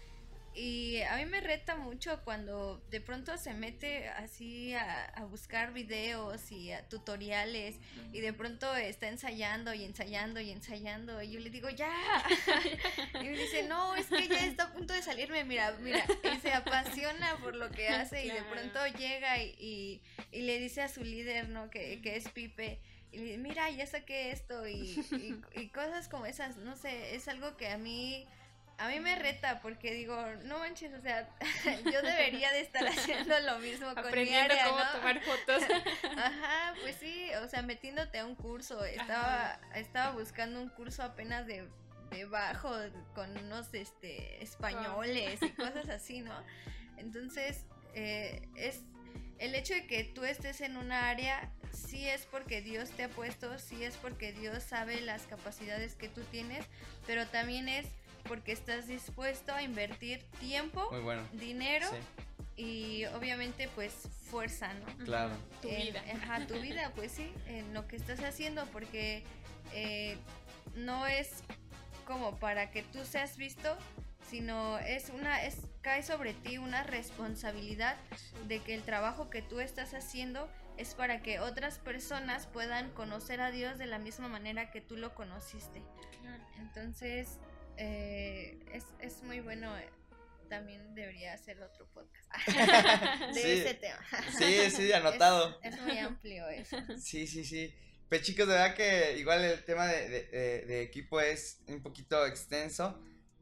Y 0.54 1.02
a 1.02 1.16
mí 1.16 1.24
me 1.24 1.40
reta 1.40 1.76
mucho 1.76 2.20
cuando 2.24 2.82
de 2.90 3.00
pronto 3.00 3.38
se 3.38 3.54
mete 3.54 4.08
así 4.08 4.74
a, 4.74 5.24
buscar 5.30 5.72
videos 5.72 6.50
y 6.50 6.72
a 6.72 6.82
tutoriales 6.88 7.76
y 8.12 8.20
de 8.20 8.32
pronto 8.32 8.74
está 8.74 9.06
ensayando 9.06 9.72
y 9.72 9.84
ensayando 9.84 10.40
y 10.40 10.50
ensayando 10.50 11.22
y 11.22 11.30
yo 11.30 11.38
le 11.38 11.50
digo, 11.50 11.70
ya. 11.70 11.92
y 13.20 13.24
me 13.24 13.38
dice, 13.38 13.68
no, 13.68 13.94
es 13.94 14.08
que 14.08 14.26
ya 14.26 14.44
está 14.46 14.64
a 14.64 14.72
punto 14.72 14.94
de 14.94 15.02
salirme, 15.02 15.44
mira, 15.44 15.76
mira, 15.80 16.04
y 16.24 16.40
se 16.40 16.52
apasiona 16.52 17.36
por 17.36 17.54
lo 17.54 17.70
que 17.70 17.88
hace 17.90 18.24
y 18.24 18.30
de 18.30 18.42
pronto 18.42 18.84
llega 18.98 19.40
y, 19.40 20.02
y, 20.32 20.42
le 20.42 20.58
dice 20.58 20.82
a 20.82 20.88
su 20.88 21.04
líder, 21.04 21.50
¿no? 21.50 21.70
Que, 21.70 22.00
que 22.02 22.16
es 22.16 22.28
Pipe 22.30 22.80
y 23.12 23.38
mira, 23.38 23.70
ya 23.70 23.86
saqué 23.86 24.30
esto 24.30 24.66
y, 24.66 25.04
y, 25.54 25.68
cosas 25.68 26.08
como 26.08 26.26
esas, 26.26 26.56
no 26.56 26.76
sé, 26.76 27.14
es 27.14 27.28
algo 27.28 27.56
que 27.56 27.68
a 27.68 27.78
mí, 27.78 28.26
a 28.76 28.88
mí 28.88 29.00
me 29.00 29.16
reta 29.16 29.60
porque 29.60 29.92
digo, 29.92 30.16
no 30.44 30.58
manches, 30.58 30.92
o 30.94 31.00
sea, 31.00 31.28
yo 31.92 32.02
debería 32.02 32.50
de 32.52 32.60
estar 32.60 32.86
haciendo 32.86 33.38
lo 33.40 33.58
mismo 33.58 33.94
con 33.94 34.12
mi 34.12 34.34
área, 34.34 34.68
cómo 34.68 34.82
tomar 34.92 35.20
fotos. 35.22 35.62
Ajá, 36.16 36.74
pues 36.82 36.96
sí, 36.96 37.30
o 37.42 37.48
sea, 37.48 37.62
metiéndote 37.62 38.18
a 38.18 38.26
un 38.26 38.34
curso, 38.34 38.84
estaba, 38.84 39.58
estaba 39.74 40.12
buscando 40.12 40.60
un 40.60 40.68
curso 40.68 41.02
apenas 41.02 41.46
de, 41.46 41.68
de 42.10 42.24
bajo 42.26 42.70
con 43.14 43.36
unos 43.38 43.72
este 43.72 44.42
españoles 44.42 45.40
y 45.42 45.50
cosas 45.50 45.88
así, 45.88 46.20
¿no? 46.20 46.34
Entonces, 46.98 47.64
eh, 47.94 48.48
es 48.56 48.82
el 49.38 49.54
hecho 49.54 49.74
de 49.74 49.86
que 49.86 50.04
tú 50.04 50.24
estés 50.24 50.60
en 50.60 50.76
una 50.76 51.08
área 51.08 51.50
sí 51.72 52.08
es 52.08 52.22
porque 52.26 52.60
Dios 52.60 52.90
te 52.90 53.04
ha 53.04 53.08
puesto, 53.08 53.58
sí 53.58 53.84
es 53.84 53.96
porque 53.96 54.32
Dios 54.32 54.62
sabe 54.62 55.00
las 55.00 55.22
capacidades 55.22 55.94
que 55.94 56.08
tú 56.08 56.22
tienes, 56.30 56.64
pero 57.06 57.26
también 57.26 57.68
es 57.68 57.86
porque 58.26 58.52
estás 58.52 58.86
dispuesto 58.86 59.54
a 59.54 59.62
invertir 59.62 60.22
tiempo, 60.40 60.90
dinero 61.32 61.88
y 62.56 63.04
obviamente 63.06 63.68
pues 63.74 63.94
fuerza, 64.30 64.74
¿no? 64.74 65.04
Claro. 65.04 65.34
Tu 65.62 65.68
vida. 65.68 66.02
Ajá, 66.14 66.46
tu 66.46 66.60
vida, 66.60 66.92
pues 66.94 67.12
sí, 67.12 67.32
en 67.46 67.72
lo 67.72 67.86
que 67.86 67.96
estás 67.96 68.20
haciendo, 68.20 68.66
porque 68.66 69.22
eh, 69.72 70.16
no 70.74 71.06
es 71.06 71.42
como 72.06 72.36
para 72.36 72.70
que 72.70 72.82
tú 72.82 73.04
seas 73.04 73.36
visto, 73.36 73.76
sino 74.28 74.78
es 74.78 75.10
una, 75.10 75.44
es, 75.44 75.56
cae 75.82 76.02
sobre 76.02 76.34
ti 76.34 76.58
una 76.58 76.82
responsabilidad 76.82 77.96
de 78.46 78.60
que 78.60 78.74
el 78.74 78.82
trabajo 78.82 79.30
que 79.30 79.42
tú 79.42 79.60
estás 79.60 79.94
haciendo 79.94 80.48
es 80.76 80.94
para 80.94 81.22
que 81.22 81.40
otras 81.40 81.78
personas 81.78 82.46
puedan 82.46 82.90
conocer 82.92 83.40
a 83.40 83.50
Dios 83.50 83.78
de 83.78 83.86
la 83.86 83.98
misma 83.98 84.28
manera 84.28 84.70
que 84.70 84.80
tú 84.80 84.96
lo 84.96 85.14
conociste. 85.14 85.82
Entonces, 86.58 87.38
eh, 87.76 88.58
es, 89.00 89.22
muy 89.22 89.40
bueno. 89.40 89.76
Eh, 89.76 89.88
también 90.48 90.94
debería 90.94 91.34
hacer 91.34 91.60
otro 91.62 91.86
podcast 91.92 92.30
de 93.34 93.60
ese 93.60 93.74
tema. 93.74 94.00
sí, 94.38 94.70
sí, 94.70 94.92
anotado. 94.92 95.58
Es, 95.62 95.78
muy 95.82 95.98
amplio 95.98 96.48
eso. 96.48 96.76
Sí, 96.98 97.26
sí, 97.26 97.44
sí. 97.44 97.74
Pues 98.08 98.22
chicos, 98.22 98.46
de 98.46 98.54
verdad 98.54 98.74
que 98.74 99.18
igual 99.18 99.44
el 99.44 99.62
tema 99.64 99.86
de, 99.86 100.82
equipo 100.82 101.20
es 101.20 101.60
un 101.66 101.82
poquito 101.82 102.24
extenso. 102.26 102.98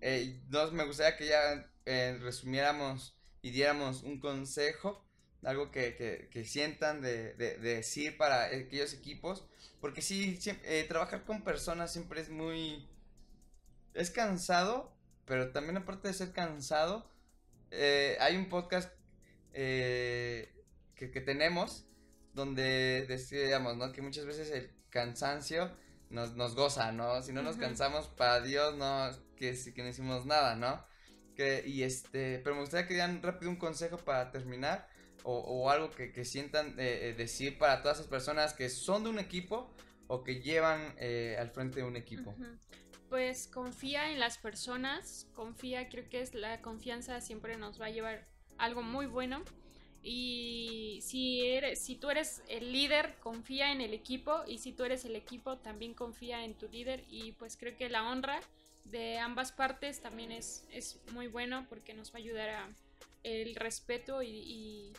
Eh, 0.08 0.40
me 0.72 0.84
gustaría 0.84 1.16
que 1.16 1.26
ya 1.26 1.68
eh, 1.84 2.16
resumiéramos 2.22 3.16
y 3.42 3.50
diéramos 3.50 4.04
un 4.04 4.20
consejo 4.20 5.04
algo 5.44 5.70
que, 5.70 6.28
sientan 6.44 7.00
de, 7.00 7.34
decir 7.34 8.16
para 8.16 8.46
aquellos 8.46 8.92
equipos. 8.92 9.46
Porque 9.80 10.02
sí, 10.02 10.38
eh, 10.64 10.84
trabajar 10.88 11.24
con 11.24 11.42
personas 11.42 11.92
siempre 11.92 12.20
es 12.20 12.30
muy... 12.30 12.88
Es 13.94 14.10
cansado, 14.10 14.92
pero 15.24 15.52
también 15.52 15.78
aparte 15.78 16.08
de 16.08 16.14
ser 16.14 16.32
cansado, 16.32 17.10
eh, 17.70 18.16
hay 18.20 18.36
un 18.36 18.48
podcast 18.48 18.92
eh, 19.54 20.52
que, 20.94 21.08
tenemos 21.08 21.86
donde 22.34 23.06
decíamos, 23.08 23.76
¿no? 23.76 23.92
Que 23.92 24.02
muchas 24.02 24.26
veces 24.26 24.50
el 24.50 24.70
cansancio 24.90 25.70
nos, 26.10 26.36
nos 26.36 26.54
goza, 26.54 26.92
¿no? 26.92 27.22
Si 27.22 27.32
no 27.32 27.42
nos 27.42 27.56
cansamos, 27.56 28.06
para 28.08 28.40
Dios 28.42 28.76
no, 28.76 29.10
que, 29.36 29.56
que 29.74 29.82
no 29.82 29.88
hicimos 29.88 30.26
nada, 30.26 30.56
¿no? 30.56 30.84
Que, 31.34 31.62
y 31.66 31.82
este, 31.82 32.40
pero 32.40 32.54
me 32.56 32.62
gustaría 32.62 32.86
que 32.86 32.94
dieran 32.94 33.22
rápido 33.22 33.50
un 33.50 33.56
consejo 33.56 33.98
para 33.98 34.30
terminar 34.30 34.88
o, 35.28 35.70
algo 35.70 35.90
que, 35.90 36.24
sientan 36.24 36.78
eh, 36.78 37.08
eh, 37.08 37.14
decir 37.14 37.58
para 37.58 37.82
todas 37.82 37.98
esas 37.98 38.08
personas 38.08 38.54
que 38.54 38.68
son 38.68 39.02
de 39.02 39.10
un 39.10 39.18
equipo 39.18 39.74
o 40.06 40.22
que 40.22 40.40
llevan 40.40 40.94
eh, 40.98 41.36
al 41.38 41.50
frente 41.50 41.80
de 41.80 41.82
un 41.82 41.96
equipo? 41.96 42.34
Pues 43.08 43.48
confía 43.48 44.12
en 44.12 44.20
las 44.20 44.38
personas, 44.38 45.28
confía, 45.34 45.88
creo 45.88 46.08
que 46.08 46.20
es 46.20 46.34
la 46.34 46.60
confianza 46.60 47.20
siempre 47.20 47.56
nos 47.56 47.80
va 47.80 47.86
a 47.86 47.90
llevar 47.90 48.28
algo 48.58 48.82
muy 48.82 49.06
bueno. 49.06 49.42
Y 50.02 51.00
si, 51.02 51.44
eres, 51.44 51.84
si 51.84 51.96
tú 51.96 52.10
eres 52.10 52.42
el 52.48 52.70
líder, 52.72 53.16
confía 53.18 53.72
en 53.72 53.80
el 53.80 53.92
equipo. 53.92 54.44
Y 54.46 54.58
si 54.58 54.72
tú 54.72 54.84
eres 54.84 55.04
el 55.04 55.16
equipo, 55.16 55.58
también 55.58 55.94
confía 55.94 56.44
en 56.44 56.54
tu 56.54 56.68
líder. 56.68 57.02
Y 57.08 57.32
pues 57.32 57.56
creo 57.56 57.76
que 57.76 57.88
la 57.88 58.08
honra 58.08 58.40
de 58.90 59.18
ambas 59.18 59.52
partes 59.52 60.00
también 60.00 60.32
es, 60.32 60.64
es 60.70 61.00
muy 61.12 61.26
bueno 61.26 61.66
porque 61.68 61.94
nos 61.94 62.10
va 62.12 62.16
a 62.16 62.18
ayudar 62.18 62.48
a 62.48 62.74
el 63.26 63.56
respeto 63.56 64.22
y, 64.22 64.92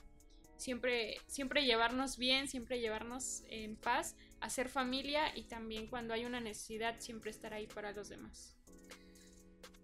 siempre, 0.57 1.17
siempre 1.27 1.63
llevarnos 1.63 2.17
bien, 2.17 2.47
siempre 2.47 2.79
llevarnos 2.79 3.43
en 3.47 3.77
paz, 3.77 4.15
hacer 4.41 4.69
familia 4.69 5.35
y 5.35 5.43
también 5.43 5.87
cuando 5.87 6.13
hay 6.13 6.25
una 6.25 6.41
necesidad 6.41 6.99
siempre 6.99 7.31
estar 7.31 7.53
ahí 7.53 7.67
para 7.67 7.93
los 7.93 8.09
demás. 8.09 8.55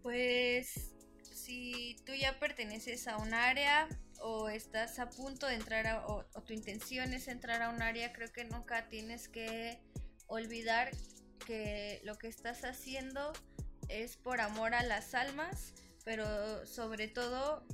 Pues 0.02 0.94
si 1.22 1.96
tú 2.06 2.14
ya 2.14 2.38
perteneces 2.40 3.08
a 3.08 3.18
un 3.18 3.34
área 3.34 3.88
o 4.20 4.50
estás 4.50 5.00
a 5.00 5.10
punto 5.10 5.48
de 5.48 5.56
entrar 5.56 6.04
o, 6.08 6.26
tu 6.46 6.54
intención 6.54 7.14
es 7.14 7.30
entrar 7.30 7.62
a 7.62 7.70
un 7.70 7.82
área, 7.82 8.12
creo 8.12 8.32
que 8.32 8.44
nunca 8.44 8.90
tienes 8.90 9.30
que 9.30 9.80
olvidar 10.28 10.92
que 11.46 12.02
lo 12.04 12.18
que 12.18 12.28
estás 12.28 12.66
haciendo 12.66 13.32
es 14.02 14.18
por 14.18 14.42
amor 14.42 14.74
a 14.74 14.84
las 14.84 15.14
almas, 15.14 15.74
pero 16.04 16.66
sobre 16.66 17.08
todo 17.08 17.66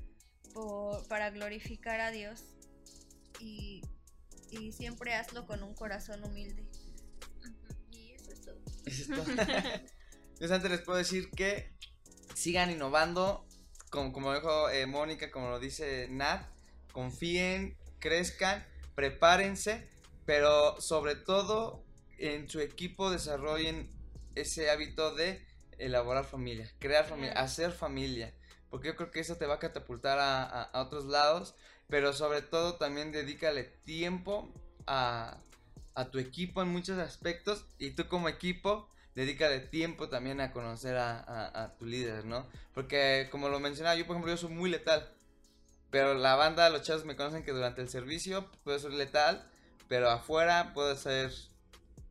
para 1.08 1.30
glorificar 1.30 2.02
a 2.02 2.12
Dios. 2.12 2.44
Y, 3.40 3.82
y, 4.52 4.74
siempre 4.74 5.16
hazlo 5.16 5.48
con 5.48 5.64
un 5.64 5.74
corazón 5.74 6.24
humilde. 6.24 6.68
Y 7.92 8.12
eso 8.12 8.32
es 8.32 8.42
todo. 8.42 8.60
Yo 10.40 10.54
antes 10.54 10.72
les 10.72 10.82
puedo 10.82 10.98
decir 10.98 11.30
que 11.32 11.72
sigan 12.36 12.70
innovando, 12.70 13.46
como, 13.90 14.12
como 14.12 14.34
dijo 14.34 14.70
eh, 14.70 14.86
Mónica, 14.86 15.32
como 15.32 15.50
lo 15.50 15.60
dice 15.60 16.08
Nat, 16.10 16.46
confíen, 16.92 17.78
crezcan, 18.00 18.66
prepárense, 18.96 19.88
pero 20.26 20.80
sobre 20.82 21.16
todo 21.16 21.86
en 22.18 22.50
su 22.50 22.60
equipo 22.60 23.10
desarrollen 23.10 23.90
ese 24.36 24.70
hábito 24.70 25.16
de 25.16 25.49
elaborar 25.80 26.26
familia, 26.26 26.70
crear 26.80 27.06
familia, 27.06 27.34
hacer 27.34 27.72
familia, 27.72 28.34
porque 28.70 28.90
yo 28.90 28.96
creo 28.96 29.12
que 29.12 29.20
eso 29.20 29.38
te 29.38 29.46
va 29.46 29.56
a 29.56 29.60
catapultar 29.60 30.20
a, 30.20 30.44
a, 30.44 30.82
otros 30.82 31.06
lados, 31.06 31.56
pero 31.88 32.14
sobre 32.14 32.42
todo 32.42 32.76
también 32.76 33.12
dedícale 33.12 33.64
tiempo 33.64 34.54
a, 34.86 35.38
a 35.96 36.06
tu 36.12 36.20
equipo 36.20 36.62
en 36.62 36.70
muchos 36.70 36.98
aspectos 37.00 37.66
y 37.78 37.92
tú 37.92 38.08
como 38.08 38.30
equipo 38.30 38.88
dedícale 39.20 39.60
tiempo 39.60 40.08
también 40.08 40.40
a 40.40 40.54
conocer 40.54 40.96
a, 40.98 41.76
tu 41.78 41.86
líder, 41.86 42.24
¿no? 42.24 42.48
Porque 42.74 43.28
como 43.30 43.50
lo 43.50 43.60
mencionaba, 43.60 43.96
yo 43.98 44.08
por 44.08 44.16
ejemplo, 44.16 44.32
yo 44.32 44.38
soy 44.38 44.50
muy 44.50 44.70
letal. 44.70 45.12
Pero 45.90 46.14
la 46.14 46.36
banda, 46.36 46.70
los 46.70 46.84
chavos 46.84 47.04
me 47.04 47.18
conocen 47.18 47.44
que 47.44 47.52
durante 47.52 47.82
el 47.82 47.90
servicio 47.90 48.50
puedo 48.64 48.80
ser 48.80 48.94
letal, 48.94 49.46
pero 49.90 50.10
afuera 50.10 50.72
puedo 50.74 50.96
ser 50.96 51.34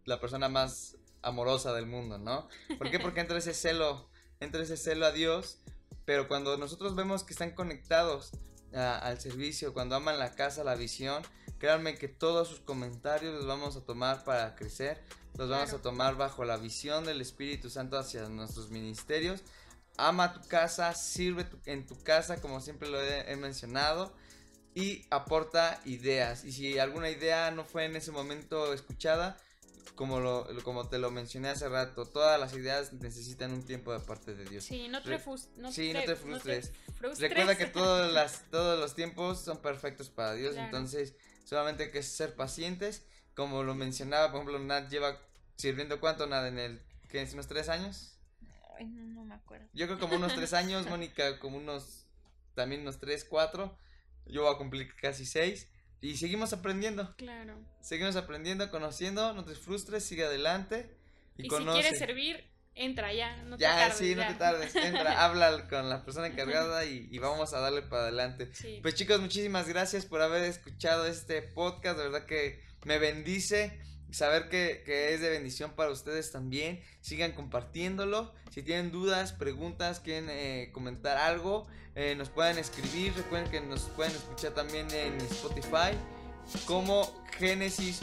la 0.04 0.20
persona 0.20 0.50
más 0.50 0.97
amorosa 1.22 1.72
del 1.72 1.86
mundo, 1.86 2.18
¿no? 2.18 2.48
¿Por 2.78 2.90
qué? 2.90 2.98
Porque 3.00 3.20
entra 3.20 3.38
ese 3.38 3.54
celo, 3.54 4.08
entra 4.40 4.62
ese 4.62 4.76
celo 4.76 5.06
a 5.06 5.12
Dios, 5.12 5.58
pero 6.04 6.28
cuando 6.28 6.56
nosotros 6.56 6.94
vemos 6.94 7.24
que 7.24 7.32
están 7.32 7.50
conectados 7.52 8.32
al 8.72 9.20
servicio, 9.20 9.72
cuando 9.72 9.96
aman 9.96 10.18
la 10.18 10.34
casa, 10.34 10.64
la 10.64 10.74
visión, 10.74 11.22
créanme 11.58 11.96
que 11.96 12.08
todos 12.08 12.48
sus 12.48 12.60
comentarios 12.60 13.34
los 13.34 13.46
vamos 13.46 13.76
a 13.76 13.80
tomar 13.80 14.24
para 14.24 14.54
crecer, 14.54 15.02
los 15.36 15.48
vamos 15.48 15.72
a 15.72 15.80
tomar 15.80 16.16
bajo 16.16 16.44
la 16.44 16.56
visión 16.56 17.04
del 17.04 17.20
Espíritu 17.20 17.70
Santo 17.70 17.98
hacia 17.98 18.28
nuestros 18.28 18.70
ministerios. 18.70 19.42
Ama 19.96 20.32
tu 20.32 20.46
casa, 20.48 20.94
sirve 20.94 21.46
en 21.66 21.86
tu 21.86 21.98
casa, 22.02 22.40
como 22.40 22.60
siempre 22.60 22.88
lo 22.88 23.02
he, 23.02 23.34
mencionado, 23.36 24.12
y 24.74 25.06
aporta 25.10 25.80
ideas. 25.84 26.44
Y 26.44 26.52
si 26.52 26.78
alguna 26.78 27.10
idea 27.10 27.50
no 27.50 27.64
fue 27.64 27.84
en 27.84 27.96
ese 27.96 28.12
momento 28.12 28.72
escuchada, 28.72 29.36
como, 29.94 30.20
lo, 30.20 30.46
como 30.64 30.88
te 30.88 30.98
lo 30.98 31.10
mencioné 31.10 31.48
hace 31.48 31.68
rato, 31.68 32.06
todas 32.06 32.38
las 32.38 32.54
ideas 32.54 32.92
necesitan 32.92 33.52
un 33.52 33.64
tiempo 33.64 33.92
de 33.92 34.00
parte 34.00 34.34
de 34.34 34.44
Dios. 34.44 34.64
Sí, 34.64 34.88
no 34.88 35.02
te, 35.02 35.18
sí, 35.70 35.92
no 35.92 36.02
te 36.02 36.16
frustres. 36.16 36.72
Recuerda 37.18 37.56
que 37.56 37.66
todos, 37.72 38.12
las, 38.12 38.44
todos 38.50 38.78
los 38.78 38.94
tiempos 38.94 39.40
son 39.40 39.58
perfectos 39.58 40.10
para 40.10 40.34
Dios, 40.34 40.56
entonces 40.56 41.14
solamente 41.44 41.84
hay 41.84 41.90
que 41.90 42.02
ser 42.02 42.34
pacientes. 42.34 43.04
Como 43.34 43.62
lo 43.62 43.74
mencionaba, 43.74 44.32
por 44.32 44.40
ejemplo, 44.40 44.58
Nat 44.58 44.90
lleva 44.90 45.20
sirviendo 45.56 46.00
cuánto, 46.00 46.26
Nat, 46.26 46.46
en 46.46 46.58
el, 46.58 46.82
¿qué 47.08 47.22
es? 47.22 47.32
¿Unos 47.34 47.46
tres 47.46 47.68
años? 47.68 48.18
Ay, 48.76 48.86
no, 48.86 49.24
me 49.24 49.34
acuerdo. 49.34 49.66
Yo 49.72 49.86
creo 49.86 49.98
como 49.98 50.16
unos 50.16 50.34
tres 50.34 50.52
años, 50.52 50.86
Mónica 50.90 51.38
como 51.38 51.58
unos, 51.58 52.06
también 52.54 52.82
unos 52.82 52.98
tres, 52.98 53.24
cuatro. 53.24 53.76
Yo 54.26 54.42
voy 54.42 54.54
a 54.54 54.58
cumplir 54.58 54.94
casi 54.96 55.24
seis. 55.24 55.68
Y 56.00 56.16
seguimos 56.16 56.52
aprendiendo. 56.52 57.14
Claro. 57.16 57.58
Seguimos 57.80 58.16
aprendiendo, 58.16 58.70
conociendo, 58.70 59.32
no 59.34 59.44
te 59.44 59.54
frustres, 59.54 60.04
sigue 60.04 60.24
adelante. 60.24 60.96
Y, 61.36 61.44
si 61.44 61.48
quieres 61.48 61.98
servir, 61.98 62.44
entra 62.74 63.12
ya, 63.12 63.42
no 63.44 63.56
te 63.56 63.62
ya, 63.62 63.76
tardes. 63.76 63.98
Sí, 63.98 64.14
no 64.14 64.26
te 64.26 64.34
tardes, 64.34 64.74
entra, 64.76 65.24
habla 65.24 65.68
con 65.68 65.88
la 65.88 66.04
persona 66.04 66.28
encargada 66.28 66.84
y, 66.84 67.16
vamos 67.18 67.52
a 67.52 67.60
darle 67.60 67.82
para 67.82 68.02
adelante. 68.02 68.50
Pues 68.82 68.94
chicos, 68.94 69.20
muchísimas 69.20 69.68
gracias 69.68 70.06
por 70.06 70.22
haber 70.22 70.44
escuchado 70.44 71.06
este 71.06 71.42
podcast, 71.42 71.98
de 71.98 72.04
verdad 72.04 72.26
que 72.26 72.62
me 72.84 72.98
bendice 72.98 73.80
saber 74.10 74.48
que, 74.48 74.82
es 75.14 75.20
de 75.20 75.30
bendición 75.30 75.72
para 75.72 75.90
ustedes 75.90 76.32
también. 76.32 76.80
Sigan 77.00 77.32
compartiéndolo. 77.32 78.32
Si 78.50 78.62
tienen 78.62 78.90
dudas, 78.90 79.32
preguntas, 79.32 80.00
quieren 80.00 80.28
eh, 80.30 80.70
comentar 80.72 81.16
algo, 81.16 81.66
eh, 81.94 82.14
nos 82.16 82.28
pueden 82.28 82.58
escribir. 82.58 83.12
Recuerden 83.14 83.50
que 83.50 83.60
nos 83.60 83.82
pueden 83.82 84.12
escuchar 84.12 84.52
también 84.52 84.90
en 84.90 85.16
Spotify 85.22 85.96
como 86.66 87.12
Génesis 87.38 88.00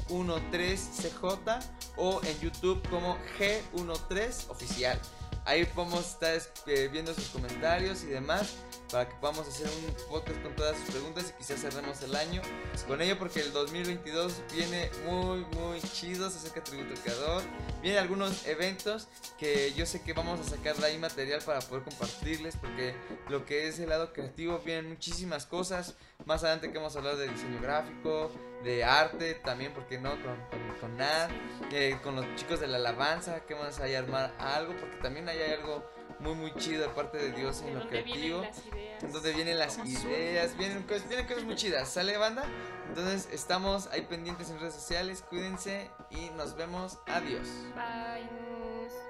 13 0.51 1.09
CJ 1.09 1.59
o 1.97 2.21
en 2.23 2.39
YouTube 2.39 2.81
como 2.89 3.17
G13 3.37 4.49
Oficial. 4.49 4.99
Ahí 5.45 5.63
podemos 5.65 6.07
estar 6.07 6.41
eh, 6.65 6.89
viendo 6.91 7.13
sus 7.13 7.27
comentarios 7.27 8.03
y 8.03 8.07
demás 8.07 8.55
para 8.91 9.07
que 9.07 9.15
podamos 9.17 9.47
hacer 9.47 9.67
un 9.67 9.93
podcast 10.09 10.41
con 10.41 10.55
todas 10.55 10.75
sus 10.77 10.89
preguntas 10.89 11.31
y 11.31 11.37
quizás 11.37 11.61
cerremos 11.61 12.01
el 12.01 12.15
año 12.15 12.41
con 12.87 12.99
ello 13.01 13.17
porque 13.19 13.41
el 13.41 13.53
2022 13.53 14.41
viene 14.51 14.89
muy 15.05 15.45
muy 15.55 15.79
chido, 15.81 16.31
se 16.31 16.37
acerca 16.37 16.63
Tributo 16.63 16.99
Creador, 17.01 17.43
vienen 17.83 18.01
algunos 18.01 18.47
eventos 18.47 19.07
que 19.37 19.71
yo 19.75 19.85
sé 19.85 20.01
que 20.01 20.13
vamos 20.13 20.39
a 20.39 20.43
sacar 20.43 20.75
de 20.77 20.85
ahí 20.87 20.97
material 20.97 21.41
para 21.43 21.59
poder 21.59 21.83
compartirles 21.83 22.55
porque 22.57 22.95
lo 23.29 23.45
que 23.45 23.67
es 23.67 23.77
el 23.79 23.89
lado 23.89 24.13
creativo 24.13 24.59
vienen 24.65 24.89
muchísimas 24.89 25.45
cosas, 25.45 25.95
más 26.25 26.43
adelante 26.43 26.71
que 26.71 26.77
vamos 26.77 26.95
a 26.95 26.99
hablar 26.99 27.17
de 27.17 27.27
diseño 27.27 27.59
gráfico, 27.61 28.31
de 28.63 28.83
arte 28.83 29.35
también, 29.35 29.73
porque 29.73 29.99
no? 29.99 30.11
Con, 30.11 30.35
con, 30.49 30.79
con 30.79 30.97
Nat, 30.97 31.29
eh, 31.71 31.97
con 32.01 32.15
los 32.15 32.25
chicos 32.35 32.59
de 32.59 32.67
la 32.67 32.77
alabanza, 32.77 33.41
que 33.41 33.53
vamos 33.53 33.79
a 33.79 33.83
armar 33.83 34.33
algo, 34.39 34.75
porque 34.77 34.97
también 34.97 35.29
hay 35.29 35.41
algo 35.53 35.83
muy 36.19 36.33
muy 36.33 36.53
chido 36.55 36.81
de 36.81 36.89
parte 36.89 37.17
de 37.17 37.31
Dios 37.31 37.61
en 37.61 37.77
lo 37.77 37.87
creativo. 37.87 38.43
En 39.01 39.11
donde 39.11 39.33
vienen 39.33 39.59
las 39.59 39.77
ideas, 39.85 40.57
vienen 40.57 40.83
cosas, 40.83 41.07
vienen 41.07 41.27
cosas 41.27 41.43
muy 41.43 41.55
chidas, 41.55 41.89
¿sale 41.89 42.17
banda? 42.17 42.43
Entonces 42.87 43.27
estamos 43.31 43.87
ahí 43.87 44.01
pendientes 44.01 44.49
en 44.49 44.59
redes 44.59 44.73
sociales, 44.73 45.23
cuídense 45.29 45.91
y 46.09 46.29
nos 46.31 46.55
vemos, 46.55 46.97
adiós. 47.07 47.47
Bye. 47.75 49.04